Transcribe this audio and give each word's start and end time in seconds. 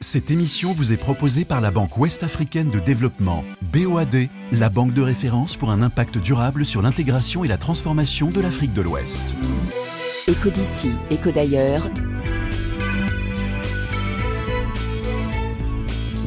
Cette 0.00 0.30
émission 0.30 0.74
vous 0.74 0.92
est 0.92 0.98
proposée 0.98 1.46
par 1.46 1.62
la 1.62 1.70
Banque 1.70 1.96
Ouest-Africaine 1.96 2.68
de 2.68 2.78
Développement, 2.78 3.42
BOAD, 3.72 4.28
la 4.52 4.68
banque 4.68 4.92
de 4.92 5.00
référence 5.00 5.56
pour 5.56 5.70
un 5.70 5.80
impact 5.80 6.18
durable 6.18 6.66
sur 6.66 6.82
l'intégration 6.82 7.44
et 7.44 7.48
la 7.48 7.56
transformation 7.56 8.28
de 8.28 8.40
l'Afrique 8.42 8.74
de 8.74 8.82
l'Ouest. 8.82 9.34
Éco 10.28 10.50
d'ici, 10.50 10.90
éco 11.10 11.30
d'ailleurs. 11.30 11.88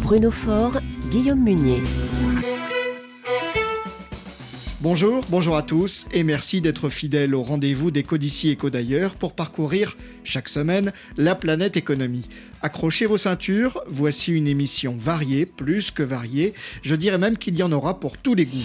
Bruno 0.02 0.32
Faure, 0.32 0.80
Guillaume 1.12 1.44
Munier. 1.44 1.84
Bonjour, 4.82 5.26
bonjour 5.30 5.58
à 5.58 5.62
tous 5.62 6.06
et 6.14 6.24
merci 6.24 6.62
d'être 6.62 6.88
fidèles 6.88 7.36
au 7.36 7.44
rendez-vous 7.44 7.92
des 7.92 8.06
d'ici 8.18 8.50
et 8.50 8.70
d'ailleurs 8.70 9.16
pour 9.16 9.34
parcourir 9.34 9.98
chaque 10.24 10.48
semaine 10.48 10.94
la 11.18 11.36
planète 11.36 11.76
économie. 11.76 12.30
Accrochez 12.62 13.06
vos 13.06 13.18
ceintures, 13.18 13.84
voici 13.90 14.32
une 14.32 14.48
émission 14.48 14.96
variée, 14.98 15.46
plus 15.46 15.92
que 15.92 16.02
variée, 16.02 16.54
je 16.82 16.96
dirais 16.96 17.18
même 17.18 17.38
qu'il 17.38 17.58
y 17.58 17.64
en 17.64 17.74
aura 17.74 18.00
pour 18.00 18.18
tous 18.18 18.36
les 18.36 18.46
goûts. 18.46 18.58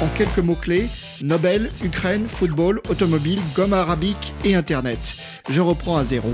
En 0.00 0.08
quelques 0.16 0.38
mots-clés, 0.38 0.88
Nobel, 1.20 1.70
Ukraine, 1.84 2.26
football, 2.26 2.80
automobile, 2.88 3.40
gomme 3.54 3.74
arabique 3.74 4.32
et 4.46 4.54
Internet. 4.54 4.98
Je 5.50 5.60
reprends 5.60 5.98
à 5.98 6.04
zéro. 6.04 6.32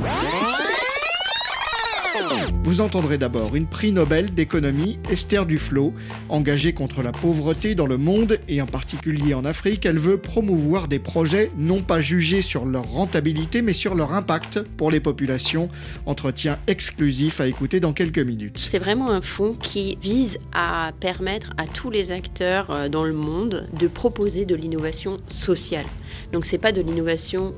Vous 2.64 2.80
entendrez 2.80 3.16
d'abord 3.16 3.54
une 3.54 3.66
prix 3.66 3.92
Nobel 3.92 4.34
d'économie, 4.34 4.98
Esther 5.10 5.46
Duflo. 5.46 5.94
Engagée 6.28 6.72
contre 6.72 7.02
la 7.02 7.12
pauvreté 7.12 7.74
dans 7.74 7.86
le 7.86 7.96
monde 7.96 8.40
et 8.48 8.60
en 8.60 8.66
particulier 8.66 9.34
en 9.34 9.44
Afrique, 9.44 9.86
elle 9.86 9.98
veut 9.98 10.18
promouvoir 10.18 10.88
des 10.88 10.98
projets 10.98 11.50
non 11.56 11.80
pas 11.80 12.00
jugés 12.00 12.42
sur 12.42 12.64
leur 12.64 12.84
rentabilité 12.84 13.62
mais 13.62 13.72
sur 13.72 13.94
leur 13.94 14.12
impact 14.12 14.62
pour 14.76 14.90
les 14.90 15.00
populations. 15.00 15.68
Entretien 16.06 16.58
exclusif 16.66 17.40
à 17.40 17.46
écouter 17.46 17.78
dans 17.80 17.92
quelques 17.92 18.18
minutes. 18.18 18.58
C'est 18.58 18.80
vraiment 18.80 19.10
un 19.10 19.20
fonds 19.20 19.54
qui 19.54 19.96
vise 20.02 20.38
à 20.52 20.92
permettre 20.98 21.52
à 21.58 21.66
tous 21.66 21.90
les 21.90 22.12
acteurs 22.12 22.70
euh, 22.70 22.88
dans 22.88 23.04
le 23.04 23.12
monde 23.12 23.68
de 23.78 23.86
proposer 23.86 24.44
de 24.44 24.54
l'innovation 24.54 25.18
sociale. 25.28 25.86
Donc 26.32 26.46
c'est 26.46 26.58
pas 26.58 26.72
de 26.72 26.80
l'innovation 26.80 27.54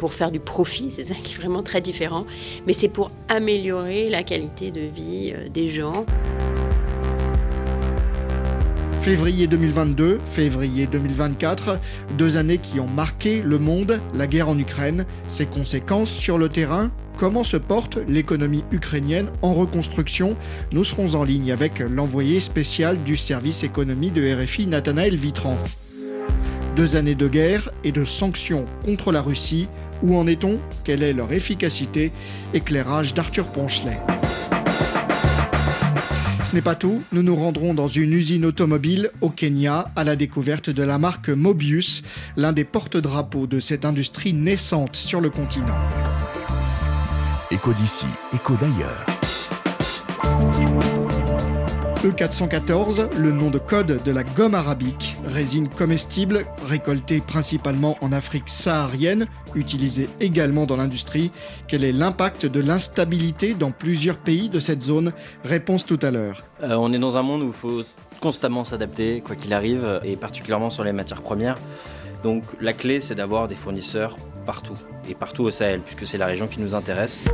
pour 0.00 0.14
faire 0.14 0.30
du 0.30 0.40
profit, 0.40 0.90
c'est 0.90 1.04
ça 1.04 1.14
qui 1.14 1.34
est 1.34 1.36
vraiment 1.36 1.62
très 1.62 1.82
différent, 1.82 2.24
mais 2.66 2.72
c'est 2.72 2.88
pour 2.88 3.10
améliorer 3.28 4.08
la 4.08 4.22
qualité 4.22 4.70
de 4.70 4.80
vie 4.80 5.34
euh, 5.36 5.50
des 5.50 5.68
gens. 5.68 6.06
Février 9.02 9.46
2022, 9.46 10.18
février 10.24 10.86
2024, 10.86 11.78
deux 12.16 12.38
années 12.38 12.56
qui 12.56 12.80
ont 12.80 12.86
marqué 12.86 13.42
le 13.42 13.58
monde, 13.58 14.00
la 14.14 14.26
guerre 14.26 14.48
en 14.48 14.58
Ukraine, 14.58 15.04
ses 15.28 15.44
conséquences 15.44 16.10
sur 16.10 16.38
le 16.38 16.48
terrain, 16.48 16.90
comment 17.18 17.44
se 17.44 17.58
porte 17.58 17.98
l'économie 18.08 18.64
ukrainienne 18.72 19.28
en 19.42 19.52
reconstruction. 19.52 20.34
Nous 20.72 20.84
serons 20.84 21.14
en 21.14 21.24
ligne 21.24 21.52
avec 21.52 21.78
l'envoyé 21.80 22.40
spécial 22.40 23.02
du 23.04 23.18
service 23.18 23.64
économie 23.64 24.10
de 24.10 24.34
RFI, 24.34 24.66
Nathanaël 24.66 25.14
Vitran. 25.14 25.58
Deux 26.76 26.96
années 26.96 27.14
de 27.14 27.28
guerre 27.28 27.70
et 27.84 27.92
de 27.92 28.04
sanctions 28.04 28.64
contre 28.84 29.12
la 29.12 29.22
Russie, 29.22 29.68
où 30.02 30.16
en 30.16 30.26
est-on? 30.26 30.60
Quelle 30.84 31.02
est 31.02 31.12
leur 31.12 31.32
efficacité? 31.32 32.12
Éclairage 32.54 33.12
d'Arthur 33.12 33.50
Ponchelet. 33.50 33.98
Ce 36.44 36.54
n'est 36.54 36.62
pas 36.62 36.74
tout, 36.74 37.02
nous 37.12 37.22
nous 37.22 37.36
rendrons 37.36 37.74
dans 37.74 37.86
une 37.86 38.12
usine 38.12 38.44
automobile 38.44 39.10
au 39.20 39.30
Kenya 39.30 39.90
à 39.94 40.02
la 40.02 40.16
découverte 40.16 40.68
de 40.70 40.82
la 40.82 40.98
marque 40.98 41.28
Mobius, 41.28 42.02
l'un 42.36 42.52
des 42.52 42.64
porte-drapeaux 42.64 43.46
de 43.46 43.60
cette 43.60 43.84
industrie 43.84 44.32
naissante 44.32 44.96
sur 44.96 45.20
le 45.20 45.30
continent. 45.30 45.78
Écho 47.52 47.72
d'ici, 47.72 48.06
écho 48.32 48.54
d'ailleurs. 48.60 49.06
E414, 52.02 53.14
le 53.18 53.30
nom 53.30 53.50
de 53.50 53.58
code 53.58 54.02
de 54.02 54.10
la 54.10 54.22
gomme 54.22 54.54
arabique, 54.54 55.18
résine 55.26 55.68
comestible 55.68 56.46
récoltée 56.66 57.20
principalement 57.20 57.98
en 58.00 58.10
Afrique 58.10 58.48
saharienne, 58.48 59.26
utilisée 59.54 60.08
également 60.18 60.64
dans 60.64 60.78
l'industrie. 60.78 61.30
Quel 61.68 61.84
est 61.84 61.92
l'impact 61.92 62.46
de 62.46 62.58
l'instabilité 62.60 63.52
dans 63.52 63.70
plusieurs 63.70 64.16
pays 64.16 64.48
de 64.48 64.60
cette 64.60 64.82
zone? 64.82 65.12
Réponse 65.44 65.84
tout 65.84 65.98
à 66.00 66.10
l'heure. 66.10 66.44
Euh, 66.62 66.74
on 66.76 66.90
est 66.94 66.98
dans 66.98 67.18
un 67.18 67.22
monde 67.22 67.42
où 67.42 67.48
il 67.48 67.52
faut 67.52 67.82
constamment 68.18 68.64
s'adapter, 68.64 69.20
quoi 69.20 69.36
qu'il 69.36 69.52
arrive, 69.52 70.00
et 70.02 70.16
particulièrement 70.16 70.70
sur 70.70 70.84
les 70.84 70.94
matières 70.94 71.20
premières. 71.20 71.58
Donc 72.22 72.44
la 72.62 72.72
clé, 72.72 73.00
c'est 73.00 73.14
d'avoir 73.14 73.46
des 73.46 73.54
fournisseurs 73.54 74.16
partout, 74.46 74.76
et 75.06 75.14
partout 75.14 75.42
au 75.42 75.50
Sahel, 75.50 75.80
puisque 75.80 76.06
c'est 76.06 76.18
la 76.18 76.26
région 76.26 76.46
qui 76.46 76.60
nous 76.60 76.74
intéresse. 76.74 77.24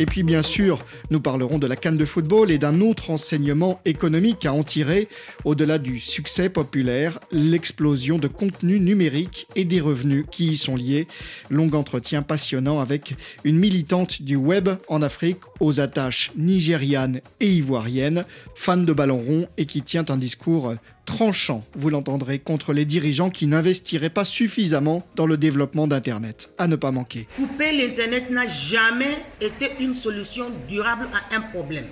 Et 0.00 0.06
puis 0.06 0.22
bien 0.22 0.42
sûr, 0.42 0.84
nous 1.10 1.20
parlerons 1.20 1.58
de 1.58 1.66
la 1.66 1.74
canne 1.74 1.96
de 1.96 2.04
football 2.04 2.52
et 2.52 2.58
d'un 2.58 2.80
autre 2.80 3.10
enseignement 3.10 3.80
économique 3.84 4.46
à 4.46 4.52
en 4.52 4.62
tirer, 4.62 5.08
au-delà 5.44 5.78
du 5.78 5.98
succès 5.98 6.48
populaire, 6.48 7.18
l'explosion 7.32 8.18
de 8.18 8.28
contenus 8.28 8.80
numériques 8.80 9.48
et 9.56 9.64
des 9.64 9.80
revenus 9.80 10.24
qui 10.30 10.52
y 10.52 10.56
sont 10.56 10.76
liés. 10.76 11.08
Long 11.50 11.70
entretien 11.72 12.22
passionnant 12.22 12.78
avec 12.78 13.16
une 13.42 13.58
militante 13.58 14.22
du 14.22 14.36
web 14.36 14.68
en 14.88 15.02
Afrique 15.02 15.40
aux 15.58 15.80
attaches 15.80 16.30
nigérianes 16.36 17.20
et 17.40 17.48
ivoiriennes, 17.48 18.24
fan 18.54 18.84
de 18.84 18.92
ballon 18.92 19.18
rond 19.18 19.48
et 19.56 19.66
qui 19.66 19.82
tient 19.82 20.04
un 20.10 20.16
discours 20.16 20.74
tranchant, 21.08 21.64
vous 21.74 21.88
l'entendrez, 21.88 22.38
contre 22.38 22.74
les 22.74 22.84
dirigeants 22.84 23.30
qui 23.30 23.46
n'investiraient 23.46 24.10
pas 24.10 24.26
suffisamment 24.26 25.06
dans 25.16 25.26
le 25.26 25.38
développement 25.38 25.86
d'Internet. 25.86 26.50
À 26.58 26.68
ne 26.68 26.76
pas 26.76 26.90
manquer. 26.90 27.26
Couper 27.34 27.72
l'Internet 27.72 28.28
n'a 28.28 28.46
jamais 28.46 29.16
été 29.40 29.70
une 29.80 29.94
solution 29.94 30.44
durable 30.68 31.08
à 31.14 31.34
un 31.34 31.40
problème. 31.40 31.86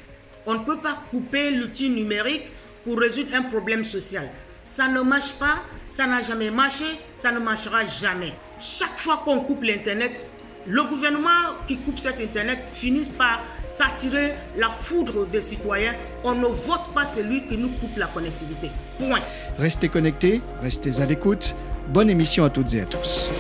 On 0.45 0.53
ne 0.53 0.59
peut 0.59 0.77
pas 0.77 1.03
couper 1.11 1.51
l'outil 1.51 1.89
numérique 1.89 2.53
pour 2.85 2.99
résoudre 2.99 3.31
un 3.35 3.43
problème 3.43 3.85
social. 3.85 4.29
Ça 4.63 4.87
ne 4.87 5.01
marche 5.01 5.33
pas, 5.39 5.63
ça 5.89 6.07
n'a 6.07 6.21
jamais 6.21 6.51
marché, 6.51 6.85
ça 7.15 7.33
ne 7.33 7.39
marchera 7.39 7.85
jamais. 7.87 8.35
Chaque 8.59 8.99
fois 8.99 9.23
qu'on 9.25 9.41
coupe 9.41 9.63
l'Internet, 9.63 10.27
le 10.67 10.83
gouvernement 10.83 11.57
qui 11.67 11.79
coupe 11.79 11.99
cet 11.99 12.21
Internet 12.21 12.71
finit 12.71 13.09
par 13.17 13.41
s'attirer 13.67 14.35
la 14.59 14.69
foudre 14.69 15.27
des 15.27 15.41
citoyens. 15.41 15.95
On 16.23 16.35
ne 16.35 16.47
vote 16.47 16.93
pas 16.95 17.07
celui 17.07 17.47
qui 17.47 17.57
nous 17.57 17.71
coupe 17.79 17.97
la 17.97 18.09
connectivité. 18.09 18.69
Point. 18.99 19.21
Restez 19.59 19.89
connectés, 19.89 20.41
restez 20.63 21.01
à 21.01 21.07
l'écoute. 21.07 21.55
Bonne 21.89 22.11
émission 22.11 22.45
à 22.45 22.51
toutes 22.51 22.75
et 22.75 22.81
à 22.81 22.85
tous. 22.85 23.31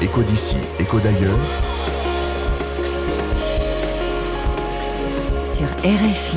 Écho 0.00 0.22
d'ici, 0.22 0.56
écho 0.78 0.98
d'ailleurs. 1.00 1.38
Sur 5.44 5.66
RFI. 5.84 6.36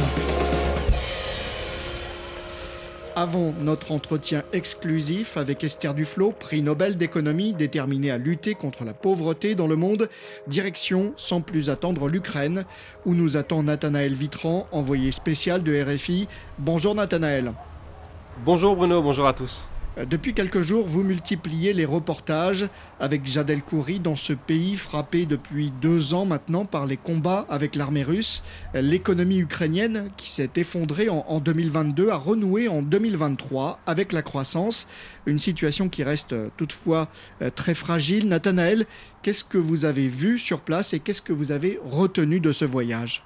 Avant 3.17 3.53
notre 3.61 3.93
entretien 3.93 4.43
exclusif 4.51 5.37
avec 5.37 5.63
Esther 5.63 5.93
Duflo, 5.93 6.31
prix 6.31 6.61
Nobel 6.61 6.97
d'économie 6.97 7.53
déterminée 7.53 8.11
à 8.11 8.17
lutter 8.17 8.55
contre 8.55 8.83
la 8.83 8.93
pauvreté 8.93 9.55
dans 9.55 9.67
le 9.67 9.77
monde, 9.77 10.09
direction 10.47 11.13
sans 11.16 11.39
plus 11.39 11.69
attendre 11.69 12.09
l'Ukraine, 12.09 12.66
où 13.05 13.13
nous 13.13 13.37
attend 13.37 13.63
Nathanaël 13.63 14.13
Vitran, 14.13 14.67
envoyé 14.73 15.13
spécial 15.13 15.63
de 15.63 15.81
RFI. 15.81 16.27
Bonjour 16.59 16.93
Nathanaël. 16.93 17.53
Bonjour 18.44 18.75
Bruno, 18.75 19.01
bonjour 19.01 19.28
à 19.28 19.34
tous. 19.34 19.69
Euh, 19.97 20.03
depuis 20.03 20.34
quelques 20.34 20.59
jours, 20.59 20.85
vous 20.85 21.03
multipliez 21.03 21.72
les 21.72 21.85
reportages 21.85 22.68
avec 23.00 23.25
Jadel 23.25 23.62
Khoury 23.62 24.00
dans 24.01 24.18
ce 24.18 24.34
pays 24.34 24.75
frappé 24.75 25.25
depuis 25.25 25.72
deux 25.81 26.13
ans 26.13 26.25
maintenant 26.25 26.66
par 26.66 26.85
les 26.85 26.97
combats 26.97 27.46
avec 27.50 27.75
l'armée 27.75 28.03
russe. 28.03 28.44
L'économie 28.73 29.40
ukrainienne, 29.40 30.09
qui 30.18 30.29
s'est 30.31 30.50
effondrée 30.57 31.07
en, 31.07 31.40
2022, 31.40 32.09
a 32.09 32.18
renoué 32.18 32.68
en 32.68 32.81
2023 32.81 33.79
avec 33.88 34.12
la 34.12 34.22
croissance. 34.22 34.85
Une 35.25 35.40
situation 35.40 35.88
qui 35.88 36.03
reste 36.03 36.34
euh, 36.34 36.50
toutefois 36.57 37.07
euh, 37.41 37.50
très 37.50 37.73
fragile. 37.73 38.28
Nathanaël, 38.28 38.85
qu'est-ce 39.22 39.46
que 39.46 39.57
vous 39.57 39.85
avez 39.85 40.09
vu 40.09 40.40
sur 40.40 40.59
place 40.59 40.93
et 40.93 40.99
qu'est-ce 40.99 41.22
que 41.22 41.34
vous 41.34 41.53
avez 41.53 41.79
retenu 41.85 42.41
de 42.41 42.52
ce 42.52 42.66
voyage? 42.66 43.23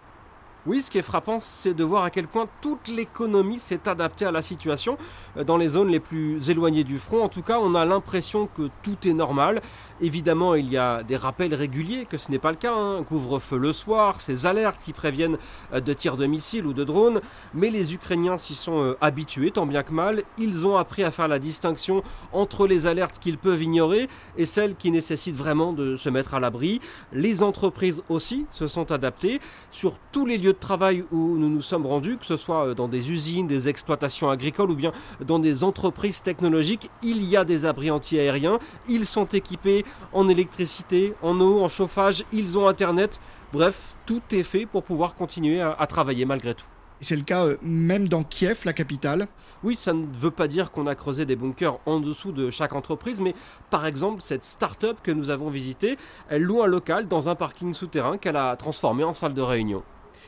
Oui, 0.66 0.82
ce 0.82 0.92
qui 0.92 0.98
est 0.98 1.04
frappant, 1.04 1.40
c'est 1.40 1.74
de 1.74 1.84
voir 1.86 2.04
à 2.04 2.10
quel 2.10 2.28
point 2.28 2.48
toute 2.62 2.90
l'économie 2.90 3.60
s'est 3.60 3.88
adaptée 3.88 4.26
à 4.26 4.32
la 4.32 4.42
situation. 4.42 4.98
Euh, 5.38 5.46
dans 5.46 5.56
les 5.56 5.70
zones 5.70 5.88
les 5.88 6.02
plus 6.02 6.50
éloignées 6.50 6.84
du 6.84 7.00
front, 7.00 7.24
en 7.24 7.30
tout 7.30 7.42
cas, 7.42 7.60
on 7.62 7.76
a 7.76 7.86
l'impression 7.86 8.48
que 8.48 8.70
tout 8.84 9.08
est 9.08 9.14
normal. 9.14 9.62
Évidemment, 10.02 10.56
il 10.56 10.70
y 10.70 10.78
a 10.78 11.02
des 11.04 11.16
rappels 11.16 11.54
réguliers 11.54 12.06
que 12.06 12.18
ce 12.18 12.30
n'est 12.30 12.40
pas 12.40 12.52
le 12.52 12.58
cas. 12.58 12.74
Hein. 12.74 13.04
Couvre-feu 13.04 13.58
le 13.58 13.72
soir, 13.72 14.20
ces 14.20 14.46
alertes 14.46 14.82
qui 14.84 14.92
préviennent 14.92 15.38
euh, 15.74 15.80
de 15.80 15.94
tirs 15.94 16.18
de 16.18 16.26
missiles 16.26 16.66
ou 16.66 16.74
de 16.74 16.84
drones. 16.84 17.22
Mais 17.54 17.70
les 17.70 17.94
Ukrainiens 17.94 18.38
s'y 18.38 18.54
sont 18.54 18.82
euh, 18.82 18.98
habitués, 19.00 19.52
tant 19.52 19.66
bien 19.66 19.84
que 19.84 19.94
mal. 19.94 20.24
Ils 20.38 20.68
ont 20.68 20.76
appris 20.76 21.06
à 21.06 21.12
faire 21.12 21.30
la 21.30 21.40
distinction 21.40 22.04
entre 22.34 22.68
les 22.68 22.86
alertes 22.86 23.20
qu'ils 23.20 23.38
peuvent 23.38 23.64
ignorer 23.64 24.10
et 24.38 24.46
celles 24.46 24.76
qui 24.76 24.92
nécessitent 24.92 25.38
vraiment 25.38 25.72
de 25.72 25.96
se 25.96 26.10
mettre 26.10 26.34
à 26.34 26.42
l'abri. 26.42 26.82
Les 27.14 27.44
entreprises 27.44 28.04
aussi 28.10 28.46
se 28.52 28.68
sont 28.68 28.92
adaptées. 28.92 29.40
Sur 29.72 29.98
tous 30.12 30.26
les 30.26 30.38
lieux 30.38 30.49
lieux 30.50 30.54
de 30.54 30.60
travail 30.60 31.04
où 31.12 31.38
nous 31.38 31.50
nous 31.50 31.62
sommes 31.62 31.86
rendus, 31.86 32.18
que 32.18 32.25
ce 32.25 32.36
soit 32.36 32.74
dans 32.74 32.88
des 32.88 33.12
usines, 33.12 33.48
des 33.48 33.69
exploitations 33.69 34.30
agricoles 34.30 34.72
ou 34.72 34.75
bien 34.75 34.92
dans 35.25 35.40
des 35.40 35.63
entreprises 35.63 36.22
technologiques, 36.22 36.90
il 37.04 37.24
y 37.24 37.38
a 37.38 37.46
des 37.46 37.66
abris 37.66 37.92
anti-aériens. 37.92 38.60
Ils 38.88 39.06
sont 39.06 39.25
équipés 39.25 39.86
en 40.12 40.28
électricité, 40.28 41.13
en 41.22 41.40
eau, 41.40 41.63
en 41.63 41.68
chauffage, 41.68 42.24
ils 42.34 42.57
ont 42.57 42.68
Internet. 42.68 43.19
Bref, 43.54 43.96
tout 44.06 44.22
est 44.31 44.44
fait 44.44 44.66
pour 44.66 44.84
pouvoir 44.84 45.16
continuer 45.16 45.62
à, 45.62 45.88
travailler 45.88 46.25
malgré 46.25 46.54
tout. 46.54 46.66
C'est 47.02 47.16
le 47.16 47.22
cas 47.22 47.45
euh, 47.45 47.57
même 47.62 48.10
dans 48.10 48.24
Kiev, 48.24 48.62
la 48.66 48.74
capitale 48.74 49.28
Oui, 49.63 49.75
ça 49.75 49.94
ne 49.94 50.06
veut 50.19 50.31
pas 50.31 50.48
dire 50.48 50.69
qu'on 50.69 50.86
a 50.86 50.95
creusé 50.95 51.25
des 51.25 51.36
bunkers 51.36 51.80
en 51.86 52.00
dessous 52.00 52.31
de 52.31 52.50
chaque 52.50 52.74
entreprise, 52.74 53.22
mais 53.22 53.34
par 53.69 53.86
exemple, 53.86 54.22
cette 54.22 54.44
start-up 54.44 54.98
que 55.02 55.12
nous 55.12 55.30
avons 55.30 55.50
visitée, 55.50 55.98
elle 56.28 56.42
loue 56.42 56.62
un 56.62 56.68
local 56.68 57.07
dans 57.07 57.30
un 57.30 57.36
parking 57.36 57.74
souterrain 57.74 58.18
qu'elle 58.18 58.36
a 58.36 58.56
transformé 58.56 59.04
en 59.04 59.13
salle 59.13 59.34
de 59.34 59.42
réunion. 59.42 59.84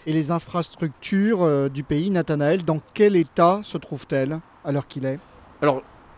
Et 0.08 0.14
les 0.14 0.32
infrastructures 0.32 1.44
euh, 1.44 1.70
du 1.70 1.84
pays, 1.84 2.10
Nathanaël, 2.10 2.66
dans 2.66 2.80
quel 2.94 3.16
état 3.16 3.62
se 3.64 3.78
trouvent-elles 3.78 4.40
à 4.66 4.72
l'heure 4.72 4.88
qu'il 4.88 5.06
est? 5.06 5.20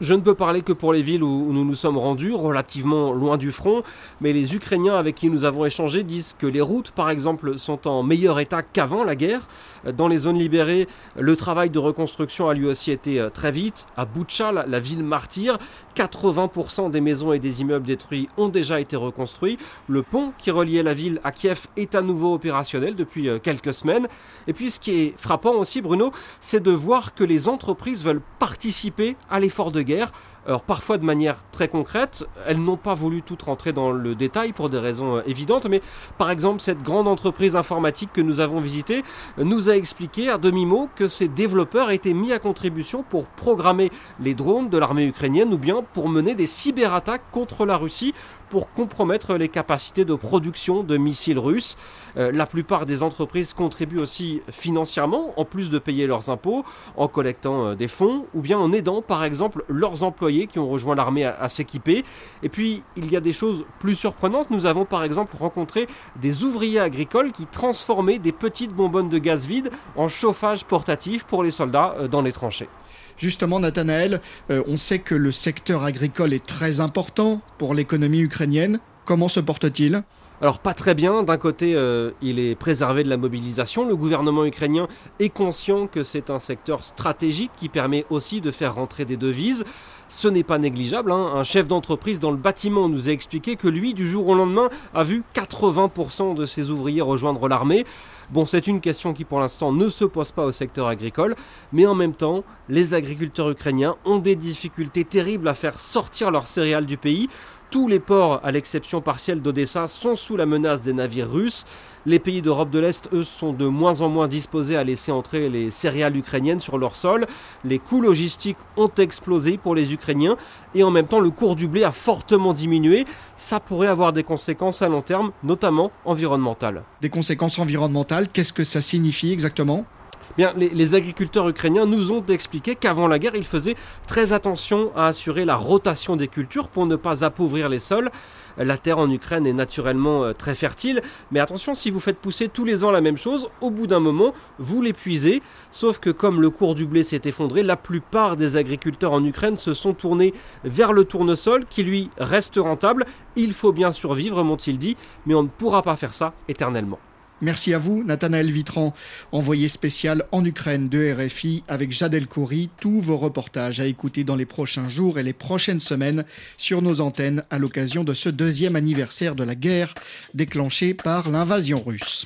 Je 0.03 0.13
ne 0.13 0.19
peux 0.19 0.35
parler 0.35 0.61
que 0.63 0.73
pour 0.73 0.91
les 0.91 1.01
villes 1.01 1.23
où 1.23 1.53
nous 1.53 1.63
nous 1.63 1.75
sommes 1.75 1.97
rendus, 1.97 2.33
relativement 2.33 3.13
loin 3.13 3.37
du 3.37 3.53
front, 3.53 3.83
mais 4.19 4.33
les 4.33 4.53
Ukrainiens 4.53 4.95
avec 4.95 5.15
qui 5.15 5.29
nous 5.29 5.45
avons 5.45 5.65
échangé 5.65 6.03
disent 6.03 6.35
que 6.37 6.45
les 6.45 6.59
routes, 6.59 6.91
par 6.91 7.09
exemple, 7.09 7.57
sont 7.57 7.87
en 7.87 8.03
meilleur 8.03 8.41
état 8.41 8.63
qu'avant 8.63 9.05
la 9.05 9.15
guerre. 9.15 9.47
Dans 9.95 10.09
les 10.09 10.17
zones 10.17 10.37
libérées, 10.37 10.89
le 11.17 11.35
travail 11.37 11.69
de 11.69 11.79
reconstruction 11.79 12.49
a 12.49 12.53
lui 12.53 12.67
aussi 12.67 12.91
été 12.91 13.19
euh, 13.19 13.29
très 13.29 13.51
vite. 13.51 13.85
À 13.95 14.03
Boutcha, 14.03 14.51
la 14.51 14.79
ville 14.79 15.03
martyre, 15.03 15.57
80% 15.95 16.91
des 16.91 16.99
maisons 16.99 17.31
et 17.31 17.39
des 17.39 17.61
immeubles 17.61 17.85
détruits 17.85 18.27
ont 18.35 18.49
déjà 18.49 18.81
été 18.81 18.97
reconstruits. 18.97 19.57
Le 19.87 20.01
pont 20.01 20.33
qui 20.37 20.51
reliait 20.51 20.83
la 20.83 20.93
ville 20.93 21.21
à 21.23 21.31
Kiev 21.31 21.67
est 21.77 21.95
à 21.95 22.01
nouveau 22.01 22.33
opérationnel 22.33 22.95
depuis 22.95 23.29
euh, 23.29 23.39
quelques 23.39 23.73
semaines. 23.73 24.09
Et 24.47 24.53
puis 24.53 24.69
ce 24.69 24.81
qui 24.81 24.99
est 24.99 25.13
frappant 25.17 25.53
aussi, 25.53 25.81
Bruno, 25.81 26.11
c'est 26.41 26.61
de 26.61 26.71
voir 26.71 27.13
que 27.13 27.23
les 27.23 27.47
entreprises 27.47 28.03
veulent 28.03 28.21
participer 28.39 29.15
à 29.29 29.39
l'effort 29.39 29.71
de 29.71 29.81
guerre 29.81 29.92
guerre 29.93 30.11
alors 30.45 30.63
parfois 30.63 30.97
de 30.97 31.05
manière 31.05 31.37
très 31.51 31.69
concrète, 31.69 32.25
elles 32.47 32.57
n'ont 32.57 32.77
pas 32.77 32.93
voulu 32.93 33.21
tout 33.21 33.37
rentrer 33.45 33.71
dans 33.71 33.91
le 33.91 34.13
détail 34.13 34.51
pour 34.51 34.69
des 34.69 34.77
raisons 34.77 35.17
euh, 35.17 35.21
évidentes, 35.25 35.67
mais 35.67 35.81
par 36.17 36.31
exemple 36.31 36.61
cette 36.61 36.81
grande 36.81 37.07
entreprise 37.07 37.55
informatique 37.55 38.09
que 38.11 38.21
nous 38.21 38.41
avons 38.41 38.59
visitée 38.59 39.03
nous 39.37 39.69
a 39.69 39.75
expliqué 39.75 40.29
à 40.29 40.37
demi-mot 40.37 40.89
que 40.95 41.07
ses 41.07 41.29
développeurs 41.29 41.91
étaient 41.91 42.13
mis 42.13 42.33
à 42.33 42.39
contribution 42.39 43.03
pour 43.03 43.27
programmer 43.27 43.89
les 44.19 44.33
drones 44.33 44.69
de 44.69 44.77
l'armée 44.77 45.05
ukrainienne 45.05 45.53
ou 45.53 45.57
bien 45.57 45.81
pour 45.93 46.09
mener 46.09 46.35
des 46.35 46.47
cyberattaques 46.47 47.23
contre 47.31 47.65
la 47.65 47.77
Russie 47.77 48.13
pour 48.49 48.71
compromettre 48.71 49.35
les 49.35 49.49
capacités 49.49 50.05
de 50.05 50.13
production 50.13 50.83
de 50.83 50.97
missiles 50.97 51.39
russes. 51.39 51.75
Euh, 52.17 52.31
la 52.31 52.45
plupart 52.45 52.85
des 52.85 53.01
entreprises 53.01 53.53
contribuent 53.53 53.99
aussi 53.99 54.41
financièrement, 54.51 55.33
en 55.37 55.45
plus 55.45 55.69
de 55.69 55.79
payer 55.79 56.05
leurs 56.05 56.29
impôts, 56.29 56.63
en 56.95 57.07
collectant 57.07 57.67
euh, 57.67 57.75
des 57.75 57.87
fonds 57.87 58.25
ou 58.35 58.41
bien 58.41 58.59
en 58.59 58.71
aidant 58.71 59.01
par 59.01 59.23
exemple 59.23 59.63
leurs 59.69 60.03
employés 60.03 60.32
qui 60.51 60.59
ont 60.59 60.69
rejoint 60.69 60.95
l'armée 60.95 61.25
à, 61.25 61.49
s'équiper. 61.49 62.03
Et 62.41 62.49
puis 62.49 62.83
il 62.95 63.11
y 63.11 63.15
a 63.15 63.19
des 63.19 63.33
choses 63.33 63.65
plus 63.79 63.95
surprenantes. 63.95 64.51
Nous 64.51 64.65
avons 64.65 64.85
par 64.85 65.03
exemple 65.03 65.35
rencontré 65.37 65.87
des 66.19 66.43
ouvriers 66.43 66.79
agricoles 66.79 67.31
qui 67.31 67.45
transformaient 67.45 68.19
des 68.19 68.31
petites 68.31 68.73
bonbonnes 68.73 69.09
de 69.09 69.17
gaz 69.17 69.45
vide 69.47 69.69
en 69.95 70.07
chauffage 70.07 70.65
portatif 70.65 71.23
pour 71.23 71.43
les 71.43 71.51
soldats 71.51 71.95
euh, 71.97 72.07
dans 72.07 72.21
les 72.21 72.31
tranchées. 72.31 72.69
Justement, 73.15 73.59
Nathanaël, 73.59 74.21
on 74.49 74.75
sait 74.77 74.97
que 74.97 75.13
le 75.13 75.31
secteur 75.31 75.83
agricole 75.83 76.33
est 76.33 76.43
très 76.43 76.79
important 76.79 77.41
pour 77.59 77.75
l'économie 77.75 78.21
ukrainienne. 78.21 78.79
Comment 79.05 79.27
se 79.27 79.39
porte-t-il? 79.39 80.03
Alors 80.43 80.59
pas 80.59 80.73
très 80.73 80.93
bien, 80.93 81.23
d'un 81.23 81.37
côté 81.37 81.73
euh, 81.73 82.11
il 82.21 82.37
est 82.37 82.55
préservé 82.55 83.05
de 83.05 83.09
la 83.09 83.15
mobilisation, 83.15 83.87
le 83.87 83.95
gouvernement 83.95 84.43
ukrainien 84.43 84.89
est 85.19 85.29
conscient 85.29 85.87
que 85.87 86.03
c'est 86.03 86.29
un 86.29 86.39
secteur 86.39 86.83
stratégique 86.83 87.51
qui 87.55 87.69
permet 87.69 88.05
aussi 88.09 88.41
de 88.41 88.51
faire 88.51 88.75
rentrer 88.75 89.05
des 89.05 89.15
devises. 89.15 89.63
Ce 90.09 90.27
n'est 90.27 90.43
pas 90.43 90.59
négligeable, 90.59 91.11
hein. 91.11 91.31
un 91.35 91.43
chef 91.43 91.67
d'entreprise 91.67 92.19
dans 92.19 92.31
le 92.31 92.37
bâtiment 92.37 92.87
nous 92.87 93.09
a 93.09 93.11
expliqué 93.11 93.55
que 93.55 93.67
lui, 93.67 93.93
du 93.93 94.07
jour 94.07 94.27
au 94.27 94.35
lendemain, 94.35 94.69
a 94.93 95.03
vu 95.03 95.23
80% 95.35 96.35
de 96.35 96.45
ses 96.45 96.69
ouvriers 96.69 97.01
rejoindre 97.01 97.47
l'armée. 97.47 97.85
Bon, 98.29 98.45
c'est 98.45 98.67
une 98.67 98.79
question 98.79 99.13
qui 99.13 99.25
pour 99.25 99.39
l'instant 99.39 99.71
ne 99.71 99.89
se 99.89 100.05
pose 100.05 100.31
pas 100.31 100.45
au 100.45 100.51
secteur 100.51 100.87
agricole, 100.87 101.35
mais 101.71 101.85
en 101.85 101.95
même 101.95 102.13
temps, 102.13 102.43
les 102.69 102.93
agriculteurs 102.93 103.49
ukrainiens 103.49 103.95
ont 104.05 104.17
des 104.17 104.35
difficultés 104.35 105.03
terribles 105.03 105.47
à 105.47 105.53
faire 105.53 105.79
sortir 105.79 106.31
leurs 106.31 106.47
céréales 106.47 106.85
du 106.85 106.97
pays. 106.97 107.29
Tous 107.73 107.87
les 107.87 107.99
ports, 107.99 108.39
à 108.43 108.51
l'exception 108.51 109.01
partielle 109.01 109.41
d'Odessa, 109.41 109.87
sont 109.87 110.15
sous 110.15 110.37
la 110.37 110.45
menace 110.45 110.79
des 110.79 110.93
navires 110.93 111.27
russes. 111.27 111.65
Les 112.05 112.19
pays 112.19 112.43
d'Europe 112.43 112.69
de 112.69 112.77
l'Est, 112.77 113.09
eux, 113.13 113.23
sont 113.23 113.51
de 113.51 113.65
moins 113.65 114.01
en 114.01 114.09
moins 114.09 114.27
disposés 114.27 114.77
à 114.77 114.83
laisser 114.83 115.11
entrer 115.11 115.49
les 115.49 115.71
céréales 115.71 116.15
ukrainiennes 116.15 116.59
sur 116.59 116.77
leur 116.77 116.95
sol. 116.95 117.25
Les 117.65 117.79
coûts 117.79 118.01
logistiques 118.01 118.59
ont 118.77 118.91
explosé 118.99 119.57
pour 119.57 119.73
les 119.73 119.91
Ukrainiens 119.91 120.37
et 120.75 120.83
en 120.83 120.91
même 120.91 121.07
temps 121.07 121.19
le 121.19 121.31
cours 121.31 121.55
du 121.55 121.67
blé 121.67 121.83
a 121.83 121.91
fortement 121.91 122.53
diminué. 122.53 123.05
Ça 123.37 123.59
pourrait 123.59 123.87
avoir 123.87 124.13
des 124.13 124.23
conséquences 124.23 124.83
à 124.83 124.87
long 124.87 125.01
terme, 125.01 125.31
notamment 125.43 125.91
environnementales. 126.05 126.83
Des 127.01 127.09
conséquences 127.09 127.57
environnementales, 127.57 128.27
qu'est-ce 128.27 128.53
que 128.53 128.63
ça 128.63 128.81
signifie 128.81 129.31
exactement? 129.31 129.87
Bien, 130.35 130.51
les, 130.57 130.95
agriculteurs 130.95 131.47
ukrainiens 131.47 131.85
nous 131.85 132.11
ont 132.11 132.25
expliqué 132.25 132.73
qu'avant 132.73 133.07
la 133.07 133.19
guerre, 133.19 133.35
ils 133.35 133.45
faisaient 133.45 133.75
très 134.07 134.33
attention 134.33 134.91
à 134.95 135.05
assurer 135.05 135.45
la 135.45 135.55
rotation 135.55 136.15
des 136.15 136.27
cultures 136.27 136.69
pour 136.69 136.87
ne 136.87 136.95
pas 136.95 137.23
appauvrir 137.23 137.69
les 137.69 137.77
sols. 137.77 138.09
La 138.57 138.79
terre 138.79 138.97
en 138.97 139.09
Ukraine 139.11 139.45
est 139.45 139.53
naturellement 139.53 140.23
euh, 140.23 140.33
très 140.33 140.55
fertile, 140.55 141.01
mais 141.31 141.39
attention, 141.39 141.75
si 141.75 141.91
vous 141.91 141.99
faites 141.99 142.17
pousser 142.17 142.47
tous 142.47 142.65
les 142.65 142.83
ans 142.83 142.89
la 142.89 143.01
même 143.01 143.17
chose, 143.17 143.47
au 143.61 143.69
bout 143.69 143.85
d'un 143.85 143.99
moment, 143.99 144.33
vous 144.57 144.81
l'épuisez. 144.81 145.43
Sauf 145.71 145.99
que 145.99 146.09
comme 146.09 146.41
le 146.41 146.49
cours 146.49 146.73
du 146.73 146.87
blé 146.87 147.03
s'est 147.03 147.21
effondré, 147.25 147.61
la 147.61 147.77
plupart 147.77 148.35
des 148.35 148.55
agriculteurs 148.55 149.13
en 149.13 149.23
Ukraine 149.23 149.57
se 149.57 149.75
sont 149.75 149.93
tournés 149.93 150.33
vers 150.63 150.93
le 150.93 151.05
tournesol 151.05 151.65
qui 151.69 151.83
lui 151.83 152.09
reste 152.17 152.57
rentable. 152.57 153.05
Il 153.35 153.53
faut 153.53 153.71
bien 153.71 153.91
survivre, 153.91 154.43
m'ont-ils 154.43 154.79
dit, 154.79 154.97
mais 155.27 155.35
on 155.35 155.43
ne 155.43 155.47
pourra 155.47 155.83
pas 155.83 155.95
faire 155.95 156.15
ça 156.15 156.33
éternellement. 156.47 156.99
Merci 157.43 157.73
à 157.73 157.77
vous, 157.77 158.05
Nathanaël 158.05 158.49
Vitran, 158.49 158.93
envoyé 159.33 159.67
spécial 159.67 160.23
en 160.31 160.45
Ukraine 160.45 160.87
de 160.87 161.11
RFI 161.11 161.65
avec 161.67 161.91
Jadel 161.91 162.25
Khoury. 162.25 162.69
Tous 162.79 163.01
vos 163.01 163.17
reportages 163.17 163.81
à 163.81 163.85
écouter 163.85 164.23
dans 164.23 164.37
les 164.37 164.45
prochains 164.45 164.87
jours 164.87 165.19
et 165.19 165.23
les 165.23 165.33
prochaines 165.33 165.81
semaines 165.81 166.23
sur 166.57 166.81
nos 166.81 167.01
antennes 167.01 167.43
à 167.49 167.59
l'occasion 167.59 168.05
de 168.05 168.13
ce 168.13 168.29
deuxième 168.29 168.77
anniversaire 168.77 169.35
de 169.35 169.43
la 169.43 169.55
guerre 169.55 169.93
déclenchée 170.33 170.93
par 170.93 171.29
l'invasion 171.29 171.83
russe. 171.85 172.25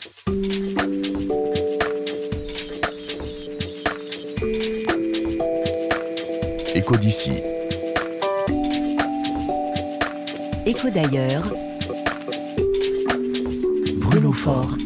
Écho 6.75 6.95
d'ici. 6.95 7.31
Écho 10.67 10.91
d'ailleurs. 10.91 11.51
Bruno 13.95 14.31
Fort. 14.31 14.77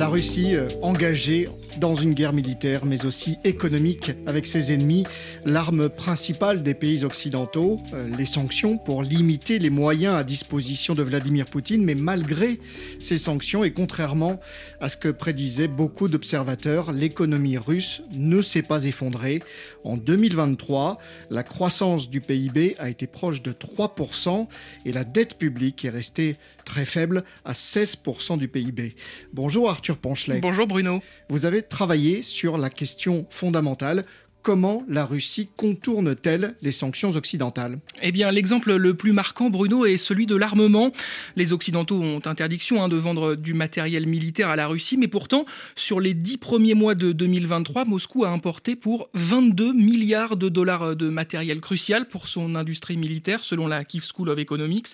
La 0.00 0.08
Russie 0.08 0.56
euh, 0.56 0.66
engagée 0.80 1.50
dans 1.80 1.94
une 1.94 2.12
guerre 2.12 2.34
militaire, 2.34 2.84
mais 2.84 3.06
aussi 3.06 3.38
économique 3.42 4.12
avec 4.26 4.46
ses 4.46 4.72
ennemis. 4.72 5.04
L'arme 5.46 5.88
principale 5.88 6.62
des 6.62 6.74
pays 6.74 7.04
occidentaux, 7.04 7.80
euh, 7.94 8.08
les 8.18 8.26
sanctions 8.26 8.76
pour 8.76 9.02
limiter 9.02 9.58
les 9.58 9.70
moyens 9.70 10.14
à 10.14 10.22
disposition 10.22 10.94
de 10.94 11.02
Vladimir 11.02 11.46
Poutine. 11.46 11.82
Mais 11.82 11.94
malgré 11.94 12.60
ces 12.98 13.16
sanctions, 13.16 13.64
et 13.64 13.72
contrairement 13.72 14.38
à 14.80 14.90
ce 14.90 14.98
que 14.98 15.08
prédisaient 15.08 15.68
beaucoup 15.68 16.08
d'observateurs, 16.08 16.92
l'économie 16.92 17.56
russe 17.56 18.02
ne 18.12 18.42
s'est 18.42 18.62
pas 18.62 18.84
effondrée. 18.84 19.42
En 19.82 19.96
2023, 19.96 20.98
la 21.30 21.42
croissance 21.42 22.10
du 22.10 22.20
PIB 22.20 22.76
a 22.78 22.90
été 22.90 23.06
proche 23.06 23.42
de 23.42 23.52
3% 23.52 24.46
et 24.84 24.92
la 24.92 25.04
dette 25.04 25.38
publique 25.38 25.84
est 25.86 25.90
restée 25.90 26.36
très 26.66 26.84
faible 26.84 27.24
à 27.46 27.52
16% 27.52 28.36
du 28.36 28.48
PIB. 28.48 28.94
Bonjour 29.32 29.70
Arthur 29.70 29.96
Ponchelet. 29.96 30.40
Bonjour 30.40 30.66
Bruno. 30.66 31.02
Vous 31.30 31.46
avez 31.46 31.62
travailler 31.70 32.20
sur 32.20 32.58
la 32.58 32.68
question 32.68 33.26
fondamentale 33.30 34.04
comment 34.42 34.84
la 34.88 35.04
Russie 35.04 35.48
contourne-t-elle 35.56 36.54
les 36.62 36.72
sanctions 36.72 37.10
occidentales? 37.10 37.78
Eh 38.02 38.12
bien, 38.12 38.30
l'exemple 38.30 38.74
le 38.74 38.94
plus 38.94 39.12
marquant, 39.12 39.50
Bruno, 39.50 39.84
est 39.84 39.96
celui 39.96 40.26
de 40.26 40.34
l'armement. 40.34 40.90
Les 41.36 41.52
Occidentaux 41.52 42.00
ont 42.00 42.20
interdiction 42.24 42.82
hein, 42.82 42.88
de 42.88 42.96
vendre 42.96 43.34
du 43.34 43.54
matériel 43.54 44.06
militaire 44.06 44.48
à 44.48 44.56
la 44.56 44.66
Russie, 44.66 44.96
mais 44.96 45.08
pourtant, 45.08 45.44
sur 45.76 46.00
les 46.00 46.14
dix 46.14 46.38
premiers 46.38 46.74
mois 46.74 46.94
de 46.94 47.12
2023, 47.12 47.84
Moscou 47.84 48.24
a 48.24 48.30
importé 48.30 48.76
pour 48.76 49.10
22 49.14 49.72
milliards 49.72 50.36
de 50.36 50.48
dollars 50.48 50.96
de 50.96 51.08
matériel 51.08 51.60
crucial 51.60 52.06
pour 52.06 52.28
son 52.28 52.54
industrie 52.54 52.96
militaire, 52.96 53.44
selon 53.44 53.66
la 53.66 53.84
Kiev 53.84 54.04
School 54.04 54.30
of 54.30 54.38
Economics. 54.38 54.88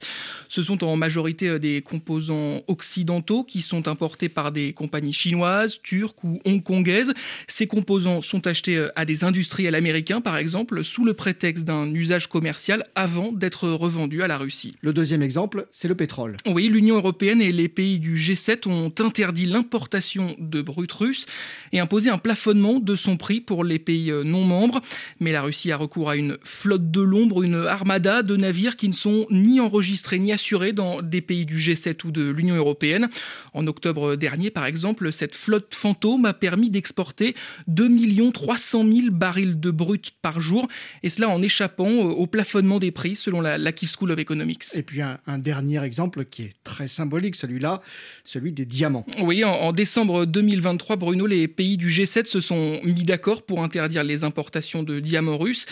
Ce 0.49 0.63
sont 0.63 0.83
en 0.85 0.97
majorité 0.97 1.59
des 1.59 1.83
composants 1.83 2.63
occidentaux 2.67 3.45
qui 3.45 3.61
sont 3.61 3.89
importés 3.89 4.29
par 4.29 4.53
des 4.53 4.73
compagnies 4.73 5.13
chinoises, 5.13 5.79
turques 5.83 6.25
ou 6.25 6.41
hongkongaises. 6.45 7.13
Ces 7.47 7.67
composants 7.67 8.21
sont 8.21 8.47
achetés 8.47 8.89
à 8.97 9.05
des 9.05 9.25
industries 9.25 9.36
industriels 9.37 9.75
américains, 9.75 10.23
par 10.23 10.39
exemple, 10.39 10.83
sous 10.83 11.05
le 11.05 11.13
prétexte 11.13 11.65
d'un 11.65 11.93
usage 11.93 12.27
commercial 12.27 12.85
avant 12.95 13.33
d'être 13.33 13.69
revendus 13.69 14.23
à 14.23 14.29
la 14.29 14.39
Russie. 14.39 14.77
Le 14.81 14.95
deuxième 14.95 15.21
exemple, 15.21 15.67
c'est 15.71 15.89
le 15.89 15.95
pétrole. 15.95 16.39
Oui, 16.47 16.69
l'Union 16.69 16.97
européenne 16.97 17.43
et 17.43 17.53
les 17.53 17.69
pays 17.69 17.99
du 17.99 18.17
G7 18.17 18.67
ont 18.67 18.91
interdit 18.99 19.45
l'importation 19.45 20.35
de 20.39 20.63
brut 20.63 20.91
russe 20.91 21.27
et 21.73 21.81
imposé 21.81 22.09
un 22.09 22.17
plafonnement 22.17 22.81
de 22.81 22.97
son 22.97 23.19
prix 23.19 23.43
pour 23.43 23.63
les 23.63 23.79
pays 23.79 24.11
non 24.25 24.43
membres. 24.45 24.81
Mais 25.21 25.33
la 25.33 25.43
Russie 25.43 25.71
a 25.71 25.77
recours 25.77 26.09
à 26.09 26.17
une 26.17 26.39
flotte 26.43 26.91
de 26.91 27.03
l'ombre, 27.03 27.43
une 27.43 27.67
armada 27.67 28.23
de 28.23 28.37
navires 28.37 28.77
qui 28.77 28.89
ne 28.89 28.95
sont 28.95 29.27
ni 29.31 29.61
enregistrés 29.61 30.19
ni 30.19 30.33
assurés 30.33 30.73
dans 30.73 31.03
des 31.03 31.21
pays 31.21 31.45
du 31.45 31.59
G7 31.59 32.07
ou 32.07 32.11
de 32.11 32.31
l'Union 32.31 32.57
européenne. 32.57 33.09
En 33.53 33.67
octobre 33.67 34.17
dernier, 34.17 34.51
par 34.51 34.65
exemple, 34.65 35.13
cette 35.13 35.35
flotte 35.35 35.75
fantôme 35.75 36.25
a 36.25 36.33
permis 36.33 36.71
d'exporter 36.71 37.35
2 37.69 37.87
300 38.33 38.85
000 38.85 39.11
barils 39.11 39.26
de 39.35 39.71
brut 39.71 40.13
par 40.23 40.41
jour, 40.41 40.69
et 41.03 41.11
cela 41.11 41.29
en 41.29 41.43
échappant 41.43 41.89
au 41.89 42.27
plafonnement 42.27 42.79
des 42.79 42.91
prix 42.91 43.17
selon 43.17 43.41
la, 43.41 43.59
la 43.59 43.73
Kiev 43.73 43.93
School 43.99 44.11
of 44.11 44.19
Economics. 44.19 44.65
Et 44.75 44.83
puis 44.83 45.01
un, 45.03 45.39
dernier 45.39 45.83
exemple 45.85 46.25
qui 46.25 46.43
est 46.43 46.55
très 46.65 46.89
symbolique, 46.89 47.37
celui-là, 47.37 47.83
celui 48.25 48.53
des 48.53 48.65
diamants. 48.65 49.07
Oui, 49.23 49.45
en, 49.45 49.53
en 49.53 49.73
décembre 49.73 50.25
2023, 50.25 50.97
Bruno, 50.97 51.27
les 51.27 51.49
pays 51.49 51.77
du 51.77 51.91
G7 51.91 52.27
se 52.27 52.41
sont 52.41 52.81
mis 52.85 53.03
d'accord 53.03 53.45
pour 53.45 53.63
interdire 53.63 54.05
les 54.05 54.25
importations 54.25 54.83
de 54.83 55.01
diamants 55.01 55.39
russes. 55.39 55.67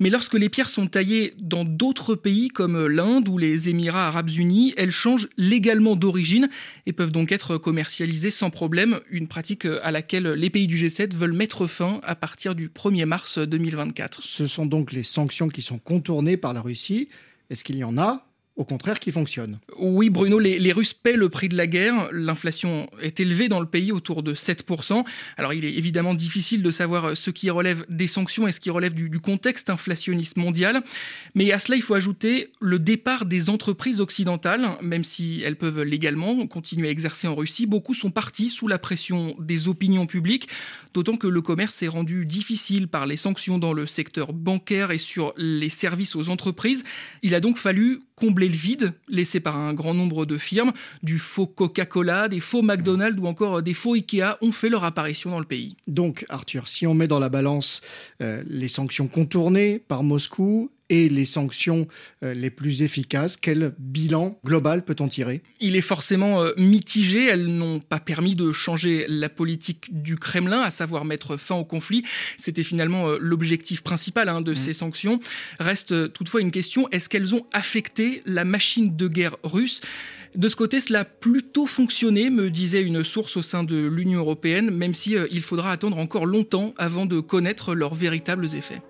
Mais 0.00 0.10
lorsque 0.10 0.34
les 0.34 0.48
pierres 0.48 0.68
sont 0.68 0.86
taillées 0.86 1.34
dans 1.38 1.64
d'autres 1.64 2.14
pays 2.14 2.48
comme 2.48 2.86
l'Inde 2.86 3.28
ou 3.28 3.38
les 3.38 3.68
Émirats 3.68 4.08
arabes 4.08 4.30
unis, 4.30 4.74
elles 4.76 4.90
changent 4.90 5.28
légalement 5.36 5.96
d'origine 5.96 6.48
et 6.86 6.92
peuvent 6.92 7.12
donc 7.12 7.32
être 7.32 7.58
commercialisées 7.58 8.30
sans 8.30 8.50
problème, 8.50 9.00
une 9.10 9.28
pratique 9.28 9.66
à 9.82 9.90
laquelle 9.90 10.28
les 10.28 10.50
pays 10.50 10.66
du 10.66 10.76
G7 10.76 11.14
veulent 11.14 11.32
mettre 11.32 11.66
fin 11.66 12.00
à 12.04 12.14
partir 12.14 12.54
du 12.54 12.68
1er 12.68 12.93
mars 13.04 13.38
2024. 13.38 14.22
Ce 14.22 14.46
sont 14.46 14.66
donc 14.66 14.92
les 14.92 15.02
sanctions 15.02 15.48
qui 15.48 15.62
sont 15.62 15.78
contournées 15.78 16.36
par 16.36 16.52
la 16.52 16.60
Russie. 16.60 17.08
Est-ce 17.50 17.64
qu'il 17.64 17.76
y 17.76 17.84
en 17.84 17.98
a? 17.98 18.26
Au 18.56 18.64
contraire, 18.64 19.00
qui 19.00 19.10
fonctionne. 19.10 19.58
Oui, 19.78 20.10
Bruno, 20.10 20.38
les, 20.38 20.72
Russes 20.72 20.94
paient 20.94 21.16
le 21.16 21.28
prix 21.28 21.48
de 21.48 21.56
la 21.56 21.66
guerre. 21.66 22.08
L'inflation 22.12 22.88
est 23.02 23.18
élevée 23.18 23.48
dans 23.48 23.58
le 23.58 23.66
pays, 23.66 23.90
autour 23.90 24.22
de 24.22 24.32
7%. 24.32 25.04
Alors, 25.36 25.52
il 25.54 25.64
est 25.64 25.74
évidemment 25.74 26.14
difficile 26.14 26.62
de 26.62 26.70
savoir 26.70 27.16
ce 27.16 27.30
qui 27.30 27.50
relève 27.50 27.84
des 27.88 28.06
sanctions 28.06 28.46
et 28.46 28.52
ce 28.52 28.60
qui 28.60 28.70
relève 28.70 28.94
du, 28.94 29.10
contexte 29.18 29.70
inflationniste 29.70 30.36
mondial. 30.36 30.82
Mais 31.34 31.50
à 31.50 31.58
cela, 31.58 31.76
il 31.76 31.82
faut 31.82 31.94
ajouter 31.94 32.52
le 32.60 32.78
départ 32.78 33.24
des 33.24 33.50
entreprises 33.50 34.00
occidentales, 34.00 34.68
même 34.82 35.02
si 35.02 35.42
elles 35.44 35.56
peuvent 35.56 35.82
légalement 35.82 36.46
continuer 36.46 36.88
à 36.88 36.90
exercer 36.90 37.26
en 37.26 37.34
Russie. 37.34 37.66
Beaucoup 37.66 37.94
sont 37.94 38.10
partis 38.10 38.50
sous 38.50 38.68
la 38.68 38.78
pression 38.78 39.34
des 39.40 39.66
opinions 39.66 40.06
publiques, 40.06 40.48
d'autant 40.92 41.16
que 41.16 41.26
le 41.26 41.42
commerce 41.42 41.82
est 41.82 41.88
rendu 41.88 42.24
difficile 42.24 42.86
par 42.86 43.06
les 43.06 43.16
sanctions 43.16 43.58
dans 43.58 43.72
le 43.72 43.86
secteur 43.86 44.32
bancaire 44.32 44.92
et 44.92 44.98
sur 44.98 45.32
les 45.36 45.70
services 45.70 46.14
aux 46.14 46.28
entreprises. 46.28 46.84
Il 47.22 47.34
a 47.34 47.40
donc 47.40 47.58
fallu 47.58 48.00
combler 48.16 48.48
le 48.48 48.54
vide 48.54 48.92
laissé 49.08 49.40
par 49.40 49.56
un 49.56 49.74
grand 49.74 49.94
nombre 49.94 50.26
de 50.26 50.38
firmes. 50.38 50.72
Du 51.02 51.18
faux 51.18 51.46
Coca-Cola, 51.46 52.28
des 52.28 52.40
faux 52.40 52.62
McDonald's 52.62 53.18
ou 53.20 53.26
encore 53.26 53.62
des 53.62 53.74
faux 53.74 53.94
Ikea 53.94 54.38
ont 54.40 54.52
fait 54.52 54.68
leur 54.68 54.84
apparition 54.84 55.30
dans 55.30 55.40
le 55.40 55.44
pays. 55.44 55.76
Donc, 55.86 56.24
Arthur, 56.28 56.68
si 56.68 56.86
on 56.86 56.94
met 56.94 57.08
dans 57.08 57.18
la 57.18 57.28
balance 57.28 57.80
euh, 58.22 58.42
les 58.46 58.68
sanctions 58.68 59.08
contournées 59.08 59.78
par 59.78 60.02
Moscou 60.02 60.70
et 60.90 61.08
les 61.08 61.24
sanctions 61.24 61.88
euh, 62.22 62.34
les 62.34 62.50
plus 62.50 62.82
efficaces, 62.82 63.36
quel 63.36 63.74
bilan 63.78 64.38
global 64.44 64.84
peut-on 64.84 65.08
tirer? 65.08 65.42
Il 65.60 65.76
est 65.76 65.80
forcément 65.80 66.42
euh, 66.42 66.52
mitigé. 66.56 67.24
Elles 67.26 67.46
n'ont 67.46 67.80
pas 67.80 68.00
permis 68.00 68.34
de 68.34 68.52
changer 68.52 69.06
la 69.08 69.28
politique 69.28 70.02
du 70.02 70.16
Kremlin, 70.16 70.60
à 70.60 70.70
savoir 70.70 71.04
mettre 71.04 71.36
fin 71.36 71.54
au 71.54 71.64
conflit. 71.64 72.04
C'était 72.36 72.62
finalement 72.62 73.08
euh, 73.08 73.18
l'objectif 73.20 73.82
principal 73.82 74.28
hein, 74.28 74.42
de 74.42 74.52
mmh. 74.52 74.56
ces 74.56 74.72
sanctions. 74.72 75.20
Reste 75.58 76.12
toutefois 76.12 76.40
une 76.42 76.50
question, 76.50 76.88
est-ce 76.90 77.08
qu'elles 77.08 77.34
ont 77.34 77.46
affecté 77.52 78.22
la 78.26 78.44
machine 78.44 78.94
de 78.94 79.08
guerre 79.08 79.36
russe? 79.42 79.80
De 80.34 80.48
ce 80.48 80.56
côté, 80.56 80.80
cela 80.80 81.00
a 81.00 81.04
plutôt 81.04 81.66
fonctionné, 81.66 82.28
me 82.28 82.50
disait 82.50 82.82
une 82.82 83.04
source 83.04 83.36
au 83.36 83.42
sein 83.42 83.62
de 83.62 83.86
l'Union 83.86 84.18
européenne, 84.18 84.70
même 84.70 84.92
si 84.92 85.14
il 85.30 85.42
faudra 85.42 85.70
attendre 85.70 85.96
encore 85.98 86.26
longtemps 86.26 86.74
avant 86.76 87.06
de 87.06 87.20
connaître 87.20 87.72
leurs 87.74 87.94
véritables 87.94 88.46
effets. 88.56 88.82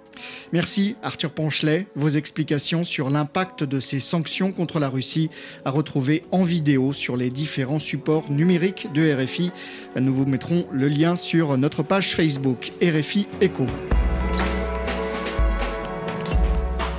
Merci 0.52 0.96
Arthur 1.02 1.30
Ponchelet. 1.30 1.86
Vos 1.94 2.08
explications 2.08 2.84
sur 2.84 3.10
l'impact 3.10 3.64
de 3.64 3.80
ces 3.80 4.00
sanctions 4.00 4.52
contre 4.52 4.78
la 4.78 4.88
Russie 4.88 5.30
à 5.64 5.70
retrouver 5.70 6.24
en 6.30 6.44
vidéo 6.44 6.92
sur 6.92 7.16
les 7.16 7.30
différents 7.30 7.78
supports 7.78 8.30
numériques 8.30 8.92
de 8.92 9.12
RFI. 9.12 9.50
Nous 9.96 10.14
vous 10.14 10.26
mettrons 10.26 10.66
le 10.70 10.88
lien 10.88 11.14
sur 11.14 11.56
notre 11.58 11.82
page 11.82 12.14
Facebook 12.14 12.70
RFI 12.82 13.26
Echo. 13.40 13.66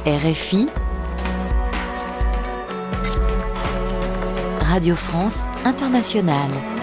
RFI 0.05 0.67
Radio 4.61 4.95
France 4.95 5.41
Internationale. 5.63 6.74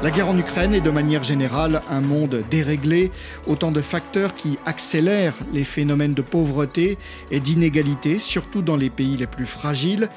La 0.00 0.12
guerre 0.12 0.28
en 0.28 0.38
Ukraine 0.38 0.74
est 0.74 0.80
de 0.80 0.90
manière 0.90 1.24
générale 1.24 1.82
un 1.90 2.00
monde 2.00 2.44
déréglé, 2.52 3.10
autant 3.48 3.72
de 3.72 3.82
facteurs 3.82 4.36
qui 4.36 4.56
accélèrent 4.64 5.34
les 5.52 5.64
phénomènes 5.64 6.14
de 6.14 6.22
pauvreté 6.22 6.98
et 7.32 7.40
d'inégalité, 7.40 8.20
surtout 8.20 8.62
dans 8.62 8.76
les 8.76 8.90
pays 8.90 9.16
les 9.16 9.26
plus 9.26 9.44
fragiles, 9.44 10.08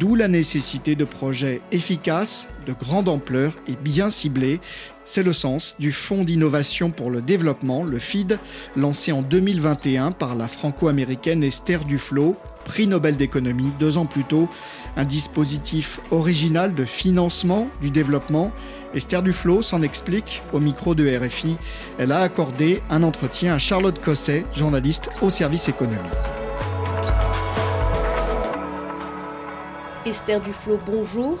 d'où 0.00 0.16
la 0.16 0.26
nécessité 0.26 0.96
de 0.96 1.04
projets 1.04 1.60
efficaces, 1.70 2.48
de 2.66 2.72
grande 2.72 3.08
ampleur 3.08 3.52
et 3.68 3.76
bien 3.76 4.10
ciblés. 4.10 4.58
C'est 5.04 5.22
le 5.22 5.32
sens 5.32 5.76
du 5.78 5.92
Fonds 5.92 6.24
d'innovation 6.24 6.90
pour 6.90 7.10
le 7.10 7.22
développement, 7.22 7.84
le 7.84 8.00
FID, 8.00 8.38
lancé 8.76 9.12
en 9.12 9.22
2021 9.22 10.10
par 10.10 10.34
la 10.34 10.48
franco-américaine 10.48 11.44
Esther 11.44 11.84
Duflo, 11.84 12.36
prix 12.66 12.86
Nobel 12.86 13.16
d'économie 13.16 13.72
deux 13.80 13.96
ans 13.96 14.04
plus 14.04 14.24
tôt, 14.24 14.48
un 14.96 15.06
dispositif 15.06 16.00
original 16.10 16.74
de 16.74 16.84
financement 16.84 17.68
du 17.80 17.90
développement. 17.90 18.52
Esther 18.94 19.22
Duflo 19.22 19.62
s'en 19.62 19.82
explique 19.82 20.42
au 20.52 20.60
micro 20.60 20.94
de 20.94 21.16
RFI. 21.16 21.56
Elle 21.98 22.12
a 22.12 22.20
accordé 22.20 22.82
un 22.88 23.02
entretien 23.02 23.54
à 23.54 23.58
Charlotte 23.58 24.02
Cosset, 24.02 24.44
journaliste 24.54 25.10
au 25.20 25.30
service 25.30 25.68
économie. 25.68 25.98
Esther 30.06 30.40
Duflo, 30.40 30.80
bonjour. 30.86 31.38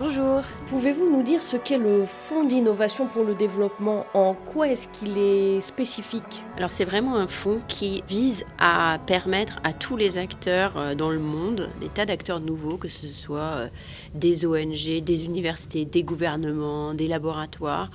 Bonjour. 0.00 0.40
Pouvez-vous 0.68 1.10
nous 1.10 1.22
dire 1.22 1.42
ce 1.42 1.58
qu'est 1.58 1.76
le 1.76 2.06
Fonds 2.06 2.44
d'innovation 2.44 3.06
pour 3.06 3.22
le 3.22 3.34
développement? 3.34 4.06
En 4.14 4.32
quoi 4.32 4.68
est-ce 4.68 4.88
qu'il 4.88 5.18
est 5.18 5.60
spécifique? 5.60 6.42
Alors 6.56 6.70
c'est 6.70 6.86
vraiment 6.86 7.16
un 7.16 7.26
fonds 7.26 7.60
qui 7.68 8.02
vise 8.08 8.46
à 8.58 8.98
permettre 9.06 9.60
à 9.62 9.74
tous 9.74 9.98
les 9.98 10.16
acteurs 10.16 10.78
euh, 10.78 10.94
dans 10.94 11.10
le 11.10 11.18
monde, 11.18 11.68
des 11.82 11.90
tas 11.90 12.06
d'acteurs 12.06 12.40
nouveaux, 12.40 12.78
que 12.78 12.88
ce 12.88 13.08
soit 13.08 13.40
euh, 13.40 13.68
des 14.14 14.46
ONG, 14.46 15.02
des 15.04 15.26
universités, 15.26 15.84
des 15.84 16.02
gouvernements, 16.02 16.94
des 16.94 17.06
laboratoires, 17.06 17.90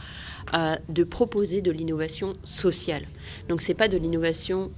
euh, 0.53 0.75
de 0.87 1.03
proposer 1.03 1.63
de 1.63 1.71
l'innovation 1.71 2.35
sociale. 2.43 3.07
Donc 3.49 3.63
c'est 3.63 3.73
pas 3.73 3.87
de 3.87 3.97
l'innovation 3.97 4.69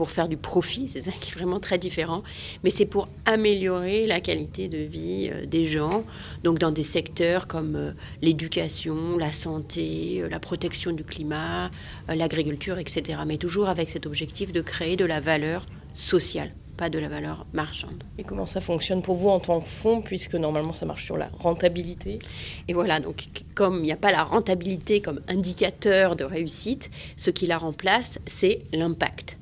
pour 0.00 0.10
faire 0.10 0.30
du 0.30 0.38
profit, 0.38 0.88
c'est 0.88 1.02
ça 1.02 1.10
qui 1.10 1.30
est 1.30 1.34
vraiment 1.34 1.60
très 1.60 1.76
différent, 1.76 2.22
mais 2.64 2.70
c'est 2.70 2.86
pour 2.86 3.06
améliorer 3.26 4.06
la 4.06 4.22
qualité 4.22 4.66
de 4.66 4.78
vie 4.78 5.28
euh, 5.30 5.44
des 5.44 5.66
gens, 5.66 6.04
donc 6.42 6.58
dans 6.58 6.70
des 6.70 6.82
secteurs 6.82 7.46
comme 7.46 7.76
euh, 7.76 7.92
l'éducation, 8.22 9.18
la 9.18 9.30
santé, 9.30 10.22
euh, 10.22 10.30
la 10.30 10.40
protection 10.40 10.92
du 10.92 11.04
climat, 11.04 11.70
l'agriculture, 12.08 12.78
etc. 12.78 13.20
Mais 13.26 13.36
toujours 13.36 13.68
avec 13.68 13.90
cet 13.90 14.06
objectif 14.06 14.52
de 14.52 14.62
créer 14.62 14.96
de 14.96 15.04
la 15.04 15.20
valeur 15.20 15.66
sociale 15.92 16.54
pas 16.78 16.88
de 16.88 16.98
la 16.98 17.10
valeur 17.10 17.44
marchande. 17.52 18.02
Et 18.16 18.24
comment 18.24 18.46
ça 18.46 18.62
fonctionne 18.62 19.02
pour 19.02 19.14
vous 19.14 19.28
en 19.28 19.38
tant 19.38 19.60
que 19.60 19.68
fonds, 19.68 20.00
puisque 20.00 20.34
normalement 20.34 20.72
ça 20.72 20.86
marche 20.86 21.04
sur 21.04 21.18
la 21.18 21.28
rentabilité? 21.38 22.20
Et 22.68 22.72
voilà, 22.72 23.00
donc 23.00 23.26
comme 23.54 23.80
il 23.80 23.82
n'y 23.82 23.92
a 23.92 23.98
pas 23.98 24.12
la 24.12 24.24
rentabilité 24.24 25.02
comme 25.02 25.20
indicateur 25.28 26.16
de 26.16 26.24
réussite, 26.24 26.90
ce 27.18 27.30
qui 27.30 27.44
la 27.46 27.58
remplace, 27.58 28.18
c'est 28.24 28.60
l'impact. 28.72 29.39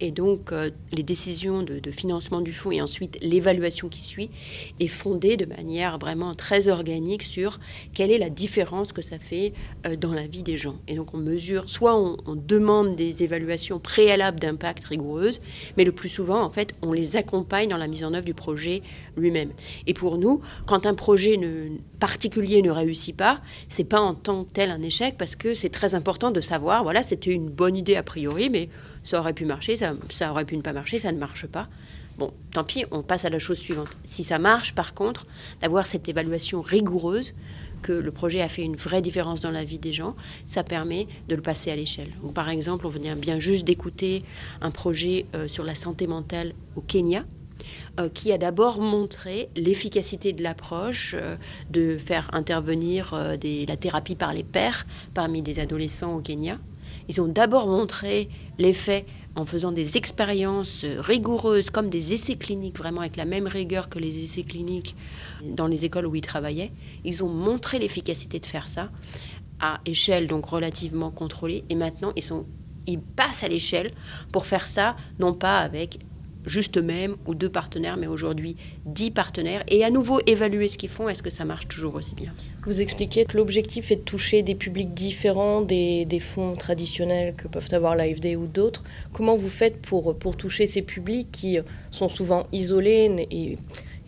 Et 0.00 0.10
donc, 0.10 0.52
euh, 0.52 0.70
les 0.92 1.02
décisions 1.02 1.62
de, 1.62 1.90
financement 1.90 2.40
du 2.40 2.52
fonds 2.52 2.70
et 2.70 2.80
ensuite 2.80 3.18
l'évaluation 3.20 3.88
qui 3.88 4.00
suit 4.00 4.30
est 4.78 4.88
fondée 4.88 5.36
de 5.36 5.44
manière 5.44 5.98
vraiment 5.98 6.34
très 6.34 6.68
organique 6.68 7.22
sur 7.22 7.58
quelle 7.94 8.10
est 8.10 8.18
la 8.18 8.30
différence 8.30 8.92
que 8.92 9.02
ça 9.02 9.18
fait 9.18 9.52
euh, 9.86 9.96
dans 9.96 10.12
la 10.12 10.26
vie 10.26 10.42
des 10.42 10.56
gens. 10.56 10.76
Et 10.86 10.94
donc, 10.94 11.14
on 11.14 11.18
mesure, 11.18 11.68
soit 11.68 11.96
on, 11.96 12.16
demande 12.36 12.94
des 12.94 13.24
évaluations 13.24 13.78
préalables 13.78 14.38
d'impact 14.38 14.84
rigoureuses, 14.84 15.40
mais 15.76 15.84
le 15.84 15.92
plus 15.92 16.08
souvent, 16.08 16.42
en 16.42 16.50
fait, 16.50 16.72
on 16.82 16.92
les 16.92 17.16
accompagne 17.16 17.68
dans 17.68 17.76
la 17.76 17.88
mise 17.88 18.04
en 18.04 18.14
œuvre 18.14 18.24
du 18.24 18.34
projet 18.34 18.82
lui-même. 19.16 19.50
Et 19.86 19.94
pour 19.94 20.18
nous, 20.18 20.40
quand 20.66 20.86
un 20.86 20.94
projet 20.94 21.38
particulier 21.98 22.62
ne 22.62 22.70
réussit 22.70 23.16
pas, 23.16 23.40
c'est 23.68 23.84
pas 23.84 24.00
en 24.00 24.14
tant 24.14 24.44
que 24.44 24.52
tel 24.52 24.70
un 24.70 24.82
échec 24.82 25.16
parce 25.18 25.36
que 25.36 25.54
c'est 25.54 25.68
très 25.68 25.94
important 25.94 26.30
de 26.30 26.40
savoir, 26.40 26.82
voilà, 26.84 27.02
c'était 27.02 27.32
une 27.32 27.50
bonne 27.50 27.76
idée 27.76 27.96
a 27.96 28.02
priori, 28.02 28.50
mais 28.50 28.68
ça 29.08 29.20
aurait 29.20 29.32
pu 29.32 29.44
marcher, 29.44 29.76
ça, 29.76 29.94
aurait 30.30 30.44
pu 30.44 30.56
ne 30.56 30.62
pas 30.62 30.72
marcher, 30.72 30.98
ça 30.98 31.12
ne 31.12 31.18
marche 31.18 31.46
pas. 31.46 31.68
Bon, 32.18 32.32
tant 32.52 32.64
pis, 32.64 32.84
on 32.90 33.02
passe 33.02 33.24
à 33.24 33.30
la 33.30 33.38
chose 33.38 33.58
suivante. 33.58 33.88
Si 34.04 34.24
ça 34.24 34.38
marche, 34.38 34.74
par 34.74 34.92
contre, 34.92 35.26
d'avoir 35.60 35.86
cette 35.86 36.08
évaluation 36.08 36.60
rigoureuse, 36.60 37.34
que 37.80 37.92
le 37.92 38.10
projet 38.10 38.42
a 38.42 38.48
fait 38.48 38.62
une 38.62 38.76
vraie 38.76 39.00
différence 39.00 39.40
dans 39.40 39.52
la 39.52 39.64
vie 39.64 39.78
des 39.78 39.92
gens, 39.92 40.16
ça 40.44 40.64
permet 40.64 41.06
de 41.28 41.36
le 41.36 41.42
passer 41.42 41.70
à 41.70 41.76
l'échelle. 41.76 42.12
Par 42.34 42.48
exemple, 42.50 42.86
on 42.86 42.90
vient 42.90 43.16
bien 43.16 43.38
juste 43.38 43.64
d'écouter 43.64 44.24
un 44.60 44.72
projet 44.72 45.26
euh, 45.34 45.46
sur 45.46 45.62
la 45.62 45.76
santé 45.76 46.08
mentale 46.08 46.54
au 46.74 46.80
Kenya, 46.80 47.24
euh, 48.00 48.08
qui 48.08 48.32
a 48.32 48.38
d'abord 48.38 48.80
montré 48.80 49.48
l'efficacité 49.56 50.32
de 50.32 50.42
l'approche 50.42 51.14
euh, 51.16 51.36
de 51.70 51.96
faire 51.98 52.30
intervenir 52.32 53.14
la 53.14 53.76
thérapie 53.76 54.16
par 54.16 54.32
les 54.32 54.44
pairs 54.44 54.86
parmi 55.14 55.40
des 55.40 55.60
adolescents 55.60 56.16
au 56.16 56.20
Kenya. 56.20 56.58
Ils 57.08 57.20
ont 57.20 57.28
d'abord 57.28 57.68
montré 57.68 58.28
l'effet 58.58 59.06
en 59.36 59.44
faisant 59.44 59.70
des 59.70 59.96
expériences 59.96 60.84
rigoureuses, 60.84 61.70
comme 61.70 61.90
des 61.90 62.12
essais 62.12 62.36
cliniques, 62.36 62.76
vraiment 62.76 63.00
avec 63.00 63.16
la 63.16 63.24
même 63.24 63.46
rigueur 63.46 63.88
que 63.88 63.98
les 63.98 64.22
essais 64.22 64.42
cliniques 64.42 64.96
dans 65.44 65.66
les 65.66 65.84
écoles 65.84 66.06
où 66.06 66.14
ils 66.16 66.22
travaillaient. 66.22 66.72
Ils 67.04 67.22
ont 67.22 67.28
montré 67.28 67.78
l'efficacité 67.78 68.40
de 68.40 68.46
faire 68.46 68.66
ça 68.66 68.90
à 69.60 69.80
échelle 69.86 70.26
donc 70.26 70.46
relativement 70.46 71.10
contrôlée. 71.10 71.64
Et 71.68 71.74
maintenant, 71.74 72.12
ils, 72.86 73.00
passent 73.00 73.44
à 73.44 73.48
l'échelle 73.48 73.92
pour 74.32 74.46
faire 74.46 74.66
ça, 74.66 74.96
non 75.18 75.34
pas 75.34 75.58
avec 75.58 75.98
juste 76.48 76.78
eux-mêmes 76.78 77.16
ou 77.26 77.34
deux 77.34 77.48
partenaires, 77.48 77.96
mais 77.96 78.06
aujourd'hui 78.06 78.56
dix 78.86 79.10
partenaires, 79.10 79.62
et 79.68 79.84
à 79.84 79.90
nouveau 79.90 80.20
évaluer 80.26 80.68
ce 80.68 80.78
qu'ils 80.78 80.88
font, 80.88 81.08
est-ce 81.08 81.22
que 81.22 81.30
ça 81.30 81.44
marche 81.44 81.68
toujours 81.68 81.94
aussi 81.94 82.14
bien? 82.14 82.32
Vous 82.66 82.80
expliquez 82.80 83.24
que 83.24 83.36
l'objectif 83.36 83.90
est 83.90 83.96
de 83.96 84.02
toucher 84.02 84.42
des 84.42 84.54
publics 84.54 84.92
différents 84.92 85.62
des, 85.62 86.20
fonds 86.20 86.54
traditionnels 86.56 87.34
que 87.34 87.46
peuvent 87.46 87.68
avoir 87.72 87.94
l'AFD 87.94 88.36
ou 88.36 88.46
d'autres. 88.46 88.82
Comment 89.12 89.36
vous 89.36 89.48
faites 89.48 89.80
pour, 89.80 90.16
pour 90.18 90.36
toucher 90.36 90.66
ces 90.66 90.82
publics 90.82 91.28
qui 91.30 91.58
sont 91.90 92.08
souvent 92.08 92.46
isolés 92.52 93.08
et, 93.30 93.56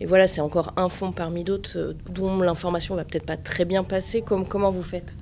voilà, 0.05 0.27
c'est 0.27 0.41
encore 0.41 0.73
un 0.77 0.89
fonds 0.89 1.11
parmi 1.11 1.43
d'autres 1.43 1.77
euh, 1.77 1.93
dont 2.09 2.37
l'information 2.37 2.95
va 2.95 3.03
peut-être 3.03 3.25
pas 3.25 3.37
très 3.37 3.65
bien 3.65 3.83
passer. 3.83 4.23
Comme, 4.23 4.47
comment 4.47 4.71
vous 4.71 4.81
faites? 4.81 5.15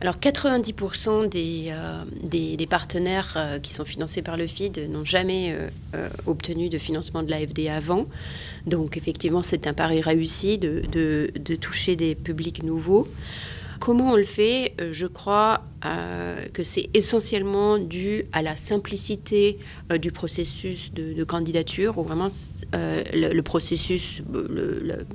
Alors 0.00 0.16
90% 0.16 1.30
euh, 1.34 2.04
des, 2.22 2.56
des, 2.56 2.66
partenaires 2.66 3.34
euh, 3.36 3.58
qui 3.58 3.74
sont 3.74 3.84
financés 3.84 4.22
par 4.22 4.36
le 4.36 4.46
FID 4.46 4.88
n'ont 4.88 5.04
jamais 5.04 5.54
euh, 5.94 6.08
obtenu 6.26 6.68
de 6.68 6.78
financement 6.78 7.22
de 7.22 7.30
l'AFD 7.30 7.68
avant. 7.68 8.06
Donc 8.66 8.96
effectivement, 8.96 9.42
c'est 9.42 9.66
un 9.66 9.74
pari 9.74 10.00
réussi 10.00 10.56
de, 10.58 10.82
de, 10.90 11.54
toucher 11.56 11.96
des 11.96 12.14
publics 12.14 12.62
nouveaux. 12.62 13.08
Comment 13.80 14.12
on 14.12 14.16
le 14.16 14.24
fait 14.24 14.74
Je 14.92 15.06
crois 15.06 15.62
euh, 15.86 16.44
que 16.52 16.62
c'est 16.62 16.90
essentiellement 16.92 17.78
dû 17.78 18.26
à 18.32 18.42
la 18.42 18.54
simplicité 18.54 19.58
euh, 19.90 19.96
du 19.96 20.12
processus 20.12 20.92
de, 20.92 21.24
candidature, 21.24 21.96
où 21.96 22.02
vraiment 22.02 22.28
euh, 22.74 23.02
le, 23.14 23.40
processus, 23.40 24.20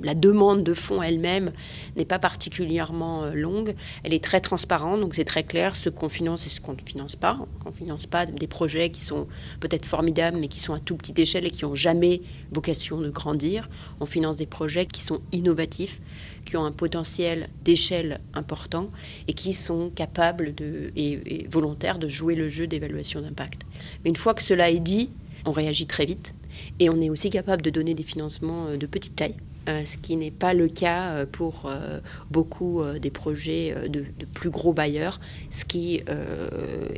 la 0.02 0.14
demande 0.14 0.64
de 0.64 0.74
fonds 0.74 1.00
elle-même 1.00 1.52
n'est 1.96 2.04
pas 2.04 2.18
particulièrement 2.18 3.26
longue. 3.26 3.76
Elle 4.02 4.14
est 4.14 4.24
très 4.24 4.40
transparente, 4.40 5.00
donc 5.00 5.14
c'est 5.14 5.24
très 5.24 5.44
clair 5.44 5.76
ce 5.76 5.88
qu'on 5.88 6.08
finance 6.08 6.46
et 6.46 6.50
ce 6.50 6.60
qu'on 6.60 6.72
ne 6.72 6.82
finance 6.84 7.14
pas. 7.14 7.38
On 7.64 7.70
ne 7.70 7.74
finance 7.74 8.06
pas 8.06 8.26
des 8.26 8.48
projets 8.48 8.90
qui 8.90 9.00
sont 9.00 9.28
peut-être 9.60 9.86
formidables, 9.86 10.38
mais 10.38 10.48
qui 10.48 10.58
sont 10.58 10.74
à 10.74 10.80
tout 10.80 10.96
petite 10.96 11.20
échelle 11.20 11.46
et 11.46 11.50
qui 11.50 11.64
n'ont 11.64 11.76
jamais 11.76 12.20
vocation 12.50 13.00
de 13.00 13.10
grandir. 13.10 13.68
On 14.00 14.06
finance 14.06 14.36
des 14.36 14.46
projets 14.46 14.86
qui 14.86 15.02
sont 15.02 15.20
innovatifs, 15.30 16.00
qui 16.44 16.56
ont 16.56 16.64
un 16.64 16.72
potentiel 16.72 17.48
d'échelle 17.62 18.20
important 18.34 18.55
et 19.28 19.32
qui 19.32 19.52
sont 19.52 19.90
capables 19.94 20.54
et, 20.96 21.46
volontaire 21.48 21.98
de 21.98 22.08
jouer 22.08 22.34
le 22.34 22.48
jeu 22.48 22.66
d'évaluation 22.66 23.20
d'impact. 23.20 23.62
Mais 24.04 24.10
une 24.10 24.16
fois 24.16 24.34
que 24.34 24.42
cela 24.42 24.70
est 24.70 24.80
dit, 24.80 25.10
on 25.44 25.50
réagit 25.50 25.86
très 25.86 26.06
vite 26.06 26.34
et 26.78 26.90
on 26.90 27.00
est 27.00 27.10
aussi 27.10 27.30
capable 27.30 27.62
de 27.62 27.70
donner 27.70 27.94
des 27.94 28.02
financements 28.02 28.66
euh, 28.68 28.76
de 28.76 28.86
petite 28.86 29.16
taille. 29.16 29.36
Euh, 29.68 29.84
ce 29.84 29.96
qui 29.96 30.16
n'est 30.16 30.30
pas 30.30 30.54
le 30.54 30.68
cas 30.68 31.10
euh, 31.10 31.26
pour 31.26 31.70
beaucoup 32.30 32.82
des 33.00 33.10
projets 33.10 33.74
de, 33.88 34.04
plus 34.34 34.50
gros 34.50 34.72
bailleurs, 34.72 35.20
ce 35.50 35.64
qui 35.64 36.02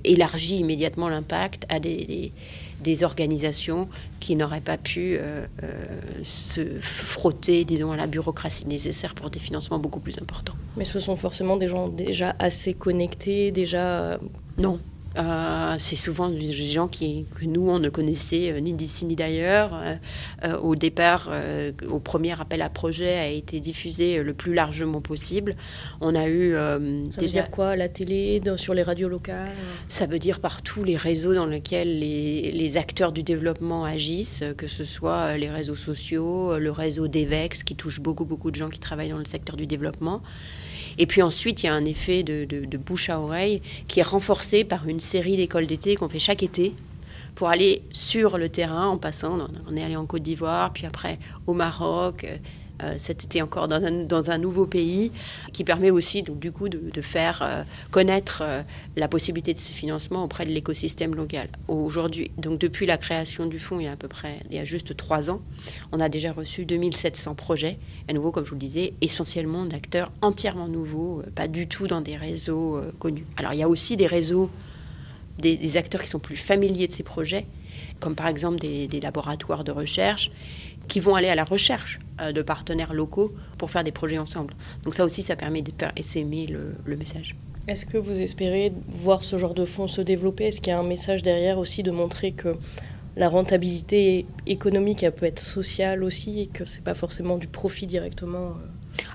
élargit 0.05 0.57
immédiatement 0.57 1.09
l'impact 1.09 1.65
à 1.69 1.81
des, 1.81 2.33
des, 2.81 3.05
organisations 3.05 3.89
qui 4.21 4.37
n'auraient 4.37 4.61
pas 4.61 4.77
pu 4.77 5.19
se 6.23 6.61
frotter, 6.81 7.65
disons, 7.65 7.93
à 7.93 7.97
la 7.97 8.07
bureaucratie 8.07 8.67
nécessaire 8.67 9.15
pour 9.15 9.31
des 9.31 9.39
financements 9.39 9.79
beaucoup 9.79 10.01
plus 10.01 10.19
importants. 10.19 10.55
Mais 10.79 10.85
ce 10.85 11.01
sont 11.01 11.17
forcément 11.17 11.57
des 11.57 11.69
gens 11.69 11.89
déjà 11.89 12.35
assez 12.39 12.75
connectés, 12.75 13.51
déjà... 13.51 14.01
Euh, 14.01 14.19
non, 14.59 14.79
euh, 15.17 15.75
c'est 15.79 15.97
souvent 15.97 16.29
des 16.29 16.53
gens 16.53 16.87
qui, 16.87 17.27
que 17.35 17.45
nous, 17.45 17.69
on 17.69 17.79
ne 17.79 17.89
connaissait 17.89 18.53
euh, 18.53 18.61
ni 18.61 18.75
d'ici 18.75 19.07
ni 19.07 19.17
d'ailleurs. 19.17 19.73
Euh, 20.45 20.59
au 20.59 20.77
départ, 20.77 21.31
au 21.89 21.99
premier 21.99 22.39
appel 22.41 22.63
à 22.63 22.69
projet, 22.69 23.19
a 23.19 23.29
été 23.29 23.61
diffusé 23.61 24.23
le 24.23 24.35
plus 24.35 24.55
largement 24.55 25.01
possible. 25.01 25.57
On 26.01 26.15
a 26.15 26.29
eu. 26.29 26.53
Ça 26.53 27.21
veut 27.21 27.27
dire 27.27 27.51
quoi 27.51 27.77
La 27.77 27.89
télé, 27.89 28.41
sur 28.57 28.75
les 28.75 28.83
radios 28.83 29.09
locales? 29.09 29.51
Ça 29.89 30.07
veut 30.07 30.19
dire 30.19 30.41
par 30.41 30.63
tous 30.63 30.85
les 30.85 30.97
réseaux 30.97 31.35
dans 31.35 31.47
lesquels 31.47 31.99
les, 31.99 32.53
les, 32.53 32.77
acteurs 32.77 33.13
du 33.13 33.23
développement 33.23 33.85
agissent, 33.85 34.45
que 34.57 34.67
ce 34.67 34.85
soit 34.85 35.37
les 35.37 35.49
réseaux 35.49 35.75
sociaux, 35.75 36.59
le 36.59 36.71
réseau 36.71 37.09
d'EVEX, 37.09 37.63
qui 37.63 37.75
touche 37.75 38.01
beaucoup, 38.01 38.25
beaucoup 38.25 38.51
de 38.51 38.57
gens 38.57 38.69
qui 38.69 38.79
travaillent 38.79 39.11
dans 39.11 39.19
le 39.19 39.25
secteur 39.25 39.57
du 39.57 39.67
développement. 39.67 40.23
Et 40.99 41.07
puis 41.07 41.23
ensuite, 41.23 41.63
il 41.63 41.67
y 41.67 41.69
a 41.69 41.75
un 41.75 41.85
effet 41.85 42.23
de, 42.23 42.77
bouche 42.77 43.09
à 43.09 43.21
oreille 43.21 43.63
qui 43.87 44.01
est 44.01 44.05
renforcé 44.05 44.65
par 44.65 44.89
une 44.89 45.01
série 45.01 45.37
d'écoles 45.37 45.67
d'été 45.67 45.97
qu'on 45.97 46.09
fait 46.09 46.19
chaque 46.19 46.43
été 46.43 46.75
pour 47.35 47.49
aller 47.49 47.83
sur 47.93 48.37
le 48.37 48.49
terrain 48.49 48.89
en 48.89 48.99
passant. 48.99 49.39
On 49.71 49.77
est 49.77 49.83
allé 49.83 49.95
en 49.95 50.07
Côte 50.07 50.23
d'Ivoire, 50.23 50.73
puis 50.73 50.87
après 50.87 51.19
au 51.47 51.55
Maroc, 51.55 52.25
euh, 52.25 52.37
cet 52.97 53.25
été 53.25 53.43
encore 53.43 53.69
dans 53.69 54.31
un, 54.31 54.39
nouveau 54.39 54.67
pays, 54.67 55.11
qui 55.53 55.65
permet 55.65 55.91
aussi 55.91 56.23
donc, 56.23 56.39
du 56.39 56.53
coup 56.53 56.69
de, 56.69 57.03
faire 57.03 57.41
euh, 57.43 57.63
connaître 57.91 58.43
euh, 58.43 58.63
la 58.97 59.09
possibilité 59.09 59.55
de 59.55 59.59
ce 59.59 59.73
financement 59.73 60.25
auprès 60.25 60.45
de 60.45 60.51
l'écosystème 60.51 61.15
local. 61.15 61.49
Aujourd'hui, 61.69 62.31
donc 62.37 62.59
depuis 62.59 62.87
la 62.87 62.99
création 62.99 63.47
du 63.47 63.59
fonds, 63.59 63.79
il 63.81 63.85
y 63.85 63.89
a 63.89 63.93
à 63.93 63.97
peu 63.97 64.09
près, 64.09 64.41
il 64.51 64.57
y 64.57 64.59
a 64.59 64.65
juste 64.65 64.97
trois 64.97 65.31
ans, 65.31 65.41
on 65.93 66.01
a 66.01 66.09
déjà 66.09 66.33
reçu 66.33 66.65
2700 66.65 67.35
projets, 67.35 67.79
à 68.09 68.13
nouveau, 68.13 68.33
comme 68.33 68.45
je 68.45 68.51
vous 68.51 68.57
le 68.57 68.61
disais, 68.61 68.95
essentiellement 69.01 69.65
d'acteurs 69.65 70.13
entièrement 70.23 70.69
nouveaux, 70.69 71.23
pas 71.35 71.49
du 71.49 71.69
tout 71.69 71.87
dans 71.87 72.01
des 72.01 72.17
réseaux 72.17 72.81
connus. 72.99 73.27
Alors 73.37 73.53
il 73.55 73.59
y 73.59 73.63
a 73.63 73.69
aussi 73.69 73.97
des 73.97 74.07
réseaux, 74.07 74.51
des, 75.39 75.77
acteurs 75.77 76.03
qui 76.03 76.09
sont 76.09 76.19
plus 76.19 76.37
familiers 76.37 76.89
de 76.89 76.93
ces 76.93 77.03
projets, 77.03 77.47
comme 78.01 78.15
par 78.15 78.27
exemple 78.27 78.59
des 78.59 79.01
laboratoires 79.01 79.65
de 79.65 79.73
recherche 79.73 80.31
qui 80.89 81.01
vont 81.01 81.15
aller 81.15 81.29
à 81.29 81.35
la 81.35 81.45
recherche 81.45 81.99
euh, 82.21 82.33
de 82.33 82.43
partenaires 82.43 82.93
locaux 82.95 83.35
pour 83.59 83.71
faire 83.71 83.85
des 83.85 83.93
projets 83.93 84.19
ensemble. 84.19 84.55
Donc 84.85 84.95
ça 84.95 85.05
aussi, 85.05 85.23
ça 85.23 85.37
permet 85.37 85.63
de 85.63 85.73
faire 85.79 85.93
essaimer 85.97 86.47
le, 86.47 86.75
le 86.85 86.97
message. 86.97 87.37
Est-ce 87.69 87.85
que 87.85 87.99
vous 87.99 88.19
espérez 88.19 88.73
voir 88.89 89.23
ce 89.23 89.37
genre 89.37 89.55
de 89.55 89.67
fonds 89.67 89.89
se 89.89 90.01
développer? 90.01 90.45
Est-ce 90.47 90.61
qu'il 90.61 90.71
y 90.73 90.75
a 90.75 90.79
un 90.79 90.83
message 90.87 91.23
derrière 91.23 91.59
aussi 91.59 91.83
de 91.83 91.91
montrer 91.91 92.33
que 92.33 92.55
la 93.17 93.29
rentabilité 93.29 94.27
économique, 94.47 95.03
elle 95.03 95.13
peut 95.13 95.27
être 95.27 95.41
sociale 95.41 96.03
aussi 96.05 96.41
et 96.41 96.47
que 96.47 96.65
c'est 96.65 96.85
pas 96.85 96.95
forcément 96.95 97.37
du 97.37 97.49
profit 97.49 97.87
directement 97.87 98.47
euh, 98.47 98.53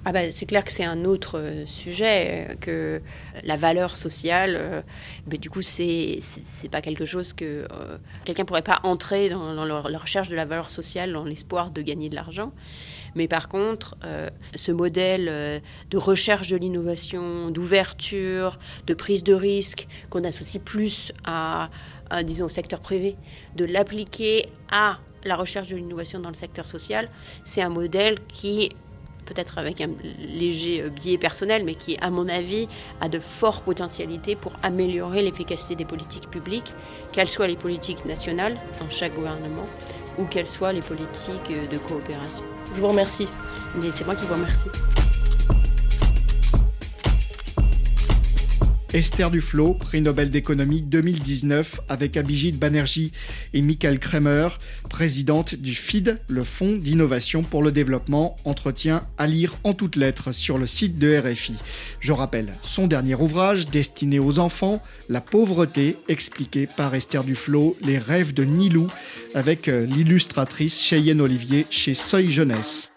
ah 0.05 0.11
ben, 0.11 0.31
c'est 0.31 0.45
clair 0.45 0.63
que 0.63 0.71
c'est 0.71 0.83
un 0.83 1.05
autre 1.05 1.39
euh, 1.39 1.65
sujet, 1.65 2.47
euh, 2.49 2.55
que 2.55 3.01
la 3.43 3.55
valeur 3.55 3.95
sociale, 3.95 4.55
euh, 4.57 4.81
mais 5.29 5.37
du 5.37 5.49
coup, 5.49 5.61
c'est 5.61 6.19
n'est 6.63 6.69
pas 6.69 6.81
quelque 6.81 7.05
chose 7.05 7.33
que 7.33 7.67
quelqu'un 8.25 8.45
pourrait 8.45 8.61
pas 8.61 8.79
entrer 8.83 9.29
dans, 9.29 9.65
la, 9.65 9.97
recherche 9.97 10.29
de 10.29 10.35
la 10.35 10.45
valeur 10.45 10.71
sociale 10.71 11.13
dans 11.13 11.23
l'espoir 11.23 11.71
de 11.71 11.81
gagner 11.81 12.09
de 12.09 12.15
l'argent. 12.15 12.51
Mais 13.15 13.27
par 13.27 13.47
contre, 13.47 13.95
ce 14.55 14.71
modèle 14.71 15.61
de 15.89 15.97
recherche 15.97 16.49
de 16.49 16.57
l'innovation, 16.57 17.51
d'ouverture, 17.51 18.57
de 18.87 18.93
prise 18.93 19.23
de 19.23 19.33
risque, 19.33 19.87
qu'on 20.09 20.23
associe 20.23 20.63
plus 20.63 21.11
à, 21.25 21.69
disons, 22.23 22.45
au 22.45 22.49
secteur 22.49 22.79
privé, 22.79 23.15
de 23.55 23.65
l'appliquer 23.65 24.47
à 24.71 24.99
la 25.25 25.35
recherche 25.35 25.67
de 25.67 25.75
l'innovation 25.75 26.19
dans 26.19 26.29
le 26.29 26.35
secteur 26.35 26.67
social, 26.67 27.09
c'est 27.43 27.61
un 27.61 27.69
modèle 27.69 28.19
qui 28.27 28.71
peut-être 29.33 29.57
avec 29.57 29.81
un 29.81 29.89
léger 30.19 30.81
euh, 30.81 30.89
biais 30.89 31.17
personnel, 31.17 31.63
mais 31.63 31.75
qui, 31.75 31.97
à 32.01 32.09
mon 32.09 32.27
avis, 32.29 32.67
a 33.01 33.09
de 33.09 33.19
fortes 33.19 33.63
potentialités 33.63 34.35
pour 34.35 34.53
améliorer 34.63 35.21
l'efficacité 35.21 35.75
des 35.75 35.85
politiques 35.85 36.29
publiques, 36.29 36.73
qu'elles 37.11 37.29
soient 37.29 37.47
les 37.47 37.55
politiques 37.55 38.05
nationales 38.05 38.55
dans 38.79 38.89
chaque 38.89 39.15
gouvernement 39.15 39.65
ou 40.17 40.25
qu'elles 40.25 40.47
soient 40.47 40.73
les 40.73 40.81
politiques 40.81 41.51
euh, 41.51 41.67
de 41.67 41.77
coopération. 41.77 42.43
Je 42.75 42.81
vous 42.81 42.87
remercie. 42.87 43.27
C'est 43.91 44.05
moi 44.05 44.15
qui 44.15 44.25
vous 44.25 44.35
remercie. 44.35 44.69
Esther 48.93 49.32
Duflo, 49.32 49.73
prix 49.73 50.01
Nobel 50.01 50.29
d'économie 50.29 50.84
2019 50.84 51.82
avec 51.89 52.15
Abhijit 52.15 52.51
Banerjee 52.51 53.12
et 53.56 53.63
Michael 53.63 53.97
Kremer, 53.97 54.49
présidente 54.88 55.56
du 55.56 55.73
FID, 55.73 56.19
le 56.27 56.43
Fonds 56.43 56.75
d'innovation 56.75 57.41
pour 57.41 57.63
le 57.63 57.71
développement, 57.71 58.36
entretien 58.45 59.01
à 59.17 59.25
lire 59.25 59.56
en 59.63 59.73
toutes 59.73 59.95
lettres 59.95 60.32
sur 60.32 60.60
le 60.60 60.67
site 60.67 60.99
de 60.99 61.17
RFI. 61.17 61.58
Je 62.01 62.13
rappelle 62.13 62.53
son 62.62 62.86
dernier 62.86 63.15
ouvrage 63.15 63.67
destiné 63.67 64.19
aux 64.19 64.38
enfants, 64.38 64.79
La 65.10 65.21
pauvreté, 65.21 65.97
expliqué 66.08 66.67
par 66.67 66.93
Esther 66.93 67.23
Duflo, 67.23 67.75
Les 67.82 67.97
rêves 67.97 68.36
de 68.36 68.43
Nilou, 68.43 68.88
avec 69.34 69.69
euh, 69.69 69.88
l'illustratrice 69.88 70.79
Cheyenne 70.79 71.19
Olivier 71.19 71.65
chez 71.71 71.95
Seuil 71.95 72.29
Jeunesse. 72.29 72.91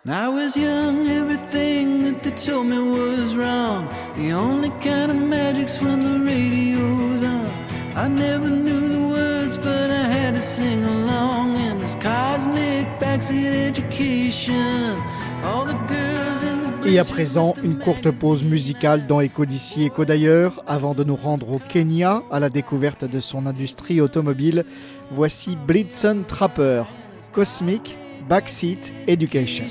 Et 16.87 16.99
à 16.99 17.05
présent, 17.05 17.55
une 17.65 17.79
courte 17.79 18.11
pause 18.11 18.45
musicale 18.45 19.07
dans 19.07 19.21
Éco 19.21 19.45
d'ici, 19.45 19.83
Éco 19.83 20.05
d'ailleurs, 20.05 20.63
avant 20.67 20.95
de 20.95 21.03
nous 21.03 21.17
rendre 21.17 21.51
au 21.51 21.59
Kenya 21.59 22.23
à 22.31 22.39
la 22.39 22.49
découverte 22.49 23.05
de 23.05 23.21
son 23.21 23.47
industrie 23.47 24.01
automobile. 24.01 24.65
Voici 25.11 25.57
Blitzen 25.67 26.25
Trapper, 26.25 26.85
Cosmic 27.33 27.97
Backseat 28.29 28.93
Education. 29.09 29.65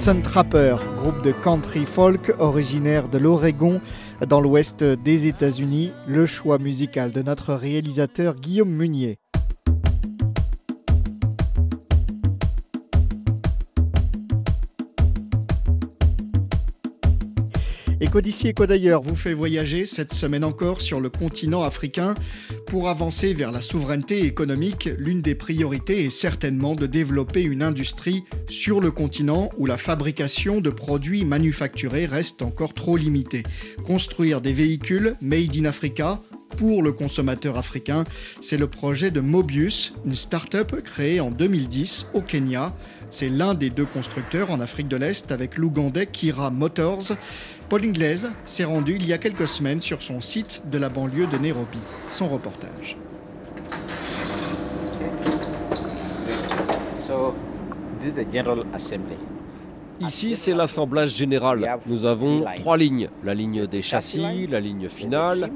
Blitzen 0.00 0.22
Trapper, 0.22 0.76
groupe 0.96 1.22
de 1.22 1.30
country 1.44 1.84
folk 1.84 2.32
originaire 2.38 3.10
de 3.10 3.18
l'Oregon 3.18 3.82
dans 4.26 4.40
l'ouest 4.40 4.82
des 4.82 5.26
États-Unis, 5.26 5.90
le 6.08 6.24
choix 6.24 6.56
musical 6.56 7.12
de 7.12 7.20
notre 7.20 7.52
réalisateur 7.52 8.36
Guillaume 8.36 8.74
Munier. 8.74 9.18
Et 18.00 18.08
d'ici 18.20 18.52
d'ailleurs 18.52 19.02
vous 19.02 19.14
fait 19.14 19.34
voyager 19.34 19.84
cette 19.84 20.12
semaine 20.12 20.44
encore 20.44 20.80
sur 20.80 21.00
le 21.00 21.10
continent 21.10 21.62
africain 21.62 22.14
pour 22.66 22.88
avancer 22.88 23.34
vers 23.34 23.52
la 23.52 23.60
souveraineté 23.60 24.24
économique. 24.24 24.88
L'une 24.98 25.22
des 25.22 25.34
priorités 25.34 26.06
est 26.06 26.10
certainement 26.10 26.74
de 26.74 26.86
développer 26.86 27.42
une 27.42 27.62
industrie 27.62 28.24
sur 28.48 28.80
le 28.80 28.90
continent 28.90 29.50
où 29.58 29.66
la 29.66 29.76
fabrication 29.76 30.60
de 30.60 30.70
produits 30.70 31.24
manufacturés 31.24 32.06
reste 32.06 32.42
encore 32.42 32.74
trop 32.74 32.96
limitée. 32.96 33.42
Construire 33.86 34.40
des 34.40 34.52
véhicules 34.52 35.14
made 35.20 35.56
in 35.56 35.64
Africa 35.66 36.20
pour 36.60 36.82
le 36.82 36.92
consommateur 36.92 37.56
africain, 37.56 38.04
c'est 38.42 38.58
le 38.58 38.66
projet 38.66 39.10
de 39.10 39.20
Mobius, 39.20 39.94
une 40.04 40.14
start-up 40.14 40.78
créée 40.84 41.18
en 41.18 41.30
2010 41.30 42.08
au 42.12 42.20
Kenya. 42.20 42.74
C'est 43.08 43.30
l'un 43.30 43.54
des 43.54 43.70
deux 43.70 43.86
constructeurs 43.86 44.50
en 44.50 44.60
Afrique 44.60 44.86
de 44.86 44.96
l'Est 44.96 45.32
avec 45.32 45.56
l'Ougandais 45.56 46.04
Kira 46.04 46.50
Motors. 46.50 47.12
Paul 47.70 47.82
Inglaise 47.82 48.28
s'est 48.44 48.64
rendu 48.64 48.96
il 48.96 49.08
y 49.08 49.14
a 49.14 49.18
quelques 49.18 49.48
semaines 49.48 49.80
sur 49.80 50.02
son 50.02 50.20
site 50.20 50.62
de 50.70 50.76
la 50.76 50.90
banlieue 50.90 51.26
de 51.28 51.38
Nairobi. 51.38 51.78
Son 52.10 52.28
reportage. 52.28 52.98
Ici, 60.00 60.34
c'est 60.34 60.54
l'assemblage 60.54 61.14
général. 61.14 61.78
Nous 61.86 62.04
avons 62.04 62.44
trois 62.56 62.76
lignes. 62.76 63.08
La 63.22 63.34
ligne 63.34 63.66
des 63.66 63.82
châssis, 63.82 64.46
la 64.46 64.60
ligne 64.60 64.88
finale. 64.88 65.50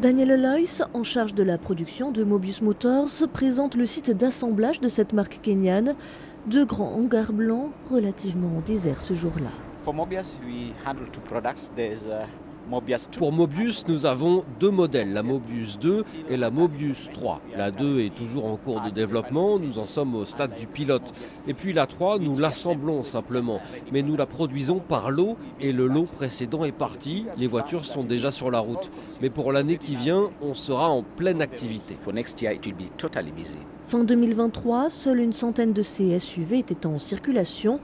Daniel 0.00 0.40
Lois, 0.40 0.86
en 0.94 1.02
charge 1.02 1.34
de 1.34 1.42
la 1.42 1.58
production 1.58 2.10
de 2.10 2.24
Mobius 2.24 2.62
Motors, 2.62 3.10
présente 3.32 3.74
le 3.74 3.86
site 3.86 4.10
d'assemblage 4.10 4.80
de 4.80 4.88
cette 4.88 5.12
marque 5.12 5.40
kenyane. 5.42 5.94
Deux 6.46 6.64
grands 6.64 6.92
hangars 6.94 7.32
blancs 7.32 7.72
relativement 7.90 8.62
déserts 8.64 9.00
ce 9.00 9.14
jour-là. 9.14 9.50
Pour 13.18 13.30
Mobius, 13.30 13.86
nous 13.86 14.06
avons 14.06 14.42
deux 14.58 14.72
modèles, 14.72 15.12
la 15.12 15.22
Mobius 15.22 15.78
2 15.78 16.02
et 16.28 16.36
la 16.36 16.50
Mobius 16.50 17.08
3. 17.12 17.40
La 17.56 17.70
2 17.70 18.00
est 18.00 18.14
toujours 18.14 18.46
en 18.46 18.56
cours 18.56 18.80
de 18.80 18.90
développement, 18.90 19.56
nous 19.60 19.78
en 19.78 19.84
sommes 19.84 20.16
au 20.16 20.24
stade 20.24 20.56
du 20.58 20.66
pilote. 20.66 21.12
Et 21.46 21.54
puis 21.54 21.72
la 21.72 21.86
3, 21.86 22.18
nous 22.18 22.36
l'assemblons 22.38 23.04
simplement, 23.04 23.60
mais 23.92 24.02
nous 24.02 24.16
la 24.16 24.26
produisons 24.26 24.80
par 24.80 25.12
lot 25.12 25.36
et 25.60 25.70
le 25.70 25.86
lot 25.86 26.06
précédent 26.06 26.64
est 26.64 26.72
parti, 26.72 27.26
les 27.38 27.46
voitures 27.46 27.84
sont 27.84 28.02
déjà 28.02 28.32
sur 28.32 28.50
la 28.50 28.58
route. 28.58 28.90
Mais 29.22 29.30
pour 29.30 29.52
l'année 29.52 29.76
qui 29.76 29.94
vient, 29.94 30.24
on 30.42 30.54
sera 30.54 30.88
en 30.88 31.04
pleine 31.04 31.42
activité. 31.42 31.96
Fin 33.86 34.04
2023, 34.04 34.90
seule 34.90 35.20
une 35.20 35.32
centaine 35.32 35.72
de 35.72 35.82
ces 35.82 36.18
SUV 36.18 36.58
étaient 36.58 36.86
en 36.86 36.98
circulation. 36.98 37.78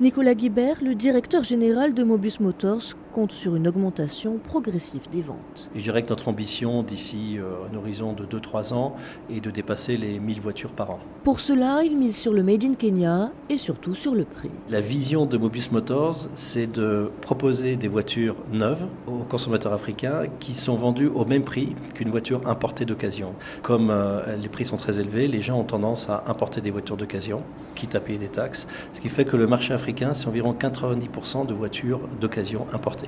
Nicolas 0.00 0.34
Guibert, 0.34 0.82
le 0.82 0.94
directeur 0.94 1.44
général 1.44 1.92
de 1.94 2.02
Mobus 2.02 2.40
Motors, 2.40 2.96
compte 3.14 3.30
sur 3.30 3.54
une 3.54 3.68
augmentation 3.68 4.38
progressive 4.38 5.02
des 5.12 5.22
ventes. 5.22 5.70
je 5.72 5.80
dirais 5.80 6.02
que 6.02 6.08
notre 6.08 6.26
ambition 6.26 6.82
d'ici 6.82 7.38
euh, 7.38 7.68
un 7.72 7.76
horizon 7.76 8.12
de 8.12 8.24
2-3 8.24 8.74
ans 8.74 8.96
est 9.30 9.40
de 9.40 9.52
dépasser 9.52 9.96
les 9.96 10.18
1000 10.18 10.40
voitures 10.40 10.72
par 10.72 10.90
an. 10.90 10.98
Pour 11.22 11.38
cela, 11.38 11.84
il 11.84 11.96
mise 11.96 12.16
sur 12.16 12.32
le 12.32 12.42
Made 12.42 12.64
in 12.64 12.74
Kenya 12.74 13.30
et 13.48 13.56
surtout 13.56 13.94
sur 13.94 14.16
le 14.16 14.24
prix. 14.24 14.50
La 14.68 14.80
vision 14.80 15.26
de 15.26 15.38
Mobus 15.38 15.70
Motors, 15.70 16.26
c'est 16.34 16.66
de 16.66 17.12
proposer 17.20 17.76
des 17.76 17.86
voitures 17.86 18.36
neuves 18.52 18.88
aux 19.06 19.22
consommateurs 19.22 19.72
africains 19.72 20.24
qui 20.40 20.52
sont 20.52 20.74
vendues 20.74 21.06
au 21.06 21.24
même 21.24 21.44
prix 21.44 21.76
qu'une 21.94 22.10
voiture 22.10 22.48
importée 22.48 22.84
d'occasion. 22.84 23.34
Comme 23.62 23.90
euh, 23.90 24.36
les 24.36 24.48
prix 24.48 24.64
sont 24.64 24.76
très 24.76 24.98
élevés, 24.98 25.28
les 25.28 25.40
gens 25.40 25.60
ont 25.60 25.64
tendance 25.64 26.08
à 26.10 26.24
importer 26.26 26.60
des 26.60 26.72
voitures 26.72 26.96
d'occasion, 26.96 27.44
quitte 27.76 27.94
à 27.94 28.00
payer 28.00 28.18
des 28.18 28.28
taxes, 28.28 28.66
ce 28.92 29.00
qui 29.00 29.08
fait 29.08 29.24
que 29.24 29.36
le 29.36 29.46
marché 29.46 29.72
africain, 29.72 30.14
c'est 30.14 30.26
environ 30.26 30.52
90% 30.52 31.46
de 31.46 31.54
voitures 31.54 32.00
d'occasion 32.20 32.66
importées. 32.72 33.03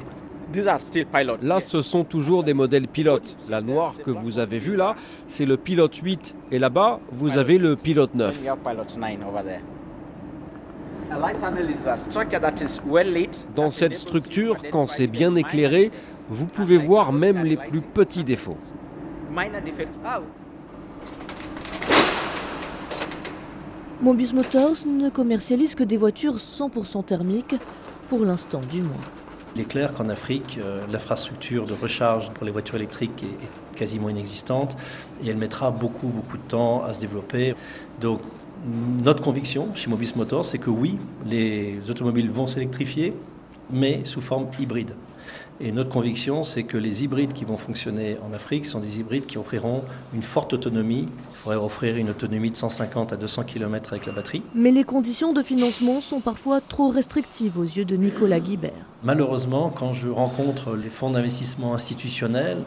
Là, 1.43 1.61
ce 1.61 1.83
sont 1.83 2.05
toujours 2.05 2.45
des 2.45 2.55
modèles 2.55 2.89
pilotes. 2.89 3.37
La 3.51 3.61
noire 3.61 3.95
que 4.05 4.11
vous 4.11 4.39
avez 4.39 4.59
vue 4.59 4.77
là, 4.77 4.95
c'est 5.29 5.45
le 5.45 5.57
pilote 5.57 5.97
8. 5.97 6.35
Et 6.53 6.59
là-bas, 6.59 7.01
vous 7.13 7.37
avez 7.37 7.59
le 7.59 7.77
pilote 7.77 8.15
9. 8.15 8.43
Dans 13.55 13.71
cette 13.71 13.95
structure, 13.95 14.57
quand 14.71 14.87
c'est 14.87 15.07
bien 15.07 15.35
éclairé, 15.35 15.91
vous 16.31 16.47
pouvez 16.47 16.79
voir 16.79 17.13
même 17.13 17.45
les 17.45 17.57
plus 17.57 17.83
petits 17.83 18.25
défauts. 18.25 18.57
Mobus 24.01 24.33
Motors 24.33 24.87
ne 24.87 25.09
commercialise 25.09 25.75
que 25.75 25.83
des 25.83 25.97
voitures 25.97 26.37
100% 26.37 27.05
thermiques, 27.05 27.57
pour 28.09 28.25
l'instant 28.25 28.61
du 28.71 28.83
moins. 28.83 28.95
Il 29.57 29.63
est 29.63 29.65
clair 29.65 29.95
qu'en 29.95 30.11
Afrique, 30.11 30.59
euh, 30.63 30.83
l'infrastructure 30.93 31.65
de 31.65 31.73
recharge 31.73 32.31
pour 32.33 32.45
les 32.45 32.53
voitures 32.53 32.75
électriques 32.75 33.23
est, 33.23 33.75
quasiment 33.75 34.11
inexistante 34.11 34.77
et 35.25 35.29
elle 35.29 35.39
mettra 35.39 35.71
beaucoup, 35.71 36.09
beaucoup 36.09 36.37
de 36.37 36.43
temps 36.43 36.85
à 36.85 36.93
se 36.93 37.01
développer. 37.01 37.55
Donc, 37.99 38.21
notre 39.03 39.23
conviction 39.23 39.75
chez 39.75 39.89
Mobis 39.89 40.13
Motors, 40.15 40.45
c'est 40.45 40.59
que 40.59 40.69
oui, 40.69 40.99
les 41.25 41.91
automobiles 41.91 42.31
vont 42.31 42.47
s'électrifier, 42.47 43.15
mais 43.71 44.05
sous 44.05 44.21
forme 44.21 44.49
hybride. 44.59 44.93
Et 45.59 45.73
notre 45.73 45.89
conviction, 45.89 46.45
c'est 46.45 46.65
que 46.65 46.77
les 46.77 47.03
hybrides 47.03 47.33
qui 47.33 47.47
vont 47.47 47.57
fonctionner 47.57 48.19
en 48.29 48.35
Afrique 48.35 48.67
sont 48.67 48.79
des 48.79 49.01
hybrides 49.01 49.25
qui 49.25 49.39
offriront 49.39 49.85
une 50.13 50.23
forte 50.23 50.53
autonomie. 50.53 51.09
Il 51.33 51.37
faudrait 51.37 51.57
offrir 51.57 51.97
une 51.97 52.11
autonomie 52.11 52.51
de 52.51 52.57
150 52.57 53.15
à 53.15 53.17
200 53.17 53.45
km 53.45 53.95
avec 53.95 54.05
la 54.05 54.13
batterie. 54.13 54.43
Mais 54.55 54.71
les 54.71 54.85
conditions 54.85 55.33
de 55.33 55.43
financement 55.43 56.03
sont 56.03 56.21
parfois 56.21 56.61
trop 56.61 56.91
restrictives 56.91 57.59
aux 57.59 57.65
yeux 57.65 57.87
de 57.87 57.97
Nicolas 57.97 58.41
Guibert. 58.41 58.73
Malheureusement, 59.03 59.71
quand 59.71 59.95
je 59.95 60.09
rencontre 60.09 60.77
les 60.77 60.91
fonds 60.91 61.11
d'investissement 61.11 61.75
institutionnels, 61.75 62.65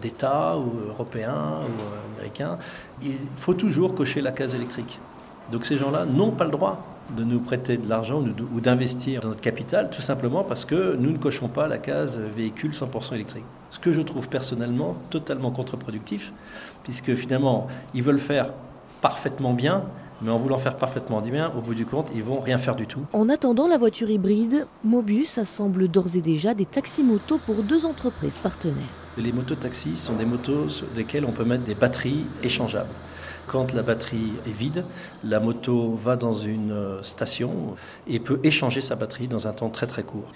d'État 0.00 0.58
ou 0.58 0.88
européens 0.88 1.60
ou 1.62 2.16
américains, 2.16 2.58
il 3.04 3.14
faut 3.36 3.54
toujours 3.54 3.94
cocher 3.94 4.20
la 4.20 4.32
case 4.32 4.56
électrique. 4.56 4.98
Donc 5.52 5.64
ces 5.64 5.76
gens-là 5.76 6.06
n'ont 6.06 6.32
pas 6.32 6.44
le 6.44 6.50
droit 6.50 6.91
de 7.16 7.24
nous 7.24 7.40
prêter 7.40 7.76
de 7.76 7.88
l'argent 7.88 8.22
ou 8.54 8.60
d'investir 8.60 9.20
dans 9.20 9.28
notre 9.28 9.40
capital, 9.40 9.90
tout 9.90 10.00
simplement 10.00 10.44
parce 10.44 10.64
que 10.64 10.96
nous 10.96 11.10
ne 11.10 11.18
cochons 11.18 11.48
pas 11.48 11.66
la 11.66 11.78
case 11.78 12.18
véhicule 12.18 12.70
100% 12.70 13.14
électrique. 13.14 13.44
Ce 13.70 13.78
que 13.78 13.92
je 13.92 14.00
trouve 14.00 14.28
personnellement 14.28 14.96
totalement 15.10 15.50
contre-productif, 15.50 16.32
puisque 16.82 17.14
finalement, 17.14 17.66
ils 17.94 18.02
veulent 18.02 18.18
faire 18.18 18.52
parfaitement 19.00 19.52
bien, 19.54 19.84
mais 20.22 20.30
en 20.30 20.36
voulant 20.36 20.58
faire 20.58 20.76
parfaitement 20.76 21.20
bien, 21.20 21.52
au 21.56 21.60
bout 21.60 21.74
du 21.74 21.84
compte, 21.84 22.10
ils 22.14 22.22
vont 22.22 22.40
rien 22.40 22.58
faire 22.58 22.76
du 22.76 22.86
tout. 22.86 23.00
En 23.12 23.28
attendant 23.28 23.66
la 23.66 23.76
voiture 23.76 24.08
hybride, 24.08 24.66
Mobus 24.84 25.38
assemble 25.38 25.88
d'ores 25.88 26.14
et 26.14 26.20
déjà 26.20 26.54
des 26.54 26.66
taxis-motos 26.66 27.38
pour 27.38 27.62
deux 27.62 27.84
entreprises 27.84 28.38
partenaires. 28.38 28.76
Les 29.18 29.32
motos-taxis 29.32 29.96
sont 29.96 30.14
des 30.14 30.24
motos 30.24 30.68
sur 30.68 30.86
lesquelles 30.96 31.24
on 31.24 31.32
peut 31.32 31.44
mettre 31.44 31.64
des 31.64 31.74
batteries 31.74 32.24
échangeables. 32.42 32.88
Quand 33.46 33.72
la 33.72 33.82
batterie 33.82 34.32
est 34.46 34.52
vide, 34.52 34.84
la 35.24 35.40
moto 35.40 35.94
va 35.94 36.16
dans 36.16 36.32
une 36.32 36.72
euh, 36.72 37.02
station 37.02 37.76
et 38.06 38.20
peut 38.20 38.40
échanger 38.44 38.80
sa 38.80 38.94
batterie 38.94 39.26
dans 39.26 39.48
un 39.48 39.52
temps 39.52 39.68
très 39.68 39.86
très 39.86 40.04
court. 40.04 40.32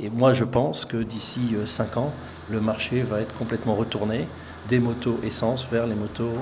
Et 0.00 0.08
moi 0.08 0.32
je 0.32 0.44
pense 0.44 0.84
que 0.84 0.96
d'ici 0.96 1.54
5 1.64 1.96
euh, 1.96 2.00
ans, 2.00 2.12
le 2.50 2.60
marché 2.60 3.02
va 3.02 3.20
être 3.20 3.34
complètement 3.34 3.74
retourné 3.74 4.26
des 4.68 4.78
motos 4.78 5.20
essence 5.22 5.66
vers 5.70 5.86
les 5.86 5.94
motos 5.94 6.32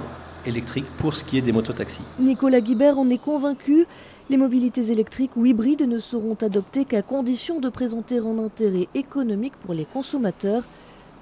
électriques 0.46 0.86
pour 0.98 1.16
ce 1.16 1.24
qui 1.24 1.38
est 1.38 1.42
des 1.42 1.52
motos-taxis. 1.52 2.02
Nicolas 2.18 2.60
Guibert 2.60 2.98
en 2.98 3.08
est 3.10 3.18
convaincu. 3.18 3.86
Les 4.30 4.36
mobilités 4.36 4.90
électriques 4.90 5.36
ou 5.36 5.44
hybrides 5.44 5.86
ne 5.86 5.98
seront 5.98 6.36
adoptées 6.40 6.84
qu'à 6.86 7.02
condition 7.02 7.60
de 7.60 7.68
présenter 7.68 8.18
un 8.18 8.38
intérêt 8.38 8.88
économique 8.94 9.54
pour 9.56 9.74
les 9.74 9.84
consommateurs 9.84 10.62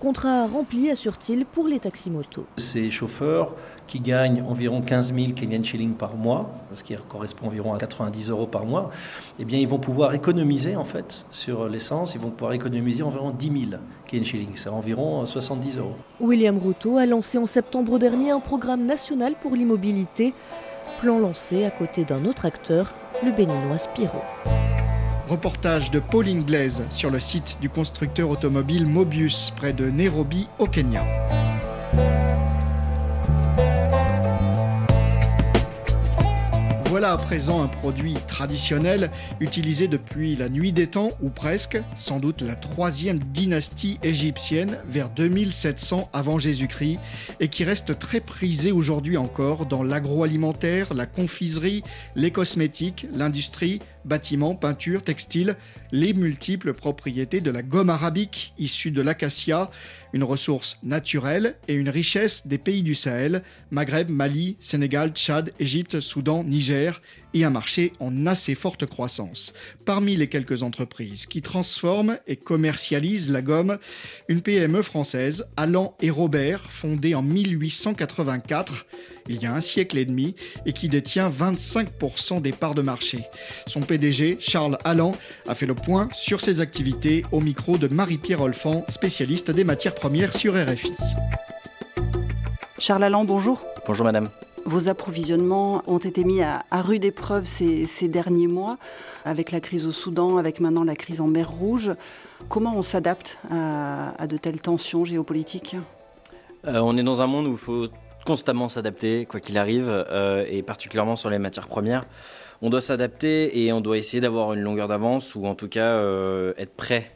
Contrat 0.02 0.48
rempli, 0.48 0.90
assure-t-il, 0.90 1.46
pour 1.46 1.68
les 1.68 1.78
taxis-motos. 1.78 2.44
Ces 2.56 2.90
chauffeurs 2.90 3.54
qui 3.92 4.00
gagnent 4.00 4.42
environ 4.48 4.80
15 4.80 5.12
000 5.14 5.32
Kenyan 5.32 5.62
shillings 5.62 5.92
par 5.92 6.16
mois, 6.16 6.50
ce 6.72 6.82
qui 6.82 6.96
correspond 7.10 7.48
environ 7.48 7.74
à 7.74 7.78
90 7.78 8.30
euros 8.30 8.46
par 8.46 8.64
mois, 8.64 8.90
eh 9.38 9.44
bien, 9.44 9.58
ils 9.58 9.68
vont 9.68 9.78
pouvoir 9.78 10.14
économiser 10.14 10.76
en 10.76 10.84
fait 10.84 11.26
sur 11.30 11.68
l'essence, 11.68 12.14
ils 12.14 12.20
vont 12.20 12.30
pouvoir 12.30 12.54
économiser 12.54 13.02
environ 13.02 13.32
10 13.38 13.46
000 13.68 13.82
Kenyan 14.06 14.24
shillings, 14.24 14.56
c'est 14.56 14.70
environ 14.70 15.26
70 15.26 15.76
euros. 15.76 15.94
William 16.20 16.58
Ruto 16.58 16.96
a 16.96 17.04
lancé 17.04 17.36
en 17.36 17.44
septembre 17.44 17.98
dernier 17.98 18.30
un 18.30 18.40
programme 18.40 18.86
national 18.86 19.34
pour 19.42 19.54
l'immobilité, 19.54 20.32
plan 21.02 21.18
lancé 21.18 21.66
à 21.66 21.70
côté 21.70 22.06
d'un 22.06 22.24
autre 22.24 22.46
acteur, 22.46 22.94
le 23.22 23.30
béninois 23.30 23.76
Spiro. 23.76 24.22
Reportage 25.28 25.90
de 25.90 26.00
Pauline 26.00 26.44
Glaise 26.44 26.82
sur 26.88 27.10
le 27.10 27.20
site 27.20 27.58
du 27.60 27.68
constructeur 27.68 28.30
automobile 28.30 28.86
Mobius 28.86 29.52
près 29.54 29.74
de 29.74 29.90
Nairobi 29.90 30.48
au 30.58 30.64
Kenya. 30.64 31.04
Voilà 36.92 37.12
à 37.12 37.16
présent 37.16 37.62
un 37.62 37.68
produit 37.68 38.12
traditionnel 38.28 39.10
utilisé 39.40 39.88
depuis 39.88 40.36
la 40.36 40.50
nuit 40.50 40.72
des 40.72 40.86
temps 40.86 41.08
ou 41.22 41.30
presque, 41.30 41.80
sans 41.96 42.20
doute 42.20 42.42
la 42.42 42.54
troisième 42.54 43.18
dynastie 43.18 43.98
égyptienne 44.02 44.76
vers 44.84 45.08
2700 45.08 46.10
avant 46.12 46.38
Jésus-Christ 46.38 46.98
et 47.40 47.48
qui 47.48 47.64
reste 47.64 47.98
très 47.98 48.20
prisé 48.20 48.72
aujourd'hui 48.72 49.16
encore 49.16 49.64
dans 49.64 49.82
l'agroalimentaire, 49.82 50.92
la 50.92 51.06
confiserie, 51.06 51.82
les 52.14 52.30
cosmétiques, 52.30 53.06
l'industrie, 53.14 53.80
bâtiments, 54.04 54.54
peinture, 54.54 55.02
textile, 55.02 55.56
les 55.92 56.14
multiples 56.14 56.72
propriétés 56.72 57.40
de 57.40 57.50
la 57.50 57.62
gomme 57.62 57.90
arabique 57.90 58.54
issue 58.58 58.90
de 58.90 59.02
l'acacia, 59.02 59.70
une 60.12 60.24
ressource 60.24 60.78
naturelle 60.82 61.56
et 61.68 61.74
une 61.74 61.88
richesse 61.88 62.46
des 62.46 62.58
pays 62.58 62.82
du 62.82 62.94
Sahel, 62.94 63.42
Maghreb, 63.70 64.08
Mali, 64.10 64.56
Sénégal, 64.60 65.10
Tchad, 65.10 65.52
Égypte, 65.58 66.00
Soudan, 66.00 66.44
Niger, 66.44 67.00
et 67.34 67.44
un 67.44 67.50
marché 67.50 67.92
en 67.98 68.26
assez 68.26 68.54
forte 68.54 68.86
croissance. 68.86 69.52
Parmi 69.84 70.16
les 70.16 70.28
quelques 70.28 70.62
entreprises 70.62 71.26
qui 71.26 71.42
transforment 71.42 72.18
et 72.26 72.36
commercialisent 72.36 73.30
la 73.30 73.42
gomme, 73.42 73.78
une 74.28 74.42
PME 74.42 74.82
française, 74.82 75.46
Allan 75.56 75.96
et 76.00 76.10
Robert, 76.10 76.70
fondée 76.70 77.14
en 77.14 77.22
1884, 77.22 78.86
il 79.28 79.42
y 79.42 79.46
a 79.46 79.54
un 79.54 79.60
siècle 79.60 79.98
et 79.98 80.04
demi, 80.04 80.34
et 80.66 80.72
qui 80.72 80.88
détient 80.88 81.28
25% 81.28 82.40
des 82.40 82.52
parts 82.52 82.74
de 82.74 82.82
marché. 82.82 83.24
Son 83.66 83.80
PDG, 83.80 84.38
Charles 84.40 84.78
Allan, 84.84 85.12
a 85.48 85.54
fait 85.54 85.66
le 85.66 85.74
point 85.74 86.08
sur 86.14 86.40
ses 86.40 86.60
activités 86.60 87.24
au 87.32 87.40
micro 87.40 87.78
de 87.78 87.88
Marie-Pierre 87.88 88.40
Olfan, 88.40 88.84
spécialiste 88.88 89.50
des 89.50 89.64
matières 89.64 89.94
premières 89.94 90.34
sur 90.34 90.54
RFI. 90.54 90.92
Charles 92.78 93.04
Allan, 93.04 93.24
bonjour. 93.24 93.64
Bonjour 93.86 94.04
madame. 94.04 94.28
Vos 94.64 94.88
approvisionnements 94.88 95.82
ont 95.88 95.98
été 95.98 96.22
mis 96.22 96.40
à, 96.42 96.64
rude 96.70 97.04
épreuve 97.04 97.44
ces, 97.44 98.08
derniers 98.08 98.46
mois, 98.46 98.78
avec 99.24 99.50
la 99.50 99.60
crise 99.60 99.86
au 99.86 99.92
Soudan, 99.92 100.36
avec 100.36 100.60
maintenant 100.60 100.84
la 100.84 100.94
crise 100.94 101.20
en 101.20 101.26
mer 101.26 101.50
Rouge. 101.50 101.92
Comment 102.48 102.76
on 102.76 102.82
s'adapte 102.82 103.38
à, 103.50 104.26
de 104.26 104.36
telles 104.36 104.60
tensions 104.60 105.04
géopolitiques? 105.04 105.76
Euh, 106.66 106.78
On 106.78 106.96
est 106.96 107.02
dans 107.02 107.22
un 107.22 107.26
monde 107.26 107.46
où 107.46 107.52
il 107.52 107.58
faut 107.58 107.88
constamment 108.24 108.68
s'adapter, 108.68 109.26
quoi 109.26 109.40
qu'il 109.40 109.58
arrive, 109.58 109.88
euh, 109.88 110.44
et 110.48 110.62
particulièrement 110.62 111.16
sur 111.16 111.30
les 111.30 111.38
matières 111.38 111.68
premières. 111.68 112.04
On 112.60 112.70
doit 112.70 112.80
s'adapter 112.80 113.64
et 113.64 113.72
on 113.72 113.80
doit 113.80 113.98
essayer 113.98 114.20
d'avoir 114.20 114.52
une 114.52 114.60
longueur 114.60 114.88
d'avance, 114.88 115.34
ou 115.34 115.46
en 115.46 115.54
tout 115.54 115.68
cas 115.68 115.96
euh, 115.96 116.54
être 116.58 116.74
prêt 116.74 117.10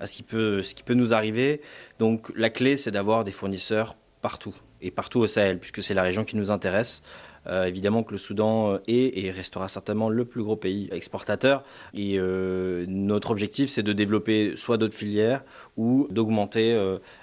à 0.00 0.06
ce 0.06 0.16
qui, 0.16 0.22
peut, 0.22 0.62
ce 0.62 0.74
qui 0.74 0.82
peut 0.82 0.94
nous 0.94 1.12
arriver. 1.12 1.60
Donc 1.98 2.30
la 2.34 2.50
clé, 2.50 2.76
c'est 2.76 2.90
d'avoir 2.90 3.24
des 3.24 3.32
fournisseurs 3.32 3.96
partout 4.22 4.54
et 4.80 4.90
partout 4.90 5.20
au 5.20 5.26
Sahel, 5.26 5.58
puisque 5.58 5.82
c'est 5.82 5.94
la 5.94 6.02
région 6.02 6.24
qui 6.24 6.36
nous 6.36 6.50
intéresse. 6.50 7.02
Euh, 7.46 7.64
évidemment 7.64 8.02
que 8.02 8.12
le 8.12 8.18
Soudan 8.18 8.72
euh, 8.72 8.78
est 8.86 9.24
et 9.24 9.30
restera 9.30 9.68
certainement 9.68 10.08
le 10.08 10.24
plus 10.24 10.42
gros 10.42 10.56
pays 10.56 10.88
exportateur. 10.92 11.64
Et 11.94 12.18
euh, 12.18 12.84
notre 12.88 13.30
objectif, 13.30 13.70
c'est 13.70 13.82
de 13.82 13.92
développer 13.92 14.54
soit 14.56 14.76
d'autres 14.76 14.94
filières 14.94 15.44
ou 15.76 16.06
d'augmenter 16.10 16.76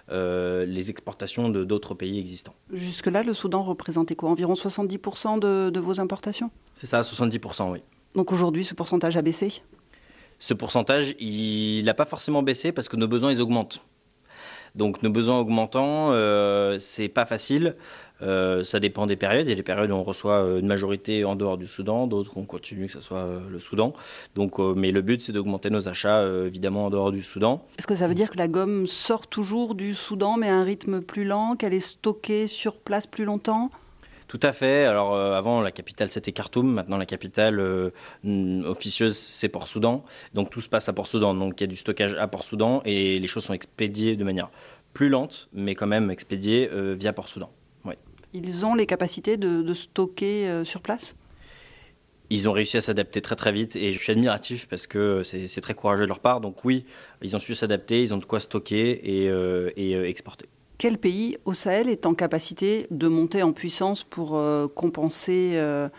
les 0.09 0.89
exportations 0.89 1.49
de 1.49 1.63
d'autres 1.63 1.93
pays 1.93 2.19
existants. 2.19 2.53
Jusque-là, 2.71 3.23
le 3.23 3.33
Soudan 3.33 3.61
représentait 3.61 4.15
quoi? 4.15 4.29
Environ 4.29 4.53
70% 4.53 5.39
de, 5.39 5.69
de 5.69 5.79
vos 5.79 5.99
importations? 5.99 6.51
C'est 6.73 6.87
ça, 6.87 7.01
70%, 7.01 7.71
oui. 7.71 7.79
Donc 8.15 8.31
aujourd'hui, 8.31 8.63
ce 8.63 8.73
pourcentage 8.73 9.17
a 9.17 9.21
baissé? 9.21 9.61
Ce 10.39 10.53
pourcentage, 10.53 11.15
il 11.19 11.83
n'a 11.85 11.93
pas 11.93 12.05
forcément 12.05 12.43
baissé 12.43 12.71
parce 12.71 12.89
que 12.89 12.95
nos 12.95 13.07
besoins, 13.07 13.31
ils 13.31 13.41
augmentent. 13.41 13.85
Donc 14.75 15.03
nos 15.03 15.09
besoins 15.09 15.39
augmentant, 15.39 16.11
euh, 16.11 16.77
c'est 16.79 17.07
pas 17.07 17.25
facile. 17.25 17.75
Euh, 18.21 18.63
ça 18.63 18.79
dépend 18.79 19.07
des 19.07 19.15
périodes. 19.15 19.45
Il 19.45 19.49
y 19.49 19.53
a 19.53 19.55
des 19.55 19.63
périodes 19.63 19.91
où 19.91 19.95
on 19.95 20.03
reçoit 20.03 20.43
euh, 20.43 20.59
une 20.59 20.67
majorité 20.67 21.25
en 21.25 21.35
dehors 21.35 21.57
du 21.57 21.67
Soudan, 21.67 22.07
d'autres 22.07 22.37
où 22.37 22.41
on 22.41 22.45
continue 22.45 22.87
que 22.87 22.93
ce 22.93 23.01
soit 23.01 23.27
le 23.49 23.59
Soudan. 23.59 23.93
Donc, 24.35 24.59
mais 24.59 24.91
le 24.91 25.01
but, 25.01 25.21
c'est 25.21 25.33
d'augmenter 25.33 25.69
nos 25.69 25.87
achats, 25.87 26.25
évidemment, 26.45 26.85
en 26.85 26.89
dehors 26.89 27.11
du 27.11 27.23
Soudan. 27.23 27.65
Est-ce 27.77 27.87
que 27.87 27.95
ça 27.95 28.07
veut 28.07 28.13
dire 28.13 28.29
que 28.29 28.37
la 28.37 28.47
gomme 28.47 28.87
sort 28.87 29.27
toujours 29.27 29.75
du 29.75 29.93
Soudan, 29.93 30.37
mais 30.37 30.49
à 30.49 30.55
un 30.55 30.63
rythme 30.63 31.01
plus 31.01 31.25
lent, 31.25 31.55
qu'elle 31.55 31.73
est 31.73 31.79
stockée 31.79 32.47
sur 32.47 32.77
place 32.77 33.07
plus 33.07 33.25
longtemps? 33.25 33.69
Tout 34.27 34.39
à 34.41 34.53
fait. 34.53 34.85
Alors 34.85 35.13
euh, 35.13 35.33
avant, 35.33 35.61
la 35.61 35.71
capitale 35.71 36.09
c'était 36.09 36.31
Khartoum. 36.31 36.73
Maintenant, 36.73 36.97
la 36.97 37.05
capitale 37.05 37.59
euh, 37.59 37.91
officieuse 38.63 39.17
c'est 39.17 39.49
Port-Soudan. 39.49 40.03
Donc 40.33 40.49
tout 40.49 40.61
se 40.61 40.69
passe 40.69 40.89
à 40.89 40.93
Port-Soudan. 40.93 41.35
Donc 41.35 41.59
il 41.59 41.63
y 41.63 41.65
a 41.65 41.67
du 41.67 41.75
stockage 41.75 42.13
à 42.15 42.27
Port-Soudan 42.27 42.81
et 42.85 43.19
les 43.19 43.27
choses 43.27 43.43
sont 43.43 43.53
expédiées 43.53 44.15
de 44.15 44.23
manière 44.23 44.49
plus 44.93 45.09
lente, 45.09 45.49
mais 45.53 45.75
quand 45.75 45.87
même 45.87 46.09
expédiées 46.09 46.69
euh, 46.71 46.95
via 46.97 47.13
Port-Soudan. 47.13 47.51
Ils 48.33 48.65
ont 48.65 48.75
les 48.75 48.85
capacités 48.85 49.37
de, 49.37 49.73
stocker 49.73 50.65
sur 50.65 50.81
place? 50.81 51.15
Ils 52.29 52.49
ont 52.49 52.51
réussi 52.51 52.75
à 52.75 52.81
s'adapter 52.81 53.21
très 53.21 53.37
très 53.37 53.53
vite 53.53 53.77
et 53.77 53.93
je 53.93 53.97
suis 53.97 54.11
admiratif 54.11 54.67
parce 54.67 54.87
que 54.87 55.23
c'est 55.23 55.61
très 55.61 55.73
courageux 55.73 56.03
de 56.03 56.09
leur 56.09 56.19
part. 56.19 56.41
Donc 56.41 56.65
oui, 56.65 56.83
ils 57.21 57.33
ont 57.37 57.39
su 57.39 57.55
s'adapter, 57.55 58.01
ils 58.01 58.13
ont 58.13 58.17
de 58.17 58.25
quoi 58.25 58.41
stocker 58.41 58.91
et 59.07 60.09
exporter 60.09 60.49
quel 60.77 60.97
pays 60.97 61.37
au 61.45 61.53
Sahel 61.53 61.89
est 61.89 62.05
en 62.05 62.13
capacité 62.13 62.87
de 62.91 63.07
monter 63.07 63.43
en 63.43 63.53
puissance 63.53 64.03
pour 64.03 64.35
euh, 64.35 64.67
compenser 64.67 65.53
euh, 65.55 65.89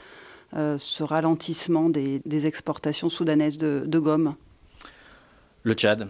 euh, 0.55 0.77
ce 0.79 1.03
ralentissement 1.03 1.89
des, 1.89 2.47
exportations 2.47 3.09
soudanaises 3.09 3.59
de, 3.59 3.99
gomme? 3.99 4.35
Le 5.63 5.75
Tchad. 5.75 6.09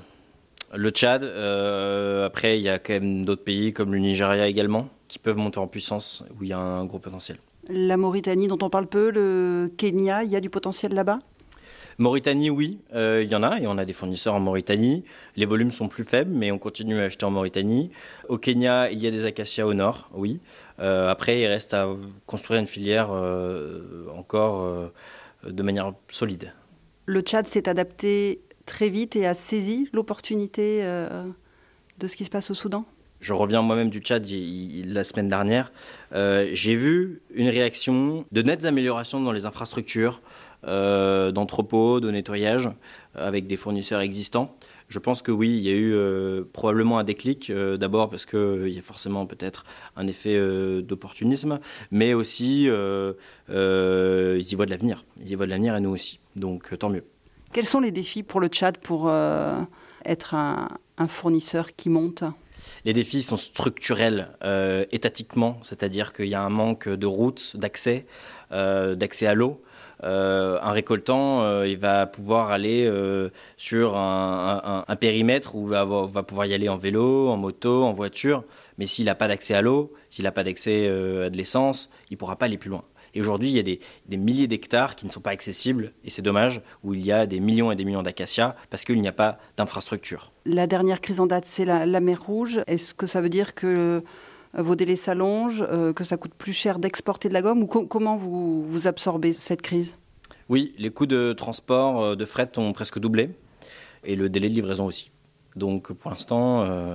Le 0.74 0.90
Tchad, 0.90 1.22
après 1.22 2.59
il 2.59 2.62
y 2.62 2.68
a 2.68 2.79
quand 2.79 2.94
même 2.94 3.24
d'autres 3.24 3.44
pays 3.44 3.72
comme 3.72 3.92
le 3.92 3.98
Nigeria 3.98 4.48
également 4.48 4.88
qui 5.07 5.20
peuvent 5.20 5.37
monter 5.37 5.59
en 5.59 5.68
puissance 5.68 6.24
où 6.38 6.42
il 6.42 6.48
y 6.48 6.52
a 6.52 6.59
un 6.59 6.85
gros 6.85 6.98
potentiel. 6.98 7.38
La 7.68 7.96
Mauritanie 7.96 8.48
dont 8.48 8.59
on 8.62 8.70
parle 8.70 8.87
peu, 8.88 9.11
le 9.11 9.70
Kenya, 9.76 10.24
il 10.24 10.31
y 10.31 10.37
a 10.37 10.40
du 10.40 10.50
potentiel 10.50 10.92
là-bas? 10.92 11.20
Mauritanie, 11.99 12.51
oui, 12.51 12.79
euh, 12.95 13.23
il 13.25 13.31
y 13.31 13.35
en 13.35 13.43
a, 13.43 13.59
et 13.59 13.67
on 13.67 13.79
a 13.79 13.87
des 13.87 13.95
fournisseurs 13.95 14.35
en 14.35 14.41
Mauritanie. 14.41 15.05
Les 15.37 15.47
volumes 15.47 15.71
sont 15.71 15.89
plus 15.89 16.05
faibles, 16.05 16.31
mais 16.31 16.51
on 16.51 16.59
continue 16.59 16.99
à 17.01 17.05
acheter 17.05 17.25
en 17.25 17.31
Mauritanie. 17.31 17.91
Au 18.29 18.37
Kenya, 18.37 18.91
il 18.91 18.99
y 18.99 19.07
a 19.07 19.11
des 19.11 19.25
acacias 19.25 19.67
au 19.67 19.73
nord, 19.73 20.11
oui. 20.13 20.41
Euh, 20.79 21.09
après, 21.09 21.41
il 21.41 21.47
reste 21.47 21.73
à 21.73 21.89
construire 22.27 22.61
une 22.61 22.67
filière 22.67 23.09
euh, 23.11 24.09
encore 24.15 24.91
de 25.47 25.63
manière 25.63 25.95
solide. 26.11 26.53
Le 27.07 27.21
Tchad 27.23 27.47
s'est 27.47 27.69
adapté 27.69 28.41
très 28.67 28.91
vite 28.91 29.17
et 29.17 29.27
a 29.27 29.33
saisi 29.33 29.89
l'opportunité 29.95 30.83
de 30.83 32.07
ce 32.07 32.17
qui 32.17 32.25
se 32.25 32.31
passe 32.31 32.51
au 32.51 32.55
Soudan? 32.55 32.85
Je 33.21 33.33
reviens 33.33 33.63
moi-même 33.63 33.89
du 33.89 34.01
Tchad 34.01 34.27
la 34.29 35.05
semaine 35.05 35.31
dernière, 35.31 35.73
j'ai 36.13 36.75
vu 36.75 37.23
une 37.33 37.49
réaction 37.49 38.27
de 38.33 38.43
nettes 38.43 38.67
améliorations 38.67 39.21
dans 39.21 39.33
les 39.33 39.47
infrastructures, 39.47 40.21
d'entrepôts, 40.66 42.00
de 42.00 42.11
nettoyage 42.11 42.70
avec 43.14 43.46
des 43.46 43.57
fournisseurs 43.57 44.00
existants. 44.00 44.57
Je 44.88 44.98
pense 44.98 45.22
que 45.22 45.33
oui, 45.33 45.50
il 45.50 45.62
y 45.62 45.70
a 45.70 45.74
eu 45.74 45.94
euh, 45.94 46.44
probablement 46.52 46.98
un 46.98 47.05
déclic, 47.05 47.50
euh, 47.50 47.76
d'abord 47.76 48.09
parce 48.09 48.24
qu'il 48.24 48.68
y 48.68 48.79
a 48.79 48.83
forcément 48.83 49.26
peut-être 49.26 49.64
un 49.96 50.07
effet 50.07 50.38
d'opportunisme, 50.83 51.59
mais 51.90 52.14
aussi 52.14 52.64
ils 52.64 52.68
y 53.48 54.55
voient 54.55 54.66
de 54.66 54.70
l'avenir. 54.70 55.05
Ils 55.20 55.31
y 55.31 55.35
voient 55.35 55.46
de 55.46 55.50
l'avenir 55.50 55.76
et 55.76 55.81
nous 55.81 55.90
aussi. 55.90 56.20
Donc 56.37 56.76
tant 56.79 56.90
mieux. 56.90 57.05
Quels 57.52 57.66
sont 57.66 57.81
les 57.81 57.90
défis 57.90 58.22
pour 58.22 58.40
le 58.40 58.48
Tchad 58.48 58.79
pour 58.79 59.11
être 60.05 60.35
un, 60.35 60.68
un, 60.98 61.09
fournisseur 61.09 61.74
qui 61.74 61.88
monte? 61.88 62.24
Les 62.85 62.92
défis 62.92 63.22
sont 63.22 63.37
structurels, 63.37 64.29
étatiquement, 64.90 65.59
c'est-à-dire 65.62 66.12
qu'il 66.12 66.26
y 66.26 66.35
a 66.35 66.42
un 66.42 66.50
manque 66.50 66.88
de 66.88 67.07
routes, 67.07 67.57
d'accès, 67.57 68.07
d'accès 68.50 69.26
à 69.26 69.35
l'eau, 69.35 69.62
euh, 70.05 70.59
un 70.63 70.73
récoltant, 70.73 71.43
euh, 71.43 71.67
il 71.67 71.79
va 71.79 72.07
pouvoir 72.07 72.51
aller 72.51 72.85
euh, 72.87 73.31
sur 73.57 73.97
un, 73.97 74.85
périmètre 75.01 75.55
où 75.55 75.67
il 75.67 75.71
va, 75.71 75.85
va, 75.85 76.23
pouvoir 76.23 76.47
y 76.47 76.55
aller 76.55 76.69
en 76.69 76.77
vélo, 76.77 77.29
en 77.29 77.37
moto, 77.37 77.85
en 77.85 77.93
voiture. 77.93 78.45
Mais 78.79 78.87
s'il 78.87 79.07
n'a 79.07 79.15
pas 79.15 79.29
d'accès 79.29 79.55
à 79.55 79.63
l'eau, 79.63 79.93
s'il 80.11 80.25
n'a 80.25 80.33
pas 80.33 80.45
d'accès 80.45 80.87
à 80.87 81.31
de 81.31 81.37
l'essence, 81.37 81.91
il 82.11 82.15
ne 82.15 82.19
pourra 82.19 82.37
pas 82.37 82.47
aller 82.47 82.59
plus 82.59 82.71
loin. 82.71 82.85
Et 83.17 83.21
aujourd'hui, 83.21 83.49
il 83.49 83.57
y 83.57 83.59
a 83.59 83.63
des, 83.63 84.17
milliers 84.19 84.47
d'hectares 84.47 84.95
qui 84.95 85.07
ne 85.07 85.11
sont 85.11 85.23
pas 85.23 85.31
accessibles, 85.31 85.95
et 86.05 86.11
c'est 86.11 86.21
dommage, 86.21 86.61
où 86.85 86.93
il 86.93 87.05
y 87.05 87.13
a 87.13 87.25
des 87.25 87.41
millions 87.41 87.73
et 87.73 87.77
des 87.77 87.87
millions 87.87 88.03
d'acacias, 88.03 88.55
parce 88.69 88.85
qu'il 88.85 89.01
n'y 89.01 89.09
a 89.09 89.13
pas 89.13 89.39
d'infrastructure. 89.57 90.33
La 90.45 90.67
dernière 90.67 91.01
crise 91.01 91.19
en 91.19 91.27
date, 91.27 91.47
c'est 91.47 91.65
la, 91.65 92.01
mer 92.01 92.23
Rouge. 92.23 92.61
Est-ce 92.67 92.93
que 92.93 93.07
ça 93.07 93.23
veut 93.23 93.31
dire 93.31 93.55
que 93.55 94.05
vos 94.57 94.75
délais 94.75 94.97
s'allongent, 94.97 95.64
que 95.95 96.05
ça 96.05 96.16
coûte 96.16 96.35
plus 96.35 96.53
cher 96.53 96.79
d'exporter 96.79 97.29
de 97.29 97.35
la 97.35 97.42
gomme 97.42 97.62
ou 97.62 97.66
comment 97.66 98.16
vous, 98.16 98.64
vous 98.64 98.87
absorbez 98.87 99.33
cette 99.33 99.62
crise? 99.62 99.95
Oui, 100.49 100.73
les 100.79 100.90
coûts 100.90 101.07
de 101.07 101.33
transport, 101.33 102.01
euh, 102.01 102.16
de 102.16 102.25
fret 102.25 102.51
ont 102.57 102.73
presque 102.73 102.99
doublé 102.99 103.31
et 104.05 104.14
le 104.14 104.29
délai 104.29 104.49
de 104.49 104.55
livraison 104.55 104.87
aussi. 104.87 105.11
Donc 105.57 105.92
pour 105.92 106.11
l'instant, 106.11 106.62
euh, 106.62 106.95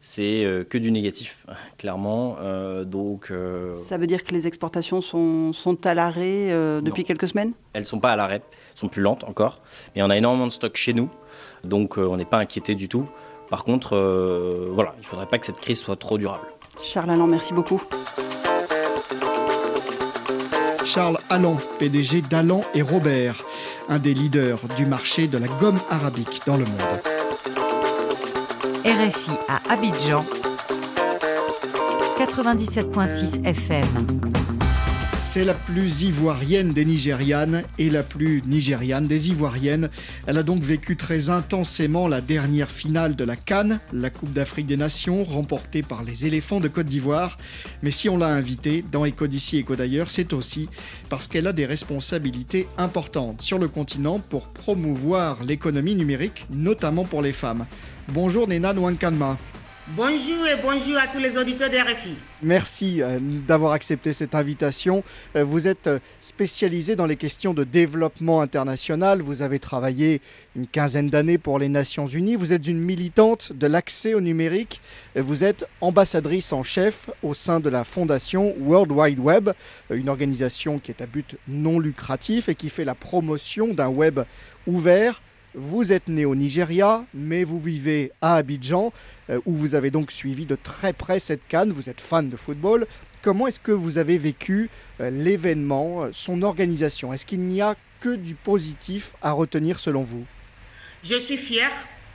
c'est 0.00 0.44
euh, 0.44 0.64
que 0.64 0.76
du 0.76 0.90
négatif, 0.90 1.46
clairement. 1.78 2.36
donc, 2.84 3.32
Ça 3.84 3.96
veut 3.96 4.06
dire 4.06 4.22
que 4.22 4.32
les 4.32 4.46
exportations 4.46 5.00
sont, 5.00 5.52
sont 5.54 5.86
à 5.86 5.94
l'arrêt 5.94 6.50
depuis 6.82 7.04
quelques 7.04 7.28
semaines? 7.28 7.52
Elles 7.72 7.82
ne 7.82 7.86
sont 7.86 8.00
pas 8.00 8.12
à 8.12 8.16
l'arrêt, 8.16 8.42
elles 8.44 8.78
sont 8.78 8.88
plus 8.88 9.02
lentes 9.02 9.24
encore. 9.24 9.62
Mais 9.96 10.02
on 10.02 10.10
a 10.10 10.16
énormément 10.16 10.46
de 10.46 10.52
stock 10.52 10.76
chez 10.76 10.92
nous, 10.92 11.08
donc 11.62 11.96
on 11.96 12.16
n'est 12.16 12.24
pas 12.26 12.38
inquiété 12.38 12.74
du 12.74 12.88
tout. 12.88 13.08
Par 13.48 13.64
contre, 13.64 13.96
voilà, 14.72 14.94
il 14.98 15.00
ne 15.00 15.06
faudrait 15.06 15.26
pas 15.26 15.38
que 15.38 15.46
cette 15.46 15.60
crise 15.60 15.78
soit 15.78 15.96
trop 15.96 16.18
durable. 16.18 16.46
Charles 16.78 17.10
Allan, 17.10 17.26
merci 17.26 17.52
beaucoup. 17.54 17.82
Charles 20.84 21.18
Allan, 21.28 21.56
PDG 21.78 22.22
d'Allan 22.22 22.62
et 22.74 22.82
Robert, 22.82 23.42
un 23.88 23.98
des 23.98 24.14
leaders 24.14 24.60
du 24.76 24.86
marché 24.86 25.26
de 25.26 25.38
la 25.38 25.48
gomme 25.48 25.78
arabique 25.90 26.42
dans 26.46 26.56
le 26.56 26.64
monde. 26.64 27.00
RFI 28.84 29.32
à 29.48 29.72
Abidjan 29.72 30.24
97.6 32.18 33.44
FM. 33.44 34.32
C'est 35.34 35.44
la 35.44 35.54
plus 35.54 36.02
ivoirienne 36.02 36.72
des 36.72 36.84
Nigérianes 36.84 37.64
et 37.76 37.90
la 37.90 38.04
plus 38.04 38.40
nigériane 38.46 39.08
des 39.08 39.30
Ivoiriennes. 39.30 39.90
Elle 40.28 40.38
a 40.38 40.44
donc 40.44 40.62
vécu 40.62 40.96
très 40.96 41.28
intensément 41.28 42.06
la 42.06 42.20
dernière 42.20 42.70
finale 42.70 43.16
de 43.16 43.24
la 43.24 43.34
Cannes, 43.34 43.80
la 43.92 44.10
Coupe 44.10 44.32
d'Afrique 44.32 44.66
des 44.66 44.76
Nations, 44.76 45.24
remportée 45.24 45.82
par 45.82 46.04
les 46.04 46.24
éléphants 46.24 46.60
de 46.60 46.68
Côte 46.68 46.86
d'Ivoire. 46.86 47.36
Mais 47.82 47.90
si 47.90 48.08
on 48.08 48.16
l'a 48.16 48.28
invitée 48.28 48.84
dans 48.92 49.04
Éco 49.04 49.26
d'ici, 49.26 49.56
Éco 49.56 49.74
d'ailleurs, 49.74 50.08
c'est 50.08 50.32
aussi 50.32 50.68
parce 51.08 51.26
qu'elle 51.26 51.48
a 51.48 51.52
des 51.52 51.66
responsabilités 51.66 52.68
importantes 52.78 53.42
sur 53.42 53.58
le 53.58 53.66
continent 53.66 54.20
pour 54.20 54.50
promouvoir 54.50 55.42
l'économie 55.42 55.96
numérique, 55.96 56.46
notamment 56.48 57.04
pour 57.06 57.22
les 57.22 57.32
femmes. 57.32 57.66
Bonjour 58.06 58.46
Nena 58.46 58.72
Nwankanma. 58.72 59.36
Bonjour 59.88 60.46
et 60.46 60.56
bonjour 60.62 60.96
à 60.96 61.06
tous 61.08 61.18
les 61.18 61.36
auditeurs 61.36 61.68
d'RFI. 61.68 62.16
Merci 62.42 63.02
euh, 63.02 63.18
d'avoir 63.20 63.72
accepté 63.72 64.14
cette 64.14 64.34
invitation. 64.34 65.04
Euh, 65.36 65.44
vous 65.44 65.68
êtes 65.68 65.88
euh, 65.88 65.98
spécialisé 66.22 66.96
dans 66.96 67.04
les 67.04 67.16
questions 67.16 67.52
de 67.52 67.64
développement 67.64 68.40
international. 68.40 69.20
Vous 69.20 69.42
avez 69.42 69.58
travaillé 69.58 70.22
une 70.56 70.66
quinzaine 70.66 71.10
d'années 71.10 71.36
pour 71.36 71.58
les 71.58 71.68
Nations 71.68 72.06
Unies. 72.06 72.34
Vous 72.34 72.54
êtes 72.54 72.66
une 72.66 72.80
militante 72.80 73.52
de 73.52 73.66
l'accès 73.66 74.14
au 74.14 74.22
numérique. 74.22 74.80
Vous 75.16 75.44
êtes 75.44 75.68
ambassadrice 75.82 76.54
en 76.54 76.62
chef 76.62 77.10
au 77.22 77.34
sein 77.34 77.60
de 77.60 77.68
la 77.68 77.84
fondation 77.84 78.54
World 78.60 78.90
Wide 78.90 79.18
Web, 79.18 79.50
une 79.90 80.08
organisation 80.08 80.78
qui 80.78 80.92
est 80.92 81.02
à 81.02 81.06
but 81.06 81.36
non 81.46 81.78
lucratif 81.78 82.48
et 82.48 82.54
qui 82.54 82.70
fait 82.70 82.86
la 82.86 82.94
promotion 82.94 83.74
d'un 83.74 83.88
web 83.88 84.20
ouvert 84.66 85.20
vous 85.54 85.92
êtes 85.92 86.08
né 86.08 86.24
au 86.24 86.34
Nigeria, 86.34 87.04
mais 87.14 87.44
vous 87.44 87.60
vivez 87.60 88.12
à 88.20 88.36
Abidjan, 88.36 88.92
euh, 89.30 89.40
où 89.46 89.54
vous 89.54 89.74
avez 89.74 89.90
donc 89.90 90.10
suivi 90.10 90.46
de 90.46 90.56
très 90.56 90.92
près 90.92 91.18
cette 91.18 91.46
canne. 91.48 91.72
Vous 91.72 91.88
êtes 91.88 92.00
fan 92.00 92.28
de 92.28 92.36
football. 92.36 92.86
Comment 93.22 93.46
est-ce 93.46 93.60
que 93.60 93.72
vous 93.72 93.98
avez 93.98 94.18
vécu 94.18 94.68
euh, 95.00 95.10
l'événement, 95.10 96.04
euh, 96.04 96.10
son 96.12 96.42
organisation? 96.42 97.12
Est-ce 97.12 97.24
qu'il 97.24 97.40
n'y 97.40 97.62
a 97.62 97.74
que 98.00 98.16
du 98.16 98.34
positif 98.34 99.14
à 99.22 99.32
retenir 99.32 99.78
selon 99.78 100.02
vous? 100.02 100.24
Je 101.02 101.16
suis 101.16 101.38
fier. 101.38 101.70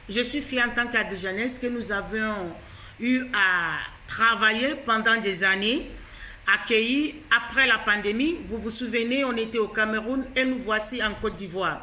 Je 0.08 0.22
suis 0.22 0.42
fier 0.42 0.66
en 0.68 0.74
tant 0.74 0.88
qu'Abidjanaise 0.88 1.60
que 1.60 1.68
nous 1.68 1.92
avons 1.92 2.54
eu 3.00 3.22
à 3.34 3.78
travailler 4.08 4.76
pendant 4.86 5.20
des 5.22 5.44
années 5.44 5.90
accueillis 6.54 7.16
après 7.36 7.68
la 7.68 7.78
pandémie. 7.78 8.38
Vous 8.48 8.58
vous 8.58 8.70
souvenez, 8.70 9.24
on 9.24 9.36
était 9.38 9.60
au 9.60 9.68
Cameroun 9.68 10.26
et 10.36 10.46
nous 10.46 10.58
voici 10.58 11.02
en 11.04 11.14
Côte 11.14 11.36
d'Ivoire. 11.36 11.82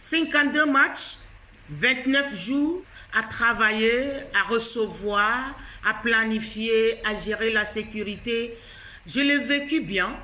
52 0.00 0.64
matchs, 0.64 1.18
29 1.68 2.34
jours 2.34 2.82
à 3.12 3.22
travailler, 3.22 4.02
à 4.34 4.48
recevoir, 4.48 5.54
à 5.84 5.92
planifier, 5.92 6.98
à 7.04 7.14
gérer 7.14 7.52
la 7.52 7.66
sécurité. 7.66 8.56
Je 9.06 9.20
l'ai 9.20 9.36
vécu 9.36 9.82
bien. 9.82 10.16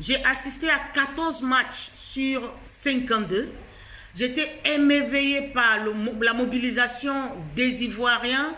J'ai 0.00 0.22
assisté 0.24 0.68
à 0.68 0.80
14 0.92 1.42
matchs 1.42 1.90
sur 1.94 2.52
52. 2.64 3.52
J'étais 4.16 4.50
émerveillé 4.74 5.42
par 5.54 5.84
la 6.20 6.32
mobilisation 6.32 7.14
des 7.54 7.84
Ivoiriens, 7.84 8.56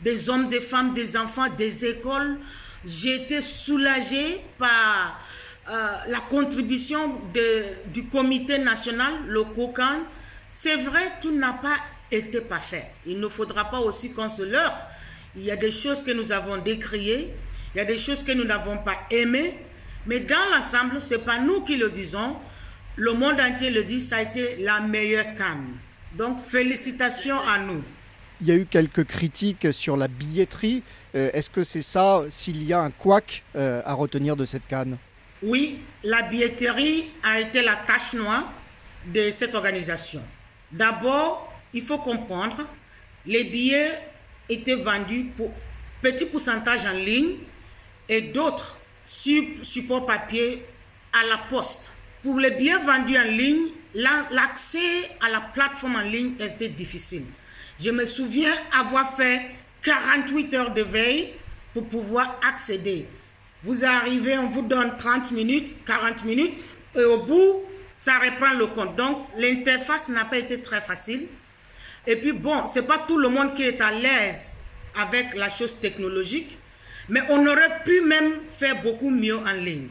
des 0.00 0.30
hommes, 0.30 0.48
des 0.48 0.62
femmes, 0.62 0.94
des 0.94 1.18
enfants, 1.18 1.48
des 1.58 1.84
écoles. 1.84 2.38
J'ai 2.82 3.16
été 3.16 3.42
soulagé 3.42 4.40
par 4.56 5.20
euh, 5.70 5.88
la 6.08 6.20
contribution 6.20 7.20
du 7.92 8.06
comité 8.06 8.58
national, 8.58 9.12
le 9.26 9.44
COCAN, 9.44 10.04
c'est 10.54 10.76
vrai, 10.76 11.02
tout 11.20 11.32
n'a 11.32 11.52
pas 11.52 11.76
été 12.10 12.40
parfait. 12.40 12.90
Il 13.06 13.20
ne 13.20 13.28
faudra 13.28 13.66
pas 13.70 13.80
aussi 13.80 14.12
qu'on 14.12 14.30
se 14.30 14.42
leurre. 14.42 14.76
Il 15.36 15.42
y 15.42 15.50
a 15.50 15.56
des 15.56 15.70
choses 15.70 16.02
que 16.02 16.10
nous 16.10 16.32
avons 16.32 16.56
décriées, 16.56 17.32
il 17.74 17.78
y 17.78 17.80
a 17.80 17.84
des 17.84 17.98
choses 17.98 18.22
que 18.22 18.32
nous 18.32 18.44
n'avons 18.44 18.78
pas 18.78 18.96
aimées, 19.10 19.54
mais 20.06 20.20
dans 20.20 20.36
l'ensemble, 20.54 21.02
ce 21.02 21.14
n'est 21.14 21.20
pas 21.20 21.38
nous 21.38 21.60
qui 21.62 21.76
le 21.76 21.90
disons, 21.90 22.36
le 22.96 23.12
monde 23.12 23.38
entier 23.38 23.70
le 23.70 23.84
dit, 23.84 24.00
ça 24.00 24.16
a 24.16 24.22
été 24.22 24.56
la 24.62 24.80
meilleure 24.80 25.34
canne. 25.34 25.76
Donc 26.16 26.38
félicitations 26.38 27.38
à 27.40 27.58
nous. 27.58 27.84
Il 28.40 28.46
y 28.46 28.52
a 28.52 28.54
eu 28.54 28.66
quelques 28.66 29.04
critiques 29.04 29.72
sur 29.72 29.96
la 29.96 30.08
billetterie. 30.08 30.82
Euh, 31.14 31.30
est-ce 31.34 31.50
que 31.50 31.62
c'est 31.62 31.82
ça, 31.82 32.22
s'il 32.30 32.62
y 32.64 32.72
a 32.72 32.80
un 32.80 32.90
couac 32.90 33.44
euh, 33.54 33.82
à 33.84 33.94
retenir 33.94 34.34
de 34.34 34.44
cette 34.44 34.66
canne? 34.66 34.96
Oui, 35.42 35.80
la 36.02 36.22
billetterie 36.22 37.10
a 37.22 37.40
été 37.40 37.62
la 37.62 37.76
cache 37.76 38.14
noire 38.14 38.50
de 39.06 39.30
cette 39.30 39.54
organisation. 39.54 40.22
D'abord, 40.70 41.52
il 41.72 41.82
faut 41.82 41.98
comprendre, 41.98 42.66
les 43.26 43.44
billets 43.44 43.98
étaient 44.48 44.74
vendus 44.74 45.32
pour 45.36 45.52
petit 46.02 46.26
pourcentage 46.26 46.86
en 46.86 46.92
ligne 46.92 47.36
et 48.08 48.20
d'autres 48.22 48.78
sur 49.04 49.42
support 49.62 50.06
papier 50.06 50.64
à 51.12 51.26
la 51.26 51.38
poste. 51.50 51.92
Pour 52.22 52.38
les 52.38 52.50
billets 52.50 52.76
vendus 52.78 53.16
en 53.16 53.30
ligne, 53.30 53.68
l'accès 53.94 55.10
à 55.20 55.30
la 55.30 55.40
plateforme 55.40 55.96
en 55.96 56.02
ligne 56.02 56.34
était 56.40 56.68
difficile. 56.68 57.24
Je 57.80 57.90
me 57.90 58.04
souviens 58.04 58.52
avoir 58.78 59.14
fait 59.14 59.42
48 59.82 60.54
heures 60.54 60.74
de 60.74 60.82
veille 60.82 61.32
pour 61.72 61.88
pouvoir 61.88 62.40
accéder. 62.48 63.06
Vous 63.64 63.84
arrivez, 63.84 64.38
on 64.38 64.48
vous 64.48 64.62
donne 64.62 64.96
30 64.96 65.32
minutes, 65.32 65.76
40 65.84 66.24
minutes, 66.24 66.56
et 66.94 67.04
au 67.04 67.24
bout, 67.24 67.62
ça 67.98 68.18
reprend 68.18 68.54
le 68.56 68.68
compte. 68.68 68.96
Donc, 68.96 69.26
l'interface 69.36 70.08
n'a 70.08 70.24
pas 70.24 70.38
été 70.38 70.60
très 70.60 70.80
facile. 70.80 71.28
Et 72.06 72.16
puis, 72.16 72.32
bon, 72.32 72.68
c'est 72.68 72.86
pas 72.86 72.98
tout 72.98 73.18
le 73.18 73.28
monde 73.28 73.54
qui 73.54 73.64
est 73.64 73.80
à 73.80 73.90
l'aise 73.90 74.60
avec 75.00 75.34
la 75.34 75.50
chose 75.50 75.78
technologique, 75.80 76.56
mais 77.08 77.20
on 77.28 77.46
aurait 77.46 77.82
pu 77.84 78.00
même 78.02 78.32
faire 78.48 78.80
beaucoup 78.82 79.10
mieux 79.10 79.36
en 79.36 79.52
ligne. 79.52 79.88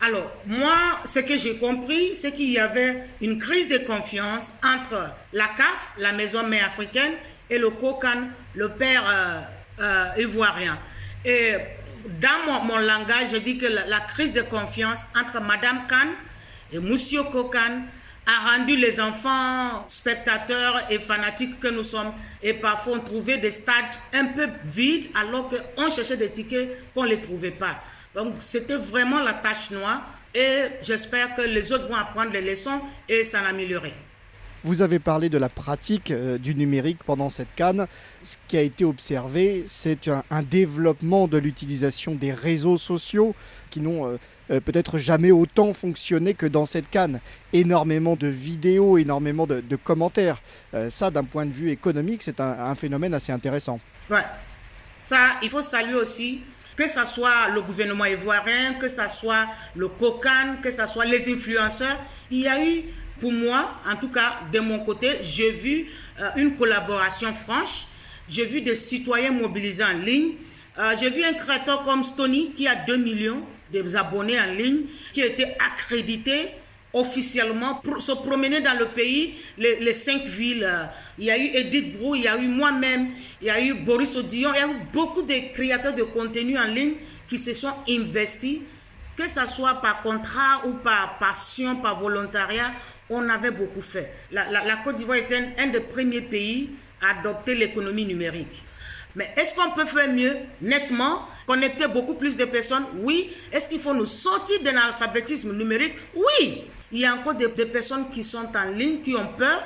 Alors, 0.00 0.32
moi, 0.46 0.74
ce 1.04 1.20
que 1.20 1.36
j'ai 1.36 1.58
compris, 1.58 2.14
c'est 2.14 2.32
qu'il 2.32 2.50
y 2.50 2.58
avait 2.58 3.04
une 3.20 3.38
crise 3.38 3.68
de 3.68 3.78
confiance 3.78 4.54
entre 4.64 5.14
la 5.32 5.46
CAF, 5.56 5.92
la 5.98 6.12
maison 6.12 6.46
mère 6.46 6.66
africaine, 6.66 7.12
et 7.50 7.58
le 7.58 7.70
COCAN, 7.70 8.28
le 8.54 8.70
père 8.70 9.04
euh, 9.08 9.40
euh, 9.80 10.22
ivoirien. 10.22 10.78
Et 11.24 11.54
dans 12.20 12.62
mon, 12.64 12.78
langage, 12.78 13.28
je 13.32 13.38
dis 13.38 13.58
que 13.58 13.66
la, 13.66 14.00
crise 14.00 14.32
de 14.32 14.42
confiance 14.42 15.06
entre 15.18 15.40
Madame 15.40 15.86
Khan 15.88 16.08
et 16.72 16.78
Monsieur 16.78 17.22
Kokan 17.24 17.84
a 18.26 18.56
rendu 18.56 18.76
les 18.76 19.00
enfants 19.00 19.86
spectateurs 19.88 20.80
et 20.90 20.98
fanatiques 20.98 21.58
que 21.58 21.68
nous 21.68 21.82
sommes 21.82 22.12
et 22.42 22.54
parfois 22.54 22.94
on 22.96 23.00
trouvait 23.00 23.38
des 23.38 23.50
stades 23.50 23.96
un 24.14 24.26
peu 24.26 24.46
vides 24.66 25.08
alors 25.14 25.48
qu'on 25.48 25.90
cherchait 25.90 26.16
des 26.16 26.30
tickets 26.30 26.92
qu'on 26.94 27.04
ne 27.04 27.08
les 27.08 27.20
trouvait 27.20 27.50
pas. 27.50 27.82
Donc 28.14 28.36
c'était 28.38 28.76
vraiment 28.76 29.20
la 29.20 29.32
tâche 29.32 29.70
noire 29.72 30.02
et 30.34 30.68
j'espère 30.82 31.34
que 31.34 31.42
les 31.42 31.72
autres 31.72 31.88
vont 31.88 31.96
apprendre 31.96 32.32
les 32.32 32.42
leçons 32.42 32.80
et 33.08 33.24
s'en 33.24 33.44
améliorer. 33.44 33.92
Vous 34.64 34.80
avez 34.80 35.00
parlé 35.00 35.28
de 35.28 35.38
la 35.38 35.48
pratique 35.48 36.12
euh, 36.12 36.38
du 36.38 36.54
numérique 36.54 37.02
pendant 37.04 37.30
cette 37.30 37.52
canne. 37.56 37.88
Ce 38.22 38.36
qui 38.46 38.56
a 38.56 38.60
été 38.60 38.84
observé, 38.84 39.64
c'est 39.66 40.08
un, 40.08 40.42
développement 40.42 41.26
de 41.26 41.36
l'utilisation 41.38 42.14
des 42.14 42.32
réseaux 42.32 42.78
sociaux 42.78 43.34
qui 43.70 43.80
n'ont 43.80 44.06
euh, 44.06 44.18
euh, 44.52 44.60
peut-être 44.60 44.98
jamais 44.98 45.32
autant 45.32 45.72
fonctionné 45.72 46.34
que 46.34 46.46
dans 46.46 46.64
cette 46.64 46.88
canne. 46.90 47.18
Énormément 47.52 48.14
de 48.14 48.28
vidéos, 48.28 48.98
énormément 48.98 49.48
de, 49.48 49.76
commentaires. 49.76 50.40
ça, 50.90 51.10
d'un 51.10 51.24
point 51.24 51.46
de 51.46 51.52
vue 51.52 51.70
économique, 51.70 52.22
c'est 52.22 52.40
un, 52.40 52.74
phénomène 52.76 53.14
assez 53.14 53.32
intéressant. 53.32 53.80
Ouais. 54.10 54.22
Ça, 54.96 55.18
il 55.42 55.50
faut 55.50 55.62
saluer 55.62 55.94
aussi 55.94 56.40
que 56.76 56.86
ce 56.86 57.04
soit 57.04 57.48
le 57.52 57.62
gouvernement 57.62 58.04
ivoirien, 58.04 58.74
que 58.74 58.88
ce 58.88 59.06
soit 59.08 59.46
le 59.74 59.88
COCAN, 59.88 60.58
que 60.62 60.70
ce 60.70 60.86
soit 60.86 61.04
les 61.04 61.32
influenceurs, 61.32 61.98
il 62.30 62.40
y 62.40 62.48
a 62.48 62.64
eu 62.64 62.84
pour 63.20 63.32
moi, 63.32 63.80
en 63.90 63.96
tout 63.96 64.10
cas, 64.10 64.40
de 64.52 64.60
mon 64.60 64.80
côté, 64.80 65.08
j'ai 65.22 65.50
vu 65.50 65.86
euh, 66.20 66.28
une 66.36 66.54
collaboration 66.54 67.32
franche. 67.32 67.86
J'ai 68.28 68.46
vu 68.46 68.60
des 68.60 68.74
citoyens 68.74 69.32
mobilisés 69.32 69.84
en 69.84 69.98
ligne. 69.98 70.34
Euh, 70.78 70.94
j'ai 70.98 71.10
vu 71.10 71.22
un 71.22 71.34
créateur 71.34 71.82
comme 71.82 72.02
Stony 72.02 72.52
qui 72.52 72.66
a 72.66 72.74
2 72.74 72.96
millions 72.96 73.46
d'abonnés 73.72 74.40
en 74.40 74.52
ligne, 74.52 74.84
qui 75.12 75.22
a 75.22 75.26
été 75.26 75.44
accrédité 75.44 76.50
officiellement 76.92 77.76
pour 77.76 78.02
se 78.02 78.12
promener 78.12 78.60
dans 78.60 78.78
le 78.78 78.86
pays, 78.86 79.34
les, 79.58 79.92
cinq 79.92 80.24
villes. 80.24 80.68
Il 81.18 81.24
y 81.24 81.30
a 81.30 81.38
eu 81.38 81.50
Edith 81.54 81.96
Brou, 81.98 82.14
il 82.14 82.22
y 82.22 82.28
a 82.28 82.36
eu 82.36 82.46
moi-même, 82.46 83.08
il 83.40 83.46
y 83.46 83.50
a 83.50 83.60
eu 83.60 83.74
Boris 83.74 84.14
Odillon, 84.16 84.50
il 84.54 84.58
y 84.58 84.62
a 84.62 84.68
eu 84.68 84.76
beaucoup 84.92 85.22
de 85.22 85.52
créateurs 85.54 85.94
de 85.94 86.02
contenu 86.02 86.58
en 86.58 86.66
ligne 86.66 86.94
qui 87.28 87.38
se 87.38 87.54
sont 87.54 87.72
investis, 87.88 88.60
que 89.16 89.28
ce 89.28 89.44
soit 89.46 89.74
par 89.74 90.02
contrat 90.02 90.62
ou 90.66 90.74
par 90.74 91.18
passion, 91.18 91.76
par 91.76 91.98
volontariat, 91.98 92.70
on 93.10 93.28
avait 93.28 93.50
beaucoup 93.50 93.82
fait. 93.82 94.12
La, 94.30 94.76
Côte 94.84 94.96
d'Ivoire 94.96 95.18
était 95.18 95.54
un, 95.58 95.66
des 95.68 95.80
premiers 95.80 96.22
pays 96.22 96.70
à 97.00 97.18
adopter 97.18 97.54
l'économie 97.54 98.06
numérique. 98.06 98.64
Mais 99.14 99.28
est-ce 99.36 99.54
qu'on 99.54 99.70
peut 99.72 99.84
faire 99.84 100.08
mieux? 100.10 100.36
Nettement, 100.62 101.28
connecter 101.46 101.86
beaucoup 101.88 102.14
plus 102.14 102.36
de 102.36 102.46
personnes? 102.46 102.84
Oui. 103.00 103.30
Est-ce 103.52 103.68
qu'il 103.68 103.80
faut 103.80 103.94
nous 103.94 104.06
sortir 104.06 104.62
de 104.62 104.70
l'alphabétisme 104.70 105.52
numérique? 105.54 105.94
Oui. 106.14 106.64
Il 106.92 107.00
y 107.00 107.06
a 107.06 107.14
encore 107.14 107.34
des, 107.34 107.48
personnes 107.48 108.08
qui 108.10 108.24
sont 108.24 108.48
en 108.56 108.70
ligne, 108.70 109.00
qui 109.00 109.14
ont 109.14 109.28
peur. 109.28 109.60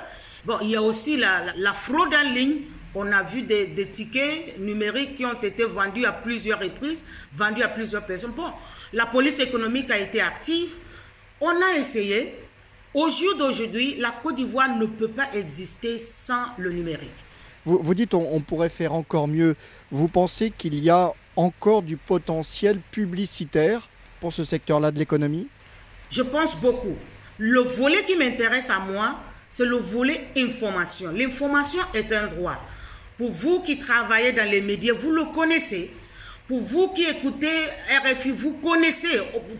Bon, 0.44 0.58
il 0.62 0.70
y 0.70 0.76
a 0.76 0.82
aussi 0.82 1.16
la, 1.16 1.72
fraude 1.74 2.14
en 2.14 2.34
ligne. 2.34 2.62
On 2.98 3.12
a 3.12 3.22
vu 3.22 3.42
des, 3.42 3.66
des, 3.66 3.88
tickets 3.88 4.58
numériques 4.58 5.16
qui 5.16 5.26
ont 5.26 5.38
été 5.42 5.64
vendus 5.64 6.06
à 6.06 6.12
plusieurs 6.12 6.58
reprises, 6.58 7.04
vendus 7.34 7.62
à 7.62 7.68
plusieurs 7.68 8.06
personnes. 8.06 8.32
Bon, 8.32 8.50
la 8.94 9.04
police 9.04 9.38
économique 9.38 9.90
a 9.90 9.98
été 9.98 10.22
active. 10.22 10.76
On 11.38 11.50
a 11.50 11.78
essayé, 11.78 12.34
au 12.94 13.06
jour 13.10 13.36
d'aujourd'hui, 13.36 13.96
la 13.98 14.12
Côte 14.22 14.36
d'Ivoire 14.36 14.74
ne 14.78 14.86
peut 14.86 15.10
pas 15.10 15.30
exister 15.34 15.98
sans 15.98 16.42
le 16.56 16.72
numérique. 16.72 17.12
Vous, 17.66 17.94
dites 17.94 18.14
on, 18.14 18.32
on 18.32 18.40
pourrait 18.40 18.70
faire 18.70 18.94
encore 18.94 19.28
mieux. 19.28 19.56
Vous 19.90 20.08
pensez 20.08 20.50
qu'il 20.50 20.82
y 20.82 20.88
a 20.88 21.12
encore 21.36 21.82
du 21.82 21.98
potentiel 21.98 22.80
publicitaire 22.90 23.90
pour 24.20 24.32
ce 24.32 24.42
secteur-là 24.42 24.90
de 24.90 24.98
l'économie? 24.98 25.48
Je 26.08 26.22
pense 26.22 26.56
beaucoup. 26.56 26.96
Le 27.36 27.60
volet 27.60 28.02
qui 28.04 28.16
m'intéresse 28.16 28.70
à 28.70 28.78
moi, 28.78 29.20
c'est 29.50 29.66
le 29.66 29.76
volet 29.76 30.28
information. 30.38 31.12
L'information 31.12 31.80
est 31.92 32.10
un 32.14 32.28
droit. 32.28 32.56
Pour 33.18 33.32
vous 33.32 33.60
qui 33.60 33.78
travaillez 33.78 34.32
dans 34.32 34.48
les 34.50 34.60
médias, 34.60 34.92
vous 34.92 35.10
le 35.10 35.24
connaissez. 35.34 35.90
Pour 36.48 36.60
vous 36.60 36.88
qui 36.88 37.02
écoutez 37.02 37.50
RFI, 38.04 38.30
vous 38.30 38.52
connaissez, 38.62 39.08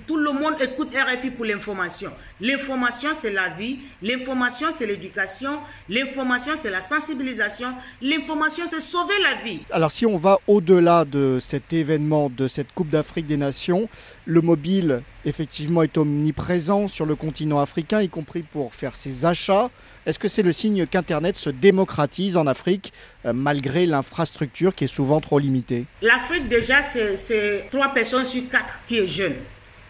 tout 0.07 0.18
le 0.18 0.30
monde 0.30 0.54
écoute 0.61 0.94
RFI 0.94 1.30
pour 1.30 1.44
l'information. 1.46 2.12
L'information, 2.40 3.09
c'est 3.12 3.32
la 3.32 3.48
vie. 3.48 3.78
L'information, 4.02 4.68
c'est 4.70 4.86
l'éducation. 4.86 5.59
L'information, 5.88 6.52
c'est 6.54 6.70
la 6.70 6.82
sensibilisation. 6.82 7.74
L'information, 8.02 8.64
c'est 8.68 8.80
sauver 8.80 9.14
la 9.22 9.42
vie. 9.42 9.62
Alors 9.72 9.90
si 9.90 10.07
on 10.07 10.16
va 10.16 10.38
au-delà 10.46 11.04
de 11.04 11.38
cet 11.40 11.72
événement, 11.72 12.30
de 12.30 12.46
cette 12.46 12.72
Coupe 12.72 12.90
d'Afrique 12.90 13.26
des 13.26 13.38
Nations, 13.38 13.88
le 14.26 14.42
mobile, 14.42 15.02
effectivement, 15.24 15.82
est 15.82 15.96
omniprésent 15.98 16.86
sur 16.86 17.07
le 17.07 17.16
continent 17.16 17.59
africain, 17.59 18.00
y 18.00 18.09
compris 18.09 18.42
pour 18.42 18.74
faire 18.74 18.94
ses 18.94 19.24
achats. 19.24 19.70
Est-ce 20.07 20.20
que 20.20 20.28
c'est 20.28 20.42
le 20.42 20.52
signe 20.52 20.86
qu'Internet 20.86 21.34
se 21.34 21.50
démocratise 21.50 22.36
en 22.36 22.46
Afrique 22.46 22.92
euh, 23.24 23.32
malgré 23.32 23.86
l'infrastructure 23.86 24.72
qui 24.72 24.84
est 24.84 24.86
souvent 24.86 25.20
trop 25.20 25.40
limitée? 25.40 25.84
L'Afrique 26.00 26.48
déjà, 26.48 26.80
c'est 26.80 27.66
trois 27.72 27.88
personnes 27.88 28.24
sur 28.24 28.48
quatre 28.48 28.78
qui 28.86 28.98
est 28.98 29.09
jeune. 29.09 29.34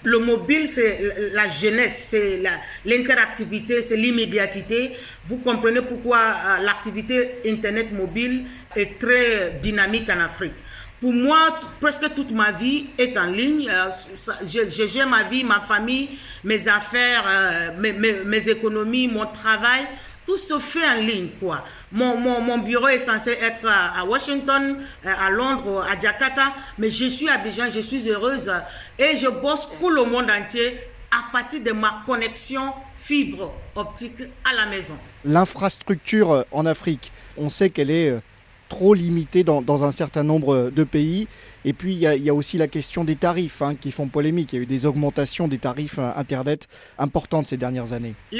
Le 0.05 0.19
mobile, 0.19 0.69
c'est 0.69 1.01
la 1.35 1.49
jeunesse, 1.49 2.07
c'est 2.11 2.43
l'interactivité, 2.85 3.83
c'est 3.83 3.97
l'immédiatité. 3.97 4.93
Vous 5.27 5.39
comprenez 5.39 5.83
pourquoi 5.83 6.19
euh, 6.19 6.62
l'activité 6.62 7.41
Internet 7.45 7.93
mobile 7.93 8.45
est 8.75 8.99
très 8.99 9.59
dynamique 9.61 10.09
en 10.09 10.21
Afrique. 10.21 10.55
Pour 11.01 11.12
moi, 11.12 11.61
presque 11.79 12.14
toute 12.14 12.31
ma 12.31 12.53
vie 12.53 12.87
est 12.97 13.19
en 13.19 13.27
ligne. 13.27 13.69
Euh, 13.69 13.91
je, 14.14 14.87
gère 14.87 15.07
ma 15.07 15.25
vie, 15.25 15.45
ma 15.45 15.61
famille, 15.61 16.09
mes 16.43 16.69
affaires, 16.69 17.25
euh, 17.29 18.25
mes, 18.25 18.49
économies, 18.49 19.07
mon 19.09 19.27
travail. 19.27 19.87
Tout 20.27 20.37
se 20.37 20.59
fait 20.59 20.87
en 20.89 20.97
ligne, 20.97 21.29
quoi. 21.39 21.64
Mon, 21.93 22.18
mon, 22.18 22.59
bureau 22.59 22.89
est 22.89 22.99
censé 22.99 23.31
être 23.31 23.68
à, 23.68 24.05
Washington, 24.05 24.77
euh, 25.05 25.12
à 25.18 25.31
Londres, 25.31 25.87
à 25.89 25.99
Jakarta, 25.99 26.53
mais 26.79 26.91
je 26.91 27.05
suis 27.05 27.29
à 27.29 27.35
Abidjan, 27.35 27.70
je 27.70 27.81
suis 27.81 28.09
heureuse 28.11 28.53
et 28.99 29.16
je 29.16 29.29
bosse 29.29 29.66
pour 29.79 29.91
le 29.91 30.03
monde 30.05 30.29
entier 30.31 30.77
à 31.12 31.31
partir 31.33 31.62
de 31.62 31.70
ma 31.70 32.03
connexion 32.05 32.72
fibre 32.93 33.53
optique 33.77 34.24
à 34.45 34.55
la 34.55 34.66
maison. 34.66 34.99
L'infrastructure 35.24 36.45
en 36.51 36.66
Afrique, 36.66 37.12
on 37.37 37.49
sait 37.49 37.70
qu'elle 37.70 37.91
est 37.91 38.14
trop 38.69 38.95
limité 38.95 39.45
dans, 39.45 39.85
un 39.85 39.93
certain 39.93 40.23
nombre 40.23 40.71
de 40.71 40.85
pays. 40.85 41.29
Et 41.64 41.73
puis, 41.73 41.95
il 41.95 41.99
y, 41.99 42.31
a, 42.31 42.35
aussi 42.35 42.59
la 42.59 42.69
question 42.69 43.05
des 43.05 43.17
tarifs 43.17 43.62
hein, 43.62 43.75
qui 43.75 43.91
font 43.91 44.09
polémique. 44.09 44.53
Il 44.53 44.57
y 44.57 44.59
a 44.61 44.62
eu 44.62 44.67
des 44.67 44.87
augmentations 44.87 45.49
des 45.49 45.59
tarifs 45.59 45.99
euh, 45.99 46.12
Internet 46.17 46.69
importantes 46.99 47.49
ces 47.49 47.57
dernières 47.57 47.93
années. 47.93 48.14
Euh, 48.33 48.39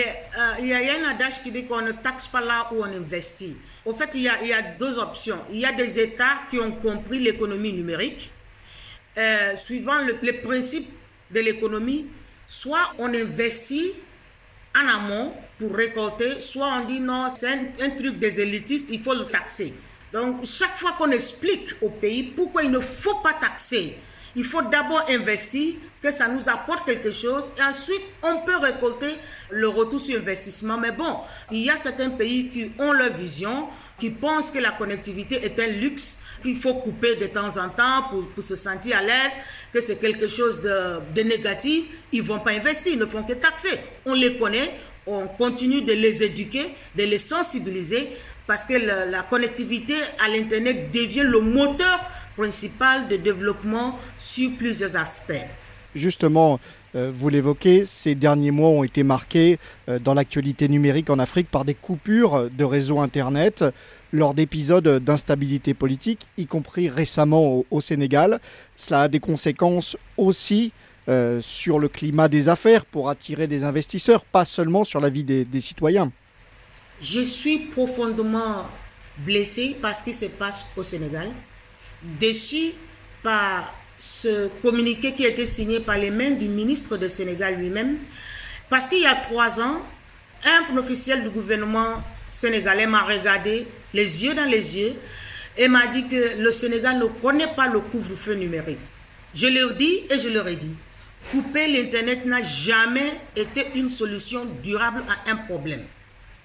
il 0.61 0.67
y, 0.67 0.73
a 0.73 0.79
un 0.79 1.11
adage 1.11 1.43
qui 1.43 1.51
dit 1.51 1.65
qu'on 1.65 1.83
ne 1.83 1.93
taxe 1.93 2.29
pas 2.29 2.41
là 2.41 2.69
où 2.73 2.83
on 2.83 2.85
investit. 2.85 3.57
Au 3.85 3.93
fait, 3.93 4.11
il 4.15 4.23
y, 4.23 4.29
a, 4.29 4.63
deux 4.79 4.99
options. 4.99 5.39
Il 5.53 5.59
y 5.59 5.65
a 5.65 5.73
des 5.73 5.99
États 5.99 6.43
qui 6.51 6.59
ont 6.59 6.73
compris 6.73 7.19
l'économie 7.19 7.73
numérique. 7.73 8.31
Euh, 9.19 9.57
suivant 9.57 10.03
le, 10.03 10.19
les 10.23 10.35
principes 10.35 10.91
de 11.31 11.41
l'économie, 11.41 12.07
soit 12.47 12.93
on 12.99 13.07
investit 13.07 13.93
en 14.77 14.87
amont 14.87 15.33
pour 15.59 15.75
récolter, 15.75 16.41
soit 16.41 16.69
on 16.81 16.85
dit 16.85 17.01
non, 17.01 17.29
c'est 17.31 17.83
un 17.83 17.91
truc 17.91 18.19
des 18.19 18.41
élitistes, 18.41 18.87
il 18.91 19.01
faut 19.01 19.15
le 19.15 19.25
taxer. 19.25 19.73
Donc, 20.17 20.47
chaque 20.47 20.79
fois 20.79 20.95
qu'on 20.97 21.11
explique 21.11 21.75
au 21.83 21.91
pays 21.91 22.23
pourquoi 22.23 22.63
il 22.63 22.71
ne 22.71 22.81
faut 22.81 23.17
pas 23.17 23.35
taxer, 23.35 23.99
il 24.35 24.45
faut 24.45 24.63
d'abord 24.63 25.05
investir, 25.11 25.75
que 26.03 26.11
ça 26.11 26.27
nous 26.27 26.49
apporte 26.49 26.87
quelque 26.87 27.11
chose, 27.11 27.53
et 27.59 27.63
ensuite 27.63 28.09
on 28.23 28.39
peut 28.39 28.57
récolter 28.57 29.13
le 29.51 29.69
retour 29.69 30.01
sur 30.01 30.19
investissement. 30.19 30.79
Mais 30.79 30.93
bon, 30.93 31.19
il 31.53 31.65
y 31.65 31.71
a 31.71 31.77
certains 31.77 32.09
pays 32.09 32.49
qui 32.49 32.73
ont 32.79 32.93
leur 32.93 33.13
vision, 33.13 33.69
qui 33.99 34.09
pensent 34.09 34.51
que 34.51 34.59
la 34.59 34.71
connectivité 34.71 35.35
est 35.45 35.61
un 35.61 35.67
luxe, 35.67 36.19
qu'il 36.43 36.57
faut 36.57 36.77
couper 36.77 37.17
de 37.17 37.27
temps 37.27 37.59
en 37.59 37.69
temps 37.69 38.05
pour, 38.09 38.43
se 38.43 38.57
sentir 38.57 38.97
à 38.97 39.03
l'aise, 39.03 39.39
que 39.71 39.83
c'est 39.83 39.97
quelque 39.97 40.29
chose 40.29 40.63
de, 40.63 41.01
de 41.15 41.29
négatif. 41.29 41.85
Ils 42.13 42.23
vont 42.23 42.41
pas 42.41 42.53
investir, 42.53 42.91
ils 42.95 42.99
ne 42.99 43.05
font 43.05 43.23
que 43.23 43.35
taxer. 43.35 43.79
On 44.07 44.15
les 44.15 44.39
connaît, 44.39 44.75
on 45.07 45.29
continue 45.29 45.83
de 45.83 45.93
les 45.93 46.23
éduquer, 46.23 46.75
de 46.95 47.05
les 47.05 47.19
sensibiliser 47.19 48.09
parce 48.47 48.65
que 48.65 48.75
la, 48.75 49.23
connectivité 49.23 49.95
à 50.25 50.29
l'Internet 50.29 50.91
devient 50.93 51.25
le 51.25 51.41
moteur 51.41 51.99
principal 52.37 53.09
de 53.09 53.17
développement 53.17 53.99
sur 54.19 54.57
plusieurs 54.57 54.97
aspects. 54.97 55.47
Justement, 55.95 56.61
Euh, 56.97 57.11
vous 57.13 57.29
l'évoquez, 57.29 57.85
ces 57.85 58.15
derniers 58.15 58.51
mois 58.51 58.71
ont 58.71 58.83
été 58.83 59.03
marqués 59.03 59.59
euh, 59.89 59.99
dans 59.99 60.15
l'actualité 60.15 60.67
numérique 60.67 61.11
en 61.11 61.19
Afrique 61.19 61.51
par 61.51 61.65
des 61.65 61.75
coupures 61.75 62.49
de 62.51 62.65
réseaux 62.65 63.01
Internet 63.01 63.65
lors 64.13 64.33
d'épisodes 64.33 64.89
d'instabilité 65.05 65.75
politique, 65.75 66.27
y 66.39 66.47
compris 66.47 66.89
récemment 66.89 67.65
au, 67.71 67.81
Sénégal. 67.81 68.41
Cela 68.77 69.03
a 69.03 69.09
des 69.09 69.21
conséquences 69.21 69.97
aussi 70.17 70.73
euh, 71.09 71.41
sur 71.43 71.79
le 71.79 71.89
climat 71.89 72.29
des 72.29 72.49
affaires 72.49 72.87
pour 72.87 73.11
attirer 73.11 73.47
des 73.47 73.65
investisseurs, 73.65 74.25
pas 74.25 74.47
seulement 74.47 74.85
sur 74.85 75.01
la 75.01 75.11
vie 75.11 75.25
des, 75.25 75.45
des 75.45 75.61
citoyens. 75.61 76.13
Je 77.01 77.21
suis 77.21 77.59
profondément 77.59 78.69
blessé 79.19 79.77
par 79.81 79.95
ce 79.95 80.03
qui 80.03 80.15
se 80.15 80.27
passe 80.27 80.67
au 80.77 80.83
Sénégal, 80.83 81.29
déçu 82.03 82.73
par 83.23 83.75
ce 83.99 84.49
communiqué 84.63 85.15
qui 85.15 85.25
a 85.25 85.29
été 85.29 85.45
signé 85.45 85.81
par 85.81 85.99
les 85.99 86.11
mains 86.11 86.31
du 86.31 86.49
ministre 86.49 86.97
du 86.97 87.09
Sénégal 87.09 87.57
lui-même, 87.57 87.99
parce 88.71 88.87
qu'il 88.87 89.01
y 89.01 89.07
a 89.07 89.15
trois 89.15 89.61
ans, 89.61 89.83
un 90.71 90.77
officiel 90.77 91.23
du 91.23 91.31
gouvernement 91.31 92.03
sénégalais 92.27 92.87
m'a 92.87 93.03
regardé 93.03 93.67
les 93.95 94.25
yeux 94.25 94.35
dans 94.35 94.49
les 94.49 94.77
yeux 94.79 94.95
et 95.57 95.69
m'a 95.69 95.87
dit 95.87 96.07
que 96.09 96.39
le 96.39 96.51
Sénégal 96.51 96.99
ne 96.99 97.07
connaît 97.07 97.55
pas 97.55 97.69
le 97.69 97.81
couvre-feu 97.81 98.35
numérique. 98.35 98.79
Je 99.35 99.47
leur 99.47 99.75
dis 99.75 100.03
et 100.11 100.19
je 100.19 100.29
leur 100.29 100.49
ai 100.49 100.57
dit, 100.57 100.75
couper 101.31 101.69
l'Internet 101.69 102.25
n'a 102.25 102.43
jamais 102.43 103.13
été 103.35 103.67
une 103.75 103.89
solution 103.89 104.45
durable 104.63 105.03
à 105.09 105.31
un 105.31 105.37
problème 105.37 105.83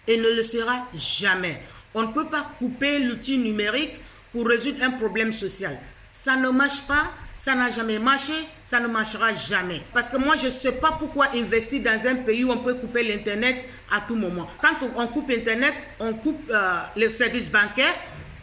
et 0.08 0.18
ne 0.18 0.36
le 0.36 0.44
sera 0.44 0.88
jamais. 0.94 1.62
On 1.94 2.04
ne 2.04 2.14
peut 2.14 2.28
pas 2.28 2.50
couper 2.58 3.00
l'outil 3.00 3.38
numérique 3.38 3.94
pour 4.32 4.48
résoudre 4.48 4.84
un 4.84 4.92
problème 4.92 5.34
social. 5.34 5.78
Ça 6.12 6.36
ne 6.36 6.50
marche 6.50 6.82
pas, 6.88 7.12
ça 7.38 7.56
n'a 7.56 7.70
jamais 7.70 8.00
marché, 8.00 8.34
ça 8.64 8.80
ne 8.80 8.88
marchera 8.88 9.34
jamais. 9.34 9.82
Parce 9.94 10.10
que 10.10 10.18
moi, 10.18 10.36
je 10.36 10.46
ne 10.46 10.52
sais 10.52 10.74
pas 10.74 10.92
pourquoi 11.00 11.28
investir 11.36 11.82
dans 11.82 12.08
un 12.08 12.16
pays 12.16 12.44
où 12.44 12.52
on 12.52 12.60
peut 12.60 12.76
couper 12.76 13.04
l'Internet 13.04 13.68
à 13.92 14.02
tout 14.02 14.16
moment. 14.16 14.48
Quand 14.62 14.88
on 14.96 15.08
coupe 15.08 15.32
Internet, 15.32 15.90
on 16.00 16.14
coupe 16.14 16.50
euh, 16.52 16.78
les 16.96 17.10
services 17.10 17.52
bancaires, 17.52 17.96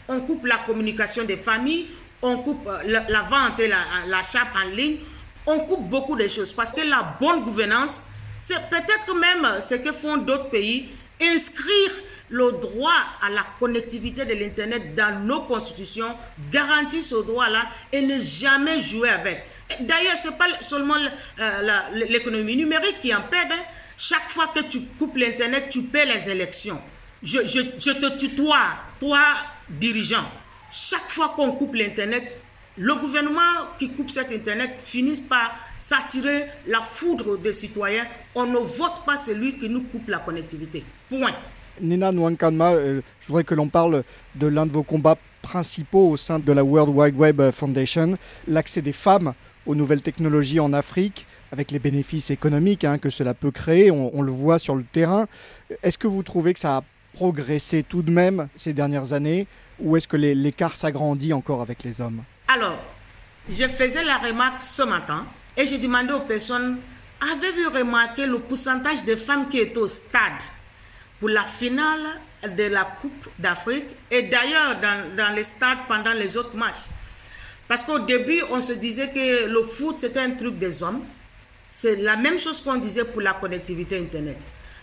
on 0.08 0.20
coupe 0.22 0.46
la 0.46 0.58
communication 0.58 1.24
des 1.24 1.36
familles, 1.36 1.86
on 2.22 2.38
coupe 2.38 2.66
euh, 2.66 3.00
la, 3.08 3.22
vente 3.22 3.60
et 3.60 3.68
l'achat 3.68 4.48
en 4.56 4.74
ligne, 4.74 4.98
on 5.46 5.60
coupe 5.60 5.88
beaucoup 5.88 6.16
de 6.16 6.26
choses. 6.26 6.52
Parce 6.52 6.72
que 6.72 6.80
la 6.80 7.16
bonne 7.20 7.44
gouvernance, 7.44 8.06
c'est 8.42 8.68
peut-être 8.68 9.14
même 9.14 9.60
ce 9.60 9.76
que 9.76 9.92
font 9.92 10.16
d'autres 10.16 10.50
pays 10.50 10.88
inscrire 11.20 11.90
le 12.30 12.52
droit 12.60 12.92
à 13.22 13.30
la 13.30 13.44
connectivité 13.58 14.24
de 14.24 14.34
l'Internet 14.34 14.94
dans 14.94 15.20
nos 15.24 15.42
constitutions, 15.42 16.14
garantir 16.50 17.02
ce 17.02 17.16
droit-là 17.16 17.68
et 17.92 18.02
ne 18.02 18.20
jamais 18.20 18.80
jouer 18.80 19.08
avec. 19.08 19.44
D'ailleurs, 19.80 20.16
ce 20.16 20.28
n'est 20.28 20.36
pas 20.36 20.46
seulement 20.60 20.94
euh, 21.40 21.78
l'économie 21.92 22.56
numérique 22.56 23.00
qui 23.00 23.14
en 23.14 23.22
perd. 23.22 23.52
Hein. 23.52 23.62
Chaque 23.96 24.28
fois 24.28 24.48
que 24.48 24.60
tu 24.60 24.80
coupes 24.98 25.16
l'Internet, 25.16 25.68
tu 25.70 25.82
perds 25.84 26.06
les 26.06 26.30
élections. 26.30 26.80
Je, 27.22 27.38
je 27.44 27.90
te 27.92 28.18
tutoie, 28.18 28.68
toi, 29.00 29.22
dirigeant. 29.68 30.24
Chaque 30.70 31.08
fois 31.08 31.30
qu'on 31.34 31.52
coupe 31.52 31.74
l'Internet, 31.74 32.38
le 32.76 32.94
gouvernement 32.94 33.40
qui 33.78 33.90
coupe 33.90 34.10
cet 34.10 34.30
Internet 34.30 34.80
finit 34.80 35.20
par 35.22 35.52
s'attirer 35.80 36.46
la 36.66 36.80
foudre 36.80 37.36
des 37.36 37.52
citoyens. 37.52 38.06
On 38.34 38.46
ne 38.46 38.58
vote 38.58 39.04
pas 39.04 39.16
celui 39.16 39.58
qui 39.58 39.68
nous 39.68 39.82
coupe 39.84 40.08
la 40.08 40.18
connectivité. 40.18 40.84
Point. 41.08 41.34
Nina 41.80 42.12
Nwankanma, 42.12 42.72
euh, 42.72 43.00
je 43.20 43.26
voudrais 43.28 43.44
que 43.44 43.54
l'on 43.54 43.68
parle 43.68 44.02
de 44.34 44.46
l'un 44.46 44.66
de 44.66 44.72
vos 44.72 44.82
combats 44.82 45.16
principaux 45.42 46.10
au 46.10 46.16
sein 46.16 46.38
de 46.38 46.52
la 46.52 46.64
World 46.64 46.94
Wide 46.94 47.16
Web 47.16 47.50
Foundation, 47.52 48.18
l'accès 48.46 48.82
des 48.82 48.92
femmes 48.92 49.34
aux 49.66 49.74
nouvelles 49.74 50.02
technologies 50.02 50.60
en 50.60 50.72
Afrique, 50.72 51.26
avec 51.52 51.70
les 51.70 51.78
bénéfices 51.78 52.30
économiques 52.30 52.84
hein, 52.84 52.98
que 52.98 53.10
cela 53.10 53.34
peut 53.34 53.50
créer, 53.50 53.90
on, 53.90 54.22
le 54.22 54.32
voit 54.32 54.58
sur 54.58 54.74
le 54.74 54.82
terrain. 54.82 55.28
Est-ce 55.82 55.98
que 55.98 56.06
vous 56.06 56.22
trouvez 56.22 56.54
que 56.54 56.60
ça 56.60 56.78
a 56.78 56.84
progressé 57.14 57.82
tout 57.82 58.02
de 58.02 58.10
même 58.10 58.48
ces 58.56 58.72
dernières 58.72 59.12
années, 59.12 59.46
ou 59.78 59.96
est-ce 59.96 60.08
que 60.08 60.16
l'écart 60.16 60.74
s'agrandit 60.74 61.32
encore 61.32 61.60
avec 61.60 61.82
les 61.84 62.00
hommes? 62.00 62.22
Alors, 62.48 62.78
je 63.48 63.66
faisais 63.66 64.04
la 64.04 64.18
remarque 64.18 64.62
ce 64.62 64.82
matin 64.82 65.26
et 65.56 65.66
j'ai 65.66 65.78
demandé 65.78 66.12
aux 66.12 66.20
personnes, 66.20 66.78
avez-vous 67.20 67.78
remarqué 67.78 68.26
le 68.26 68.38
pourcentage 68.38 69.04
de 69.04 69.16
femmes 69.16 69.48
qui 69.48 69.58
étaient 69.58 69.78
au 69.78 69.88
stade? 69.88 70.42
Pour 71.18 71.28
la 71.28 71.44
finale 71.44 72.00
de 72.56 72.64
la 72.64 72.84
Coupe 73.00 73.28
d'Afrique 73.38 73.86
et 74.10 74.22
d'ailleurs 74.22 74.80
dans, 74.80 75.34
les 75.34 75.42
stades 75.42 75.78
pendant 75.88 76.12
les 76.12 76.36
autres 76.36 76.56
matchs 76.56 76.86
Parce 77.66 77.82
qu'au 77.82 77.98
début, 77.98 78.42
on 78.50 78.60
se 78.60 78.72
disait 78.74 79.10
que 79.10 79.46
le 79.46 79.62
foot, 79.62 79.98
c'était 79.98 80.20
un 80.20 80.30
truc 80.30 80.58
des 80.58 80.82
hommes. 80.82 81.02
C'est 81.68 81.96
la 81.96 82.16
même 82.16 82.38
chose 82.38 82.60
qu'on 82.62 82.76
disait 82.76 83.04
pour 83.04 83.20
la 83.20 83.34
connectivité 83.34 83.98
Internet. 83.98 84.38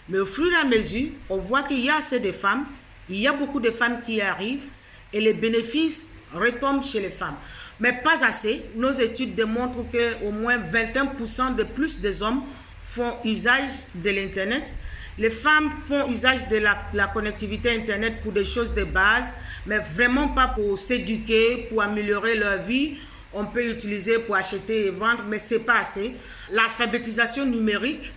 Mais 0.10 0.20
au 0.20 0.26
fur 0.26 0.52
et 0.52 0.56
à 0.56 0.66
mesure, 0.66 1.10
on 1.30 1.38
voit 1.38 1.64
qu'il 1.64 1.80
y 1.80 1.90
a 1.90 1.98
assez 1.98 2.20
de 2.20 2.32
femmes, 2.32 2.66
il 3.10 3.18
y 3.18 3.28
a 3.28 3.34
beaucoup 3.34 3.60
de 3.60 3.72
femmes 3.72 4.02
qui 4.06 4.22
arrivent 4.22 4.68
et 5.14 5.22
les 5.22 5.34
bénéfices 5.34 6.12
retombent 6.34 6.84
chez 6.84 7.00
les 7.00 7.10
femmes. 7.10 7.36
Mais 7.80 7.94
pas 8.04 8.24
assez. 8.26 8.62
Nos 8.76 8.92
études 8.92 9.36
démontrent 9.36 9.86
qu'au 9.92 10.32
moins 10.32 10.58
21% 10.58 11.56
de 11.56 11.64
plus 11.64 12.00
des 12.00 12.22
hommes 12.22 12.44
font 12.84 13.16
usage 13.24 13.86
de 13.96 14.10
l'Internet. 14.12 14.78
Les 15.18 15.30
femmes 15.30 15.72
font 15.72 16.10
usage 16.10 16.50
de 16.50 16.58
la, 16.58 17.08
connectivité 17.08 17.70
Internet 17.70 18.22
pour 18.22 18.34
des 18.34 18.44
choses 18.44 18.74
de 18.74 18.84
base, 18.84 19.34
mais 19.66 19.80
vraiment 19.80 20.30
pas 20.30 20.50
pour 20.50 20.78
s'éduquer, 20.78 21.68
pour 21.70 21.82
améliorer 21.82 22.36
leur 22.36 22.60
vie. 22.60 22.98
On 23.34 23.46
peut 23.46 23.72
utiliser 23.72 24.20
pour 24.20 24.36
acheter 24.36 24.88
et 24.88 24.90
vendre, 24.90 25.24
mais 25.28 25.40
c'est 25.40 25.60
pas 25.60 25.80
assez. 25.80 26.14
L'alphabétisation 26.52 27.46
numérique, 27.46 28.14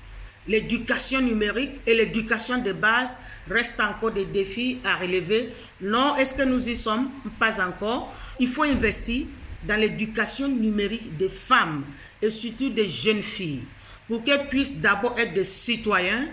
l'éducation 0.49 1.21
numérique 1.21 1.73
et 1.87 1.95
l'éducation 1.95 2.59
de 2.59 2.73
base 2.73 3.19
restent 3.49 3.81
encore 3.81 4.11
des 4.11 4.25
défis 4.25 4.81
à 4.85 4.97
relever. 4.97 5.53
Non, 5.81 6.17
est-ce 6.17 6.35
que 6.35 6.43
nous 6.43 6.69
y 6.69 6.75
sommes? 6.75 7.11
Pas 7.39 7.65
encore. 7.65 8.13
Il 8.41 8.49
faut 8.49 8.65
investir 8.65 9.27
dans 9.65 9.81
l'éducation 9.81 10.49
numérique 10.49 11.17
des 11.17 11.29
femmes 11.29 11.85
et 12.21 12.31
surtout 12.31 12.71
des 12.71 12.89
jeunes 12.89 13.23
filles 13.23 13.63
pour 14.09 14.25
qu'elles 14.25 14.49
puissent 14.49 14.79
d'abord 14.79 15.17
être 15.19 15.35
des 15.35 15.45
citoyens 15.45 16.27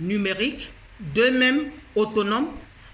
numériques, 0.00 0.70
d'eux-mêmes 1.00 1.70
autonomes, 1.94 2.48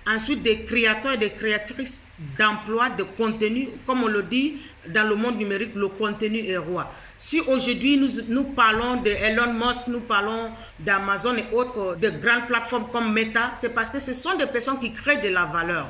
ensuite 0.06 0.42
des 0.42 0.60
créateurs 0.64 1.12
et 1.14 1.18
des 1.18 1.30
créatrices 1.30 2.04
d'emplois, 2.38 2.88
de 2.90 3.02
contenu. 3.02 3.68
Comme 3.86 4.04
on 4.04 4.08
le 4.08 4.22
dit 4.22 4.56
dans 4.88 5.08
le 5.08 5.16
monde 5.16 5.36
numérique, 5.36 5.74
le 5.74 5.88
contenu 5.88 6.38
est 6.46 6.56
roi. 6.56 6.92
Si 7.18 7.40
aujourd'hui 7.40 7.96
nous, 7.98 8.08
nous 8.28 8.44
parlons 8.44 9.00
de 9.02 9.10
Elon 9.10 9.52
Musk, 9.54 9.88
nous 9.88 10.02
parlons 10.02 10.50
d'Amazon 10.80 11.34
et 11.36 11.54
autres, 11.54 11.96
de 12.00 12.10
grandes 12.10 12.46
plateformes 12.46 12.88
comme 12.90 13.12
Meta, 13.12 13.52
c'est 13.54 13.74
parce 13.74 13.90
que 13.90 13.98
ce 13.98 14.12
sont 14.12 14.36
des 14.36 14.46
personnes 14.46 14.78
qui 14.78 14.92
créent 14.92 15.20
de 15.20 15.28
la 15.28 15.44
valeur. 15.44 15.86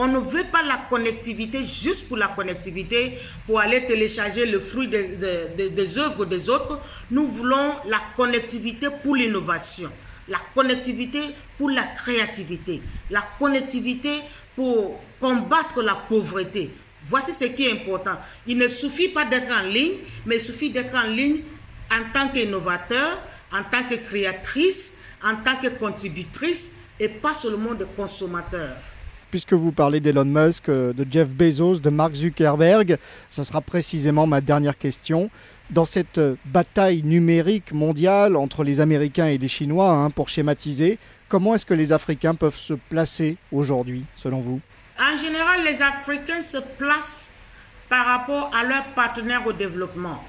On 0.00 0.06
ne 0.06 0.18
veut 0.18 0.44
pas 0.52 0.62
la 0.62 0.76
connectivité 0.88 1.58
juste 1.64 2.06
pour 2.06 2.16
la 2.16 2.28
connectivité, 2.28 3.18
pour 3.46 3.58
aller 3.58 3.84
télécharger 3.84 4.46
le 4.46 4.60
fruit 4.60 4.86
des, 4.86 5.98
œuvres 5.98 6.24
des 6.24 6.48
autres. 6.50 6.78
Nous 7.10 7.26
voulons 7.26 7.74
la 7.88 7.98
connectivité 8.16 8.86
pour 9.02 9.16
l'innovation, 9.16 9.90
la 10.28 10.38
connectivité 10.54 11.20
pour 11.56 11.70
la 11.70 11.84
créativité, 11.84 12.82
la 13.10 13.22
connectivité 13.38 14.20
pour 14.54 15.00
combattre 15.20 15.82
la 15.82 15.94
pauvreté. 15.94 16.70
Voici 17.04 17.32
ce 17.32 17.44
qui 17.46 17.66
est 17.66 17.72
important. 17.72 18.16
Il 18.46 18.58
ne 18.58 18.68
suffit 18.68 19.08
pas 19.08 19.24
d'être 19.24 19.50
en 19.50 19.66
ligne, 19.66 19.98
mais 20.26 20.36
il 20.36 20.40
suffit 20.40 20.70
d'être 20.70 20.94
en 20.94 21.08
ligne 21.08 21.40
en 21.90 22.12
tant 22.12 22.28
qu'innovateur, 22.28 23.18
en 23.52 23.62
tant 23.62 23.82
que 23.84 23.94
créatrice, 23.94 24.98
en 25.24 25.36
tant 25.36 25.56
que 25.56 25.68
contributrice 25.68 26.72
et 27.00 27.08
pas 27.08 27.34
seulement 27.34 27.74
de 27.74 27.84
consommateur 27.84 28.76
puisque 29.30 29.52
vous 29.52 29.72
parlez 29.72 30.00
d'Elon 30.00 30.24
Musk, 30.24 30.68
euh, 30.68 30.92
de 30.92 31.06
Jeff 31.10 31.34
Bezos, 31.34 31.80
de 31.80 31.90
Mark 31.90 32.14
Zuckerberg, 32.14 32.98
ça 33.28 33.44
sera 33.44 33.60
précisément 33.60 34.26
ma 34.26 34.40
dernière 34.40 34.76
question. 34.76 35.30
Dans 35.70 35.84
cette 35.84 36.20
bataille 36.46 37.02
numérique 37.02 37.72
mondiale 37.72 38.36
entre 38.36 38.64
les 38.64 38.80
Américains 38.80 39.26
et 39.26 39.36
les 39.36 39.48
Chinois, 39.48 39.90
hein, 39.90 40.10
pour 40.10 40.28
schématiser, 40.28 40.98
comment 41.28 41.54
est-ce 41.54 41.66
que 41.66 41.74
les 41.74 41.92
Africains 41.92 42.34
peuvent 42.34 42.56
se 42.56 42.74
placer 42.74 43.36
aujourd'hui, 43.52 44.04
selon 44.16 44.40
vous? 44.40 44.60
En 44.98 45.16
général, 45.16 45.64
les 45.64 45.82
Africains 45.82 46.40
se 46.40 46.58
placent 46.78 47.34
par 47.88 48.06
rapport 48.06 48.50
à 48.54 48.64
leurs 48.64 48.84
partenaires 48.94 49.46
au 49.46 49.52
développement. 49.52 50.22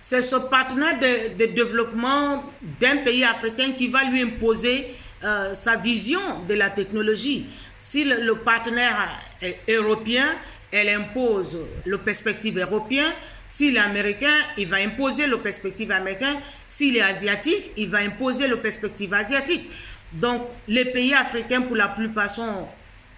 C'est 0.00 0.22
ce 0.22 0.36
partenaire 0.36 0.98
de, 0.98 1.46
développement 1.46 2.44
d'un 2.80 2.98
pays 2.98 3.24
africain 3.24 3.72
qui 3.72 3.88
va 3.88 4.04
lui 4.04 4.20
imposer 4.20 4.86
euh, 5.24 5.54
sa 5.54 5.76
vision 5.76 6.20
de 6.46 6.54
la 6.54 6.68
technologie. 6.68 7.46
Si 7.78 8.04
le, 8.04 8.34
partenaire 8.34 8.96
est 9.40 9.58
européen, 9.70 10.26
elle 10.70 10.90
impose 10.90 11.58
le 11.86 11.98
perspective 11.98 12.58
européen. 12.58 13.06
S'il 13.46 13.76
est 13.76 13.80
américain, 13.80 14.34
il 14.56 14.66
va 14.66 14.78
imposer 14.78 15.26
le 15.26 15.38
perspective 15.40 15.90
américain. 15.90 16.36
S'il 16.68 16.96
est 16.96 17.02
asiatique, 17.02 17.72
il 17.76 17.88
va 17.88 17.98
imposer 17.98 18.48
le 18.48 18.60
perspective 18.60 19.12
asiatique. 19.12 19.70
Donc, 20.12 20.42
les 20.68 20.84
pays 20.86 21.14
africains, 21.14 21.62
pour 21.62 21.76
la 21.76 21.88
plupart, 21.88 22.30
sont 22.30 22.68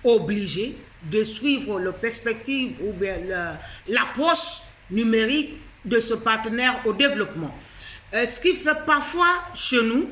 obligés 0.04 0.76
de 1.04 1.22
suivre 1.22 1.78
le 1.78 1.92
perspective 1.92 2.78
ou 2.82 2.92
bien 2.92 3.18
l'approche 3.88 4.62
numérique 4.90 5.58
de 5.84 6.00
ce 6.00 6.14
partenaire 6.14 6.80
au 6.84 6.92
développement. 6.92 7.54
Euh, 8.14 8.24
ce 8.24 8.40
qui 8.40 8.54
fait 8.54 8.84
parfois 8.86 9.28
chez 9.54 9.82
nous, 9.82 10.10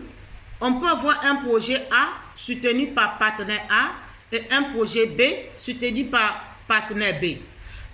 on 0.61 0.75
peut 0.75 0.89
avoir 0.89 1.25
un 1.25 1.37
projet 1.37 1.77
A 1.91 2.09
soutenu 2.35 2.89
par 2.89 3.19
partenaire 3.19 3.65
A 3.71 4.35
et 4.35 4.43
un 4.53 4.63
projet 4.75 5.07
B 5.07 5.23
soutenu 5.57 6.07
par 6.07 6.45
partenaire 6.67 7.21
B. 7.21 7.37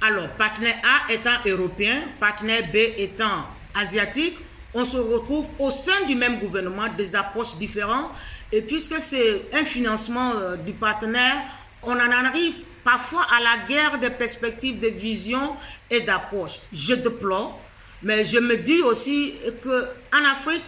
Alors, 0.03 0.29
partenaire 0.31 0.77
A 0.83 1.13
étant 1.13 1.37
européen, 1.47 1.95
partenaire 2.19 2.63
B 2.73 2.77
étant 2.97 3.47
asiatique, 3.75 4.37
on 4.73 4.85
se 4.85 4.97
retrouve 4.97 5.51
au 5.59 5.71
sein 5.71 6.05
du 6.07 6.15
même 6.15 6.39
gouvernement, 6.39 6.89
des 6.97 7.15
approches 7.17 7.57
différentes. 7.57 8.11
Et 8.51 8.63
puisque 8.63 8.99
c'est 9.01 9.43
un 9.53 9.65
financement 9.65 10.33
euh, 10.37 10.57
du 10.57 10.73
partenaire, 10.73 11.37
on 11.83 11.93
en 11.93 12.11
arrive 12.25 12.65
parfois 12.85 13.27
à 13.37 13.43
la 13.43 13.67
guerre 13.67 13.99
des 13.99 14.11
perspectives, 14.11 14.79
de 14.81 14.89
vision 14.89 15.55
et 15.91 16.01
d'approche. 16.01 16.61
Je 16.73 16.95
déplore, 16.95 17.61
mais 18.03 18.25
je 18.25 18.39
me 18.39 18.57
dis 18.57 18.81
aussi 18.83 19.35
qu'en 19.63 20.25
Afrique, 20.33 20.65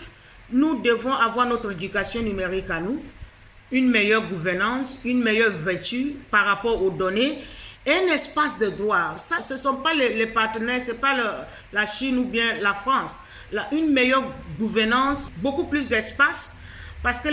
nous 0.50 0.82
devons 0.82 1.14
avoir 1.14 1.46
notre 1.46 1.72
éducation 1.72 2.22
numérique 2.22 2.70
à 2.70 2.80
nous, 2.80 3.02
une 3.70 3.90
meilleure 3.90 4.26
gouvernance, 4.26 4.98
une 5.04 5.22
meilleure 5.22 5.52
vertu 5.52 6.16
par 6.30 6.44
rapport 6.44 6.82
aux 6.82 6.90
données 6.90 7.38
un 7.86 8.14
espace 8.14 8.58
de 8.58 8.68
droit. 8.68 9.14
Ça, 9.16 9.40
ce 9.40 9.54
ne 9.54 9.58
sont 9.58 9.76
pas 9.76 9.94
les, 9.94 10.26
partenaires, 10.26 10.80
ce 10.80 10.92
n'est 10.92 10.98
pas 10.98 11.16
la 11.72 11.86
Chine 11.86 12.18
ou 12.18 12.24
bien 12.24 12.56
la 12.60 12.74
France. 12.74 13.18
une 13.72 13.92
meilleure 13.92 14.24
gouvernance, 14.58 15.30
beaucoup 15.38 15.64
plus 15.64 15.88
d'espace, 15.88 16.56
parce 17.02 17.18
que 17.20 17.28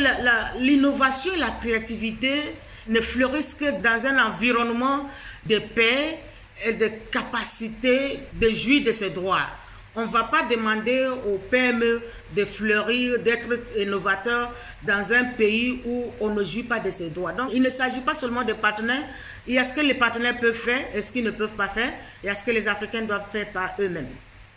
l'innovation 0.57 1.33
et 1.33 1.39
la 1.39 1.51
créativité 1.51 2.55
ne 2.87 2.99
fleurissent 2.99 3.53
que 3.53 3.79
dans 3.81 4.07
un 4.07 4.25
environnement 4.25 5.07
de 5.45 5.59
paix 5.59 6.19
et 6.65 6.73
de 6.73 6.89
capacité 7.11 8.19
de 8.33 8.49
jouir 8.49 8.83
de 8.83 8.91
ses 8.91 9.11
droits. 9.11 9.47
On 9.95 10.01
ne 10.05 10.11
va 10.11 10.23
pas 10.25 10.43
demander 10.43 11.07
aux 11.27 11.37
PME 11.49 12.01
de 12.35 12.45
fleurir, 12.45 13.19
d'être 13.23 13.49
innovateurs 13.77 14.51
dans 14.83 15.13
un 15.13 15.25
pays 15.25 15.81
où 15.85 16.05
on 16.21 16.33
ne 16.33 16.43
jouit 16.43 16.63
pas 16.63 16.79
de 16.79 16.91
ses 16.91 17.09
droits. 17.09 17.31
Donc, 17.31 17.49
il 17.53 17.61
ne 17.61 17.69
s'agit 17.69 18.01
pas 18.01 18.13
seulement 18.13 18.43
de 18.43 18.53
partenaires. 18.53 19.03
Il 19.47 19.55
y 19.55 19.57
a 19.57 19.63
ce 19.63 19.73
que 19.73 19.81
les 19.81 19.95
partenaires 19.95 20.39
peuvent 20.39 20.53
faire 20.53 20.85
et 20.93 21.01
ce 21.01 21.11
qu'ils 21.11 21.23
ne 21.23 21.31
peuvent 21.31 21.55
pas 21.55 21.67
faire. 21.67 21.91
Il 22.23 22.27
y 22.27 22.29
a 22.29 22.35
ce 22.35 22.43
que 22.43 22.51
les 22.51 22.67
Africains 22.67 23.01
doivent 23.01 23.29
faire 23.29 23.51
par 23.51 23.71
eux-mêmes. 23.79 24.07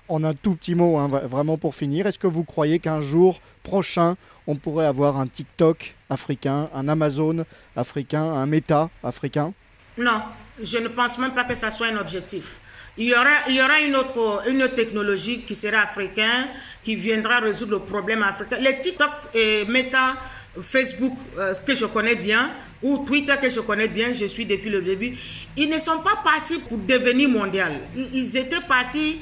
On 0.09 0.23
a 0.25 0.29
un 0.29 0.35
tout 0.35 0.55
petit 0.55 0.75
mot, 0.75 0.99
hein, 0.99 1.09
vraiment 1.09 1.57
pour 1.57 1.75
finir. 1.75 2.07
Est-ce 2.07 2.19
que 2.19 2.27
vous 2.27 2.45
croyez 2.45 2.79
qu'un 2.79 3.01
jour 3.01 3.41
prochain, 3.63 4.17
on 4.47 4.57
pourrait 4.57 4.87
avoir 4.87 5.19
un 5.19 5.27
TikTok 5.27 5.95
africain, 6.11 6.69
un 6.75 6.89
Amazon 6.89 7.47
africain, 7.75 8.23
un 8.23 8.45
Meta 8.45 8.91
africain? 9.03 9.55
Non, 9.97 10.23
je 10.63 10.79
ne 10.79 10.89
pense 10.89 11.19
même 11.19 11.33
pas 11.33 11.45
que 11.45 11.55
ça 11.55 11.71
soit 11.71 11.87
un 11.87 11.97
objectif. 11.97 12.61
Il 12.99 13.07
y 13.07 13.15
aura, 13.15 13.81
une, 13.81 13.97
autre, 13.97 14.43
une 14.49 14.69
technologie 14.69 15.43
qui 15.43 15.55
sera 15.55 15.81
africaine, 15.81 16.49
qui 16.83 16.95
viendra 16.95 17.41
résoudre 17.41 17.73
le 17.73 17.79
problème 17.81 18.23
africain. 18.23 18.59
Les 18.61 18.79
TikTok 18.79 19.09
et 19.35 19.65
Meta, 19.65 20.15
Facebook, 20.61 21.17
euh, 21.39 21.55
que 21.67 21.75
je 21.75 21.87
connais 21.87 22.17
bien, 22.17 22.53
ou 22.83 22.99
Twitter 22.99 23.35
que 23.41 23.49
je 23.49 23.61
connais 23.61 23.89
bien, 23.89 24.13
je 24.13 24.27
suis 24.27 24.45
depuis 24.45 24.69
le 24.69 24.83
début, 24.83 25.15
ils 25.57 25.71
ne 25.71 25.79
sont 25.79 26.01
pas 26.01 26.21
partis 26.23 26.59
pour 26.59 26.77
devenir 26.77 27.31
mondial. 27.31 27.73
Ils, 27.97 28.37
étaient 28.37 28.61
partis 28.69 29.21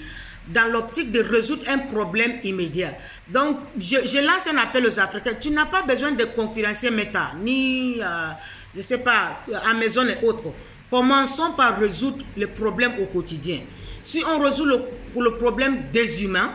dans 0.49 0.69
l'optique 0.73 1.13
de 1.13 1.21
résoudre 1.21 1.63
un 1.69 1.79
problème 1.79 2.41
immédiat. 2.43 2.95
Donc, 3.29 3.61
je, 3.79 3.99
je, 4.05 4.19
lance 4.27 4.49
un 4.53 4.59
appel 4.59 4.85
aux 4.85 4.99
Africains. 4.99 5.35
Tu 5.41 5.51
n'as 5.51 5.67
pas 5.67 5.83
besoin 5.83 6.11
de 6.11 6.25
concurrencer 6.25 6.91
Meta, 6.91 7.35
ni, 7.41 8.01
euh, 8.03 8.31
je 8.75 8.83
sais 8.83 8.99
pas, 8.99 9.45
Amazon 9.71 10.09
et 10.09 10.27
autres. 10.27 10.53
Commençons 10.91 11.53
par 11.53 11.79
résoudre 11.79 12.25
les 12.37 12.49
problèmes 12.49 12.95
au 13.01 13.07
quotidien? 13.07 13.61
Si 14.03 14.25
on 14.27 14.41
résout 14.41 14.65
le, 14.67 15.37
problème 15.37 15.85
des 15.93 16.25
humains, 16.25 16.53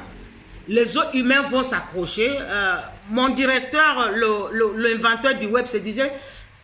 les 0.68 0.98
autres 0.98 1.16
humains 1.16 1.44
vont 1.44 1.64
s'accrocher. 1.64 2.30
Euh, 2.38 2.76
mon 3.12 3.30
directeur, 3.30 4.12
l'inventeur 4.76 5.36
du 5.36 5.46
web, 5.48 5.68
se 5.68 5.78
disait, 5.78 6.12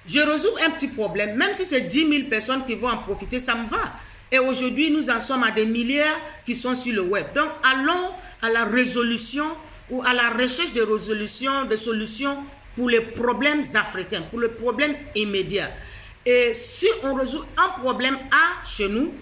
je 0.05 0.19
résous 0.19 0.49
un 0.65 0.71
petit 0.71 0.87
problème, 0.89 1.37
même 1.37 1.53
si 1.53 1.63
c'est 1.63 1.81
10 1.81 2.09
000 2.09 2.29
personnes 2.29 2.65
qui 2.65 2.75
vont 2.75 2.89
en 2.89 2.97
profiter, 2.97 3.39
ça 3.39 3.55
me 3.55 3.67
va. 3.69 3.93
Et 4.31 4.39
aujourd'hui, 4.39 4.91
nous 4.91 5.09
en 5.09 5.19
sommes 5.19 5.43
à 5.43 5.51
des 5.51 5.65
milliards 5.65 6.19
qui 6.45 6.55
sont 6.55 6.75
sur 6.75 6.93
le 6.93 7.01
web. 7.01 7.25
Donc, 7.35 7.49
allons 7.63 8.09
à 8.41 8.49
la 8.49 8.65
résolution 8.65 9.45
ou 9.89 10.01
à 10.03 10.13
la 10.13 10.29
recherche 10.29 10.73
de 10.73 10.81
résolution, 10.81 11.65
de 11.65 11.75
solutions 11.75 12.37
pour 12.75 12.89
les 12.89 13.01
problèmes 13.01 13.61
africains, 13.75 14.21
pour 14.29 14.39
les 14.39 14.47
problèmes 14.49 14.95
immédiats. 15.15 15.69
Et 16.25 16.53
si 16.53 16.87
on 17.03 17.13
résout 17.15 17.43
un 17.57 17.79
problème 17.81 18.15
A 18.31 18.65
chez 18.65 18.87
nous, 18.87 19.13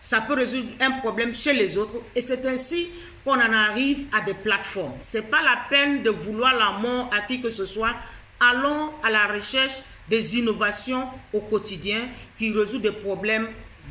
ça 0.00 0.20
peut 0.20 0.34
résoudre 0.34 0.72
un 0.80 0.92
problème 0.92 1.34
chez 1.34 1.52
les 1.52 1.76
autres. 1.76 1.96
Et 2.14 2.22
c'est 2.22 2.46
ainsi 2.46 2.88
qu'on 3.24 3.34
en 3.34 3.52
arrive 3.52 4.06
à 4.16 4.20
des 4.20 4.34
plateformes. 4.34 4.94
Ce 5.00 5.18
n'est 5.18 5.24
pas 5.24 5.42
la 5.42 5.58
peine 5.68 6.02
de 6.02 6.10
vouloir 6.10 6.54
la 6.54 6.78
mort 6.78 7.10
à 7.12 7.22
qui 7.22 7.40
que 7.40 7.50
ce 7.50 7.66
soit. 7.66 7.94
Allons 8.40 8.92
à 9.02 9.10
la 9.10 9.26
recherche 9.26 9.82
des 10.08 10.38
innovations 10.38 11.08
au 11.32 11.40
quotidien 11.40 11.98
qui 12.38 12.52
résout 12.52 12.78
des 12.78 12.92
problèmes 12.92 13.48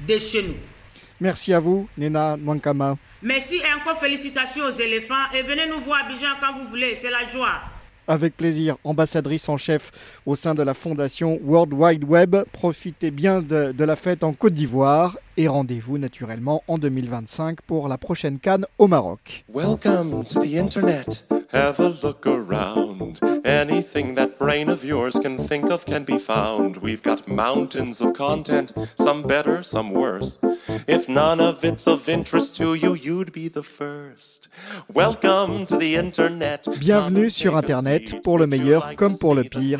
de 0.07 0.17
chez 0.17 0.43
nous. 0.43 0.55
Merci 1.19 1.53
à 1.53 1.59
vous, 1.59 1.87
Nena 1.97 2.37
Mwankama. 2.37 2.97
Merci 3.21 3.55
et 3.55 3.81
encore 3.81 3.97
félicitations 3.97 4.65
aux 4.65 4.71
éléphants. 4.71 5.31
Et 5.33 5.41
venez 5.41 5.67
nous 5.67 5.79
voir 5.79 6.05
à 6.05 6.07
Bijan 6.07 6.27
quand 6.39 6.53
vous 6.53 6.65
voulez, 6.65 6.95
c'est 6.95 7.09
la 7.09 7.23
joie. 7.23 7.61
Avec 8.07 8.37
plaisir, 8.37 8.77
ambassadrice 8.83 9.49
en 9.49 9.57
chef 9.57 9.91
au 10.25 10.35
sein 10.35 10.53
de 10.53 10.61
la 10.61 10.73
fondation 10.73 11.39
World 11.43 11.73
Wide 11.73 12.03
Web. 12.03 12.35
Profitez 12.51 13.09
bien 13.09 13.41
de, 13.41 13.83
la 13.83 13.95
fête 13.95 14.23
en 14.23 14.33
Côte 14.33 14.53
d'Ivoire 14.53 15.17
et 15.37 15.47
rendez-vous 15.47 15.97
naturellement 15.97 16.63
en 16.67 16.77
2025 16.77 17.61
pour 17.61 17.87
la 17.87 17.97
prochaine 17.97 18.39
Cannes 18.39 18.65
au 18.77 18.87
Maroc. 18.87 19.45
Welcome 19.53 20.25
to 20.25 20.41
the 20.41 20.55
internet. 20.55 21.25
Have 21.53 21.79
a 21.79 21.93
look 22.03 22.25
around. 22.25 23.19
Anything 23.45 24.15
that 24.15 24.37
brain 24.39 24.69
of 24.69 24.83
yours 24.83 25.13
can 25.19 25.37
think 25.37 25.69
of 25.71 25.85
can 25.85 26.03
be 26.03 26.17
found. 26.19 26.77
We've 26.81 27.03
got 27.03 27.27
mountains 27.27 28.01
of 28.01 28.13
content, 28.13 28.73
some 28.99 29.23
better, 29.23 29.63
some 29.63 29.91
worse. 29.93 30.37
If 30.87 31.07
none 31.07 31.39
of 31.39 31.63
it's 31.63 31.87
of 31.87 32.09
interest 32.09 32.55
to 32.57 32.73
you, 32.73 32.95
you'd 32.95 33.31
be 33.31 33.47
the 33.47 33.63
first. 33.63 34.49
Welcome 34.93 35.65
to 35.67 35.77
the 35.77 35.95
internet. 35.95 36.67
Bienvenue 36.79 37.29
sur 37.29 37.55
Internet, 37.55 38.21
pour 38.23 38.39
le 38.39 38.47
meilleur 38.47 38.95
comme 38.95 39.17
pour 39.17 39.35
le 39.35 39.43
pire? 39.43 39.79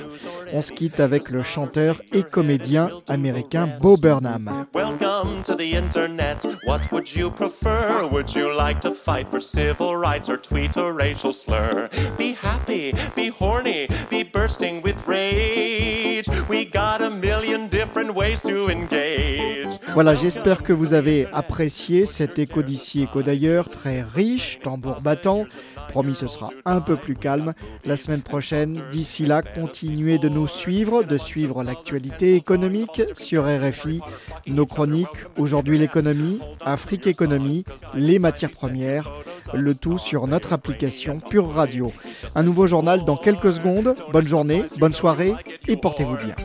On 0.53 0.62
se 0.62 0.72
quitte 0.72 0.99
avec 0.99 1.30
le 1.30 1.43
chanteur 1.43 2.01
et 2.14 2.24
comédien 2.24 2.89
américain 3.08 3.68
Bo 3.82 3.97
Burnham. 3.97 4.66
Welcome 4.74 5.43
to 5.45 5.55
the 5.55 5.75
internet. 5.75 6.43
What 6.63 6.91
would 6.91 7.15
you 7.15 7.29
prefer? 7.29 8.07
Would 8.07 8.35
you 8.35 8.55
like 8.55 8.81
to 8.81 8.91
fight 8.91 9.29
for 9.29 9.39
civil 9.39 9.95
rights 9.95 10.27
or 10.27 10.37
tweet 10.37 10.75
a 10.75 10.91
racial 10.91 11.31
slur? 11.31 11.87
Be 12.17 12.33
happy, 12.33 12.93
be 13.15 13.29
horny, 13.29 13.87
be 14.09 14.23
bursting 14.23 14.81
with 14.81 15.07
rage. 15.07 16.27
We 16.49 16.65
got 16.65 17.01
a 17.01 17.11
million 17.11 17.67
different 17.69 18.15
ways 18.15 18.41
to 18.41 18.69
engage. 18.69 19.79
Voilà, 19.93 20.15
j'espère 20.15 20.63
que 20.63 20.73
vous 20.73 20.93
avez 20.93 21.27
apprécié 21.31 22.05
cet 22.05 22.39
écho 22.39 22.63
d'ici, 22.63 23.03
écho 23.03 23.21
d'ailleurs, 23.21 23.69
très 23.69 24.01
riche, 24.01 24.59
tambour 24.63 24.99
battant. 25.01 25.45
Promis, 25.89 26.15
ce 26.15 26.27
sera 26.27 26.49
un 26.65 26.81
peu 26.81 26.95
plus 26.95 27.15
calme 27.15 27.53
la 27.86 27.97
semaine 27.97 28.21
prochaine. 28.21 28.81
D'ici 28.91 29.25
là, 29.25 29.41
continuez 29.41 30.17
de 30.17 30.29
nous 30.29 30.47
suivre, 30.47 31.03
de 31.03 31.17
suivre 31.17 31.63
l'actualité 31.63 32.36
économique 32.36 33.01
sur 33.13 33.45
RFI, 33.45 34.01
nos 34.47 34.65
chroniques, 34.65 35.07
aujourd'hui 35.38 35.77
l'économie, 35.77 36.39
Afrique 36.65 37.07
économie, 37.07 37.63
les 37.93 38.19
matières 38.19 38.51
premières, 38.51 39.11
le 39.53 39.75
tout 39.75 39.97
sur 39.97 40.27
notre 40.27 40.53
application 40.53 41.19
Pure 41.19 41.49
Radio. 41.49 41.91
Un 42.36 42.43
nouveau 42.43 42.67
journal 42.67 43.05
dans 43.05 43.17
quelques 43.17 43.53
secondes. 43.53 43.95
Bonne 44.11 44.27
journée, 44.27 44.63
bonne 44.77 44.93
soirée 44.93 45.33
et 45.67 45.77
portez-vous 45.77 46.17
bien. 46.17 46.36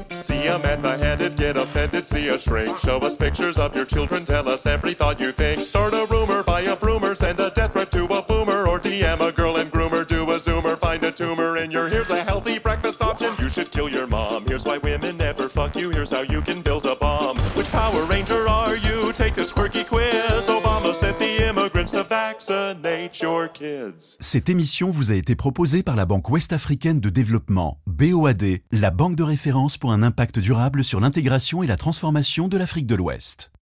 DM 8.90 9.20
a 9.20 9.30
girl 9.30 9.58
and 9.58 9.70
groomer, 9.70 10.04
do 10.04 10.28
a 10.32 10.38
zoomer, 10.40 10.76
find 10.76 11.04
a 11.04 11.12
tumor 11.12 11.58
in 11.58 11.70
your 11.70 11.86
here's 11.86 12.10
a 12.10 12.24
healthy 12.24 12.58
breakfast 12.58 13.00
option. 13.00 13.32
You 13.38 13.48
should 13.48 13.70
kill 13.70 13.88
your 13.88 14.08
mom. 14.08 14.44
Here's 14.46 14.64
why 14.64 14.78
women 14.78 15.16
never 15.16 15.48
fuck 15.48 15.76
you. 15.76 15.90
Here's 15.90 16.10
how 16.10 16.22
you 16.22 16.42
can 16.42 16.60
build 16.60 16.86
a 16.86 16.96
bomb. 16.96 17.38
Which 17.54 17.70
Power 17.70 18.04
Ranger 18.06 18.48
are 18.48 18.76
you? 18.76 19.12
Take 19.12 19.36
this 19.36 19.52
quirky 19.52 19.84
quiz. 19.84 20.48
Obama 20.48 20.92
sent 20.92 21.20
the 21.20 21.48
immigrants 21.48 21.92
to 21.92 22.02
vaccinate 22.02 23.20
your 23.22 23.46
kids. 23.46 24.16
Cette 24.18 24.48
émission 24.48 24.90
vous 24.90 25.12
a 25.12 25.14
été 25.14 25.36
proposée 25.36 25.84
par 25.84 25.94
la 25.94 26.04
Banque 26.04 26.28
Ouest-Africaine 26.28 26.98
de 26.98 27.10
Développement, 27.10 27.78
BOAD, 27.86 28.58
la 28.72 28.90
banque 28.90 29.14
de 29.14 29.22
référence 29.22 29.78
pour 29.78 29.92
un 29.92 30.02
impact 30.02 30.40
durable 30.40 30.82
sur 30.82 30.98
l'intégration 30.98 31.62
et 31.62 31.68
la 31.68 31.76
transformation 31.76 32.48
de 32.48 32.58
l'Afrique 32.58 32.88
de 32.88 32.96
l'Ouest. 32.96 33.52